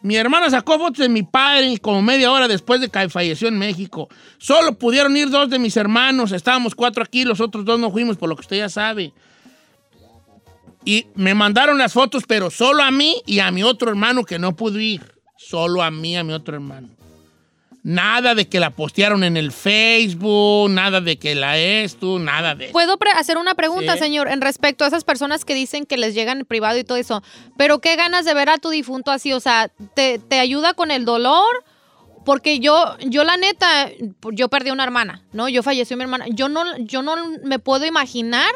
Mi 0.00 0.14
hermana 0.14 0.48
sacó 0.48 0.78
fotos 0.78 0.98
de 0.98 1.08
mi 1.08 1.24
padre 1.24 1.76
como 1.78 2.00
media 2.02 2.30
hora 2.30 2.46
después 2.46 2.80
de 2.80 2.88
que 2.88 3.08
falleció 3.08 3.48
en 3.48 3.58
México. 3.58 4.08
Solo 4.38 4.78
pudieron 4.78 5.16
ir 5.16 5.28
dos 5.28 5.50
de 5.50 5.58
mis 5.58 5.76
hermanos. 5.76 6.30
Estábamos 6.30 6.76
cuatro 6.76 7.02
aquí, 7.02 7.24
los 7.24 7.40
otros 7.40 7.64
dos 7.64 7.80
no 7.80 7.90
fuimos, 7.90 8.16
por 8.16 8.28
lo 8.28 8.36
que 8.36 8.42
usted 8.42 8.58
ya 8.58 8.68
sabe. 8.68 9.12
Y 10.84 11.06
me 11.16 11.34
mandaron 11.34 11.78
las 11.78 11.92
fotos, 11.92 12.22
pero 12.28 12.48
solo 12.48 12.84
a 12.84 12.92
mí 12.92 13.20
y 13.26 13.40
a 13.40 13.50
mi 13.50 13.64
otro 13.64 13.90
hermano 13.90 14.22
que 14.22 14.38
no 14.38 14.54
pudo 14.54 14.78
ir. 14.78 15.02
Solo 15.36 15.82
a 15.82 15.90
mí 15.90 16.12
y 16.12 16.16
a 16.16 16.22
mi 16.22 16.32
otro 16.32 16.54
hermano. 16.54 16.97
Nada 17.84 18.34
de 18.34 18.48
que 18.48 18.60
la 18.60 18.70
postearon 18.70 19.22
en 19.24 19.36
el 19.36 19.52
Facebook, 19.52 20.68
nada 20.70 21.00
de 21.00 21.18
que 21.18 21.34
la 21.34 21.56
esto, 21.58 22.18
nada 22.18 22.54
de. 22.54 22.68
¿Puedo 22.68 22.98
hacer 23.16 23.38
una 23.38 23.54
pregunta, 23.54 23.94
Sí. 23.94 24.00
señor, 24.00 24.28
en 24.28 24.40
respecto 24.40 24.84
a 24.84 24.88
esas 24.88 25.04
personas 25.04 25.44
que 25.44 25.54
dicen 25.54 25.86
que 25.86 25.96
les 25.96 26.14
llegan 26.14 26.40
en 26.40 26.44
privado 26.46 26.76
y 26.78 26.84
todo 26.84 26.98
eso? 26.98 27.22
Pero 27.56 27.80
qué 27.80 27.96
ganas 27.96 28.24
de 28.24 28.34
ver 28.34 28.50
a 28.50 28.58
tu 28.58 28.70
difunto 28.70 29.10
así, 29.10 29.32
o 29.32 29.40
sea, 29.40 29.70
¿te, 29.94 30.18
te 30.18 30.38
ayuda 30.40 30.74
con 30.74 30.90
el 30.90 31.04
dolor? 31.04 31.64
Porque 32.24 32.58
yo, 32.58 32.96
yo 33.06 33.24
la 33.24 33.36
neta, 33.38 33.88
yo 34.32 34.48
perdí 34.48 34.70
una 34.70 34.84
hermana, 34.84 35.22
¿no? 35.32 35.48
Yo 35.48 35.62
falleció 35.62 35.96
mi 35.96 36.02
hermana. 36.02 36.26
Yo 36.28 36.48
no, 36.50 36.76
yo 36.78 37.00
no 37.02 37.14
me 37.44 37.58
puedo 37.58 37.86
imaginar 37.86 38.50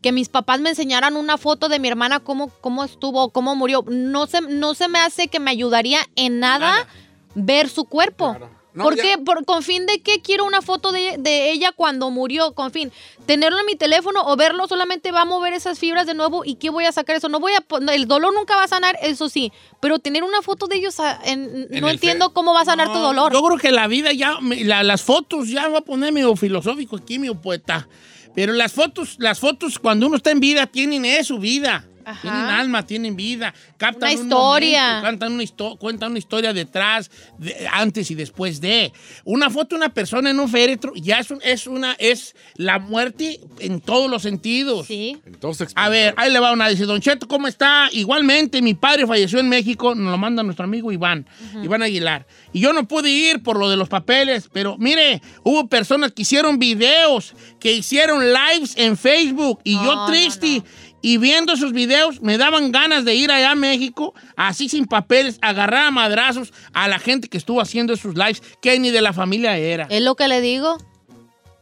que 0.00 0.12
mis 0.12 0.28
papás 0.28 0.60
me 0.60 0.68
enseñaran 0.70 1.16
una 1.16 1.36
foto 1.38 1.68
de 1.68 1.80
mi 1.80 1.88
hermana, 1.88 2.20
cómo, 2.20 2.50
cómo 2.60 2.84
estuvo, 2.84 3.30
cómo 3.32 3.56
murió. 3.56 3.84
No 3.88 4.26
se, 4.28 4.42
no 4.42 4.74
se 4.74 4.86
me 4.88 5.00
hace 5.00 5.26
que 5.26 5.40
me 5.40 5.50
ayudaría 5.50 5.98
en 6.14 6.38
nada, 6.38 6.70
Nada. 6.72 6.86
ver 7.34 7.68
su 7.68 7.86
cuerpo. 7.86 8.30
Claro. 8.36 8.55
No, 8.76 8.84
¿Por 8.84 8.94
ya- 8.96 9.02
qué? 9.02 9.18
Por, 9.18 9.44
¿Con 9.46 9.62
fin 9.62 9.86
de 9.86 10.02
qué 10.02 10.20
quiero 10.20 10.44
una 10.44 10.60
foto 10.60 10.92
de, 10.92 11.16
de 11.18 11.50
ella 11.50 11.72
cuando 11.72 12.10
murió? 12.10 12.52
Con 12.54 12.70
fin, 12.70 12.92
tenerlo 13.24 13.58
en 13.58 13.64
mi 13.66 13.74
teléfono 13.74 14.20
o 14.26 14.36
verlo 14.36 14.68
solamente 14.68 15.10
va 15.12 15.22
a 15.22 15.24
mover 15.24 15.54
esas 15.54 15.78
fibras 15.78 16.06
de 16.06 16.12
nuevo 16.14 16.44
y 16.44 16.56
¿qué 16.56 16.68
voy 16.68 16.84
a 16.84 16.92
sacar 16.92 17.16
eso? 17.16 17.28
No 17.30 17.40
voy 17.40 17.52
a 17.54 17.64
el 17.92 18.06
dolor 18.06 18.34
nunca 18.34 18.54
va 18.54 18.64
a 18.64 18.68
sanar, 18.68 18.98
eso 19.00 19.28
sí, 19.30 19.50
pero 19.80 19.98
tener 19.98 20.22
una 20.24 20.42
foto 20.42 20.66
de 20.66 20.76
ellos 20.76 21.00
ah, 21.00 21.18
en- 21.24 21.66
En 21.70 21.80
no 21.80 21.88
el 21.88 21.94
entiendo 21.94 22.34
cómo 22.34 22.52
va 22.52 22.60
a 22.60 22.64
sanar 22.66 22.92
tu 22.92 22.98
dolor. 22.98 23.32
Yo 23.32 23.42
creo 23.42 23.58
que 23.58 23.72
la 23.72 23.86
vida 23.88 24.12
ya, 24.12 24.38
la- 24.42 24.82
las 24.82 25.02
fotos, 25.02 25.48
ya 25.48 25.66
voy 25.68 25.78
a 25.78 25.80
poner 25.80 26.12
medio 26.12 26.36
filosófico 26.36 26.96
aquí, 26.96 27.18
mi 27.18 27.30
poeta. 27.34 27.88
Pero 28.34 28.52
las 28.52 28.74
fotos, 28.74 29.16
las 29.18 29.40
fotos 29.40 29.78
cuando 29.78 30.06
uno 30.06 30.16
está 30.16 30.30
en 30.30 30.40
vida 30.40 30.66
tienen 30.66 31.06
eso, 31.06 31.38
vida. 31.38 31.86
Ajá. 32.06 32.20
Tienen 32.22 32.40
alma, 32.46 32.86
tienen 32.86 33.16
vida. 33.16 33.52
Captan 33.76 34.10
Una 34.10 34.20
un 34.20 34.26
historia. 34.26 34.82
momento, 34.86 35.02
cantan 35.06 35.32
una 35.32 35.42
histo- 35.42 35.76
cuentan 35.78 36.10
una 36.12 36.18
historia 36.20 36.52
detrás, 36.52 37.10
de- 37.36 37.66
antes 37.72 38.10
y 38.10 38.14
después 38.14 38.60
de. 38.60 38.92
Una 39.24 39.50
foto 39.50 39.74
de 39.74 39.80
una 39.84 39.88
persona 39.92 40.30
en 40.30 40.38
un 40.38 40.48
féretro 40.48 40.92
ya 40.94 41.18
es, 41.18 41.30
un- 41.32 41.40
es 41.42 41.66
una, 41.66 41.94
es 41.98 42.36
la 42.54 42.78
muerte 42.78 43.40
en 43.58 43.80
todos 43.80 44.08
los 44.08 44.22
sentidos. 44.22 44.86
Sí. 44.86 45.18
Entonces, 45.26 45.72
A 45.74 45.88
ver, 45.88 46.14
ahí 46.16 46.32
le 46.32 46.38
va 46.38 46.52
una. 46.52 46.68
Dice, 46.68 46.84
Don 46.84 47.00
Cheto, 47.00 47.26
¿cómo 47.26 47.48
está? 47.48 47.88
Igualmente, 47.92 48.62
mi 48.62 48.74
padre 48.74 49.06
falleció 49.06 49.40
en 49.40 49.48
México, 49.48 49.94
nos 49.96 50.10
lo 50.12 50.16
manda 50.18 50.42
nuestro 50.44 50.64
amigo 50.64 50.92
Iván, 50.92 51.26
Iván 51.62 51.82
Aguilar. 51.82 52.24
Y 52.52 52.60
yo 52.60 52.72
no 52.72 52.86
pude 52.86 53.10
ir 53.10 53.42
por 53.42 53.58
lo 53.58 53.68
de 53.68 53.76
los 53.76 53.88
papeles, 53.88 54.48
pero 54.52 54.76
mire, 54.78 55.20
hubo 55.42 55.66
personas 55.66 56.12
que 56.12 56.22
hicieron 56.22 56.58
videos, 56.60 57.34
que 57.58 57.72
hicieron 57.72 58.32
lives 58.32 58.74
en 58.76 58.96
Facebook, 58.96 59.58
y 59.64 59.74
No, 59.74 59.84
yo 59.84 59.94
no, 59.96 60.06
triste. 60.06 60.62
Y 61.06 61.18
viendo 61.18 61.52
esos 61.52 61.72
videos 61.72 62.20
me 62.20 62.36
daban 62.36 62.72
ganas 62.72 63.04
de 63.04 63.14
ir 63.14 63.30
allá 63.30 63.52
a 63.52 63.54
México, 63.54 64.12
así 64.34 64.68
sin 64.68 64.86
papeles, 64.86 65.38
agarrar 65.40 65.86
a 65.86 65.90
madrazos 65.92 66.52
a 66.72 66.88
la 66.88 66.98
gente 66.98 67.28
que 67.28 67.38
estuvo 67.38 67.60
haciendo 67.60 67.92
esos 67.92 68.16
lives, 68.16 68.42
que 68.60 68.76
ni 68.80 68.90
de 68.90 69.00
la 69.00 69.12
familia 69.12 69.56
era. 69.56 69.86
¿Es 69.88 70.02
lo 70.02 70.16
que 70.16 70.26
le 70.26 70.40
digo? 70.40 70.76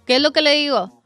¿Qué 0.06 0.16
es 0.16 0.22
lo 0.22 0.32
que 0.32 0.40
le 0.40 0.54
digo? 0.54 1.02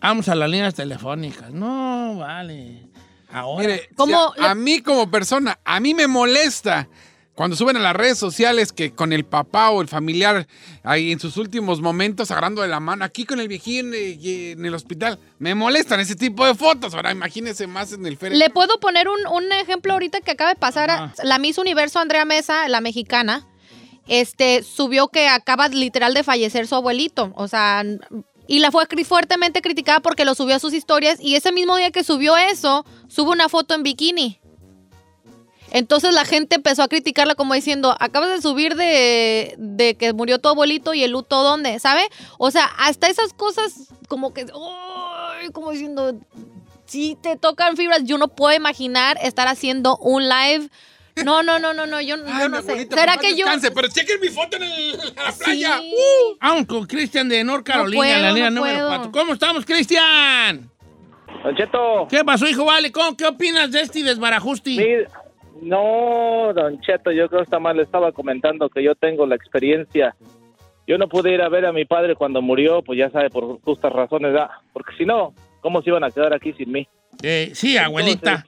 Vamos 0.00 0.26
a 0.30 0.34
las 0.34 0.48
líneas 0.48 0.74
telefónicas. 0.74 1.50
No, 1.52 2.16
vale. 2.16 2.88
Ahora. 3.30 3.60
Mire, 3.66 3.90
¿Cómo 3.94 4.32
si 4.34 4.40
a, 4.40 4.44
le- 4.44 4.48
a 4.52 4.54
mí 4.54 4.80
como 4.80 5.10
persona, 5.10 5.58
a 5.62 5.78
mí 5.78 5.92
me 5.92 6.06
molesta 6.06 6.88
cuando 7.36 7.54
suben 7.54 7.76
a 7.76 7.80
las 7.80 7.94
redes 7.94 8.18
sociales 8.18 8.72
que 8.72 8.92
con 8.92 9.12
el 9.12 9.26
papá 9.26 9.68
o 9.68 9.82
el 9.82 9.88
familiar 9.88 10.48
ahí 10.82 11.12
en 11.12 11.20
sus 11.20 11.36
últimos 11.36 11.82
momentos 11.82 12.30
agarrando 12.30 12.62
de 12.62 12.68
la 12.68 12.80
mano, 12.80 13.04
aquí 13.04 13.26
con 13.26 13.40
el 13.40 13.46
viejín 13.46 13.92
eh, 13.94 14.52
en 14.52 14.64
el 14.64 14.74
hospital. 14.74 15.18
Me 15.38 15.54
molestan 15.54 16.00
ese 16.00 16.16
tipo 16.16 16.46
de 16.46 16.54
fotos. 16.54 16.94
Ahora 16.94 17.12
imagínense 17.12 17.66
más 17.66 17.92
en 17.92 18.06
el 18.06 18.16
féretro. 18.16 18.38
Le 18.38 18.48
puedo 18.48 18.80
poner 18.80 19.06
un, 19.08 19.18
un 19.30 19.52
ejemplo 19.52 19.92
ahorita 19.92 20.22
que 20.22 20.30
acaba 20.30 20.54
de 20.54 20.56
pasar. 20.58 21.12
La 21.22 21.38
Miss 21.38 21.58
Universo 21.58 21.98
Andrea 21.98 22.24
Mesa, 22.24 22.68
la 22.68 22.80
mexicana, 22.80 23.46
este, 24.08 24.62
subió 24.62 25.08
que 25.08 25.28
acaba 25.28 25.68
literal 25.68 26.14
de 26.14 26.24
fallecer 26.24 26.66
su 26.66 26.74
abuelito. 26.74 27.34
O 27.36 27.48
sea, 27.48 27.84
y 28.46 28.60
la 28.60 28.70
fue 28.70 28.86
fuertemente 29.04 29.60
criticada 29.60 30.00
porque 30.00 30.24
lo 30.24 30.34
subió 30.34 30.56
a 30.56 30.58
sus 30.58 30.72
historias 30.72 31.18
y 31.20 31.34
ese 31.34 31.52
mismo 31.52 31.76
día 31.76 31.90
que 31.90 32.02
subió 32.02 32.34
eso, 32.38 32.86
sube 33.08 33.30
una 33.30 33.50
foto 33.50 33.74
en 33.74 33.82
bikini. 33.82 34.40
Entonces 35.76 36.14
la 36.14 36.24
gente 36.24 36.56
empezó 36.56 36.82
a 36.82 36.88
criticarla 36.88 37.34
como 37.34 37.52
diciendo, 37.52 37.94
acabas 38.00 38.30
de 38.30 38.40
subir 38.40 38.76
de, 38.76 39.54
de 39.58 39.94
que 39.96 40.14
murió 40.14 40.38
tu 40.38 40.48
abuelito 40.48 40.94
y 40.94 41.04
el 41.04 41.10
luto 41.10 41.42
dónde, 41.42 41.78
¿sabe? 41.80 42.00
O 42.38 42.50
sea, 42.50 42.64
hasta 42.78 43.08
esas 43.08 43.34
cosas 43.34 43.74
como 44.08 44.32
que, 44.32 44.46
¡ay! 44.54 45.50
como 45.50 45.72
diciendo, 45.72 46.18
si 46.86 47.16
te 47.20 47.36
tocan 47.36 47.76
fibras, 47.76 48.04
yo 48.04 48.16
no 48.16 48.28
puedo 48.28 48.56
imaginar 48.56 49.18
estar 49.20 49.48
haciendo 49.48 49.98
un 49.98 50.28
live. 50.30 50.70
No, 51.24 51.42
no, 51.42 51.58
no, 51.58 51.74
no, 51.74 51.86
no, 51.86 52.00
yo, 52.00 52.14
Ay, 52.26 52.40
yo 52.40 52.48
mi 52.48 52.56
no 52.56 52.62
sé. 52.62 52.70
abuelita, 52.70 52.96
¿Será 52.96 53.16
que 53.18 53.30
yo...? 53.32 53.44
descanse, 53.44 53.70
pero 53.72 53.88
chequen 53.88 54.18
mi 54.20 54.28
foto 54.28 54.56
en, 54.56 54.62
el- 54.62 54.94
en 54.94 55.14
la 55.14 55.32
playa. 55.32 55.78
Sí. 55.80 55.94
Vamos 56.40 56.66
con 56.66 56.86
Cristian 56.86 57.28
de 57.28 57.44
North 57.44 57.66
Carolina, 57.66 57.98
puedo, 58.00 58.14
en 58.16 58.22
la 58.22 58.32
línea 58.32 58.50
no 58.50 58.60
número 58.62 58.76
puedo. 58.86 58.88
4. 58.88 59.12
¿Cómo 59.12 59.32
estamos, 59.34 59.66
Cristian? 59.66 60.70
Don 61.44 61.54
Cheto, 61.54 62.06
¿Qué 62.08 62.24
pasó, 62.24 62.46
hijo? 62.48 62.64
Vale, 62.64 62.90
¿cómo- 62.90 63.14
¿qué 63.14 63.26
opinas 63.26 63.70
de 63.72 63.82
este 63.82 64.02
desbarajusti? 64.02 64.78
mire, 64.78 65.06
no, 65.62 66.52
Don 66.54 66.80
Cheto, 66.80 67.10
yo 67.12 67.28
creo 67.28 67.40
que 67.40 67.44
está 67.44 67.58
mal. 67.58 67.76
Le 67.76 67.82
estaba 67.82 68.12
comentando 68.12 68.68
que 68.68 68.82
yo 68.82 68.94
tengo 68.94 69.26
la 69.26 69.34
experiencia. 69.34 70.14
Yo 70.86 70.98
no 70.98 71.08
pude 71.08 71.32
ir 71.34 71.42
a 71.42 71.48
ver 71.48 71.66
a 71.66 71.72
mi 71.72 71.84
padre 71.84 72.14
cuando 72.14 72.40
murió, 72.40 72.82
pues 72.82 72.98
ya 72.98 73.10
sabe, 73.10 73.28
por 73.30 73.60
justas 73.62 73.92
razones, 73.92 74.32
¿verdad? 74.32 74.50
Porque 74.72 74.92
si 74.96 75.04
no, 75.04 75.34
¿cómo 75.60 75.82
se 75.82 75.90
iban 75.90 76.04
a 76.04 76.10
quedar 76.10 76.32
aquí 76.34 76.52
sin 76.52 76.70
mí? 76.70 76.86
Eh, 77.22 77.50
sí, 77.54 77.76
abuelita. 77.76 78.46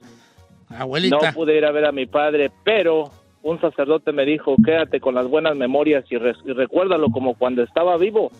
Abuelita. 0.69 1.17
No 1.17 1.33
pude 1.33 1.57
ir 1.57 1.65
a 1.65 1.73
ver 1.73 1.87
a 1.87 1.93
mi 1.93 2.07
padre, 2.07 2.51
pero 2.65 3.11
un 3.43 3.61
sacerdote 3.61 4.13
me 4.13 4.25
dijo, 4.25 4.55
quédate 4.65 5.01
con 5.01 5.15
las 5.15 5.27
buenas 5.27 5.57
memorias 5.57 6.05
y, 6.11 6.17
re- 6.17 6.35
y 6.45 6.53
recuérdalo 6.53 7.09
como 7.11 7.35
cuando 7.35 7.63
estaba 7.63 7.97
vivo. 7.97 8.31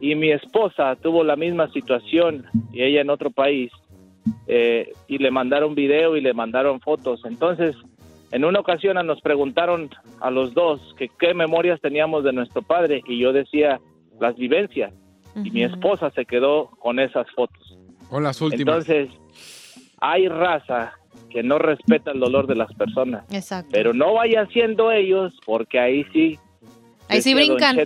Y 0.00 0.14
mi 0.16 0.32
esposa 0.32 0.96
tuvo 0.96 1.22
la 1.22 1.36
misma 1.36 1.70
situación 1.72 2.46
y 2.72 2.82
ella 2.82 3.00
en 3.02 3.10
otro 3.10 3.30
país. 3.30 3.70
Eh, 4.46 4.92
y 5.08 5.18
le 5.18 5.30
mandaron 5.30 5.74
video 5.74 6.16
y 6.16 6.20
le 6.20 6.34
mandaron 6.34 6.80
fotos. 6.80 7.22
Entonces, 7.24 7.76
en 8.32 8.44
una 8.44 8.60
ocasión 8.60 8.96
nos 9.06 9.20
preguntaron 9.20 9.90
a 10.20 10.30
los 10.30 10.54
dos 10.54 10.80
que 10.98 11.08
qué 11.08 11.34
memorias 11.34 11.80
teníamos 11.80 12.24
de 12.24 12.32
nuestro 12.32 12.62
padre 12.62 13.02
y 13.06 13.20
yo 13.20 13.32
decía 13.32 13.80
las 14.20 14.36
vivencias. 14.36 14.92
Y 15.36 15.50
mi 15.50 15.64
esposa 15.64 16.10
se 16.10 16.24
quedó 16.24 16.70
con 16.78 17.00
esas 17.00 17.26
fotos. 17.34 17.78
O 18.10 18.20
las 18.20 18.40
últimas. 18.40 18.88
Entonces, 18.88 19.08
hay 20.00 20.28
raza 20.28 20.92
que 21.30 21.42
no 21.42 21.58
respeta 21.58 22.12
el 22.12 22.20
dolor 22.20 22.46
de 22.46 22.54
las 22.54 22.72
personas, 22.74 23.24
Exacto. 23.32 23.70
pero 23.72 23.92
no 23.92 24.14
vaya 24.14 24.46
siendo 24.52 24.92
ellos, 24.92 25.32
porque 25.44 25.80
ahí 25.80 26.04
sí. 26.12 26.38
Ahí 27.08 27.20
sí 27.20 27.34
brincan. 27.34 27.76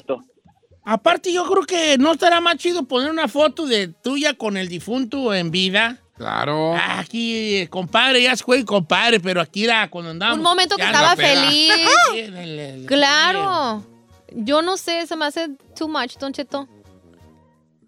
Aparte, 0.85 1.33
yo 1.33 1.45
creo 1.45 1.65
que 1.65 1.99
no 1.99 2.13
estará 2.13 2.41
más 2.41 2.57
chido 2.57 2.85
poner 2.85 3.11
una 3.11 3.29
foto 3.29 3.67
de 3.67 3.89
tuya 3.89 4.35
con 4.35 4.57
el 4.57 4.69
difunto 4.69 5.35
en 5.35 5.51
vida. 5.51 5.99
Claro. 6.19 6.75
Aquí, 6.77 7.67
compadre, 7.69 8.23
ya 8.23 8.37
se 8.37 8.45
fue, 8.45 8.65
compadre, 8.65 9.21
pero 9.21 9.41
aquí 9.41 9.65
era 9.65 9.89
cuando 9.89 10.11
andábamos. 10.11 10.39
Un 10.39 10.45
momento 10.45 10.77
que 10.77 10.83
estaba 10.83 11.15
feliz. 11.17 11.73
Sí, 12.13 12.19
en 12.19 12.37
el- 12.37 12.59
el- 12.59 12.87
Claro. 12.87 13.85
Yo 14.35 14.61
no 14.61 14.77
sé, 14.77 15.07
se 15.07 15.17
me 15.17 15.25
hace 15.27 15.49
too 15.77 15.89
much, 15.89 16.19
Don 16.19 16.33
Cheto. 16.33 16.69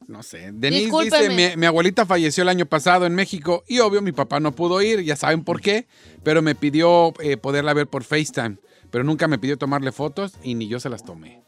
No 0.07 0.23
sé. 0.23 0.51
Denise 0.53 0.83
Discúlpeme. 0.85 1.29
dice, 1.35 1.51
mi, 1.57 1.61
mi 1.61 1.67
abuelita 1.67 2.07
falleció 2.07 2.43
el 2.43 2.49
año 2.49 2.67
pasado 2.67 3.05
en 3.07 3.15
México 3.15 3.63
y 3.69 3.79
obvio 3.81 4.01
mi 4.03 4.13
papá 4.13 4.41
no 4.41 4.53
pudo 4.53 4.81
ir, 4.83 5.03
ya 5.03 5.15
saben 5.17 5.45
por 5.45 5.61
qué, 5.61 5.87
pero 6.25 6.41
me 6.43 6.55
pidió 6.55 7.13
eh, 7.21 7.37
poderla 7.37 7.75
ver 7.75 7.87
por 7.87 8.03
FaceTime, 8.03 8.57
pero 8.91 9.05
nunca 9.05 9.29
me 9.29 9.39
pidió 9.39 9.57
tomarle 9.57 9.93
fotos 9.93 10.33
y 10.43 10.55
ni 10.55 10.67
yo 10.67 10.81
se 10.81 10.89
las 10.89 11.05
tomé. 11.05 11.43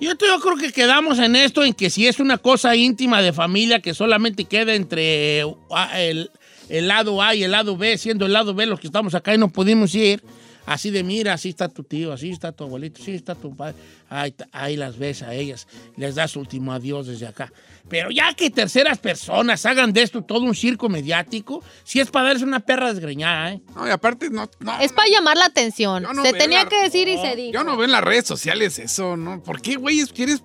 Yo, 0.00 0.16
creo 0.16 0.56
que 0.56 0.72
quedamos 0.72 1.18
en 1.18 1.36
esto, 1.36 1.62
en 1.62 1.74
que 1.74 1.90
si 1.90 2.06
es 2.06 2.20
una 2.20 2.38
cosa 2.38 2.74
íntima 2.74 3.20
de 3.20 3.34
familia 3.34 3.80
que 3.80 3.92
solamente 3.92 4.44
queda 4.46 4.74
entre 4.74 5.44
ah, 5.70 6.00
el, 6.00 6.30
el 6.70 6.88
lado 6.88 7.20
A 7.20 7.34
y 7.34 7.42
el 7.42 7.50
lado 7.50 7.76
B, 7.76 7.98
siendo 7.98 8.24
el 8.24 8.32
lado 8.32 8.54
B 8.54 8.64
los 8.64 8.80
que 8.80 8.86
estamos 8.86 9.14
acá 9.14 9.34
y 9.34 9.38
no 9.38 9.50
pudimos 9.50 9.94
ir, 9.94 10.22
así 10.66 10.90
de 10.90 11.02
mira, 11.02 11.32
así 11.34 11.48
está 11.50 11.68
tu 11.68 11.82
tío, 11.84 12.12
así 12.12 12.30
está 12.30 12.52
tu 12.52 12.64
abuelito, 12.64 13.00
así 13.02 13.12
está 13.14 13.34
tu 13.34 13.54
padre, 13.56 13.76
ahí, 14.08 14.34
ahí 14.52 14.76
las 14.76 14.98
ves 14.98 15.22
a 15.22 15.34
ellas, 15.34 15.66
les 15.96 16.14
das 16.14 16.36
último 16.36 16.72
adiós 16.72 17.06
desde 17.06 17.26
acá. 17.26 17.52
Pero 17.88 18.10
ya 18.10 18.32
que 18.34 18.50
terceras 18.50 18.98
personas 18.98 19.64
hagan 19.66 19.92
de 19.92 20.02
esto 20.02 20.22
todo 20.22 20.40
un 20.40 20.54
circo 20.54 20.88
mediático, 20.88 21.62
si 21.84 21.98
es 22.00 22.10
para 22.10 22.28
darse 22.28 22.44
una 22.44 22.60
perra 22.60 22.92
desgreñada, 22.92 23.52
¿eh? 23.52 23.60
No, 23.74 23.86
y 23.86 23.90
aparte 23.90 24.30
no, 24.30 24.48
no, 24.60 24.80
Es 24.80 24.92
para 24.92 25.08
llamar 25.08 25.36
la 25.36 25.46
atención. 25.46 26.02
No 26.04 26.22
se 26.24 26.32
tenía 26.32 26.64
la- 26.64 26.68
que 26.68 26.82
decir 26.82 27.08
y 27.08 27.16
no, 27.16 27.22
se 27.22 27.36
dijo. 27.36 27.52
yo 27.52 27.64
no 27.64 27.76
veo 27.76 27.84
en 27.86 27.92
las 27.92 28.04
redes 28.04 28.26
sociales 28.26 28.78
eso, 28.78 29.16
¿no? 29.16 29.42
¿Por 29.42 29.60
qué, 29.60 29.74
güey, 29.76 30.04
quieres, 30.06 30.42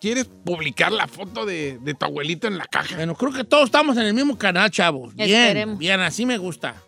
quieres 0.00 0.24
publicar 0.44 0.92
la 0.92 1.06
foto 1.08 1.44
de, 1.44 1.78
de 1.82 1.94
tu 1.94 2.06
abuelito 2.06 2.46
en 2.46 2.56
la 2.56 2.64
caja? 2.66 2.96
Bueno, 2.96 3.14
creo 3.14 3.32
que 3.32 3.44
todos 3.44 3.64
estamos 3.66 3.96
en 3.96 4.04
el 4.04 4.14
mismo 4.14 4.38
canal, 4.38 4.70
chavos. 4.70 5.14
Bien, 5.14 5.28
Esperemos. 5.30 5.78
bien, 5.78 6.00
así 6.00 6.24
me 6.24 6.38
gusta. 6.38 6.82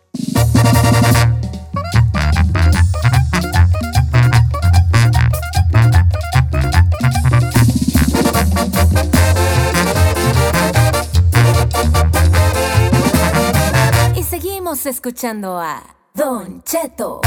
Seguimos 14.71 14.85
escuchando 14.85 15.59
a 15.59 15.83
Don 16.13 16.63
Cheto. 16.63 17.19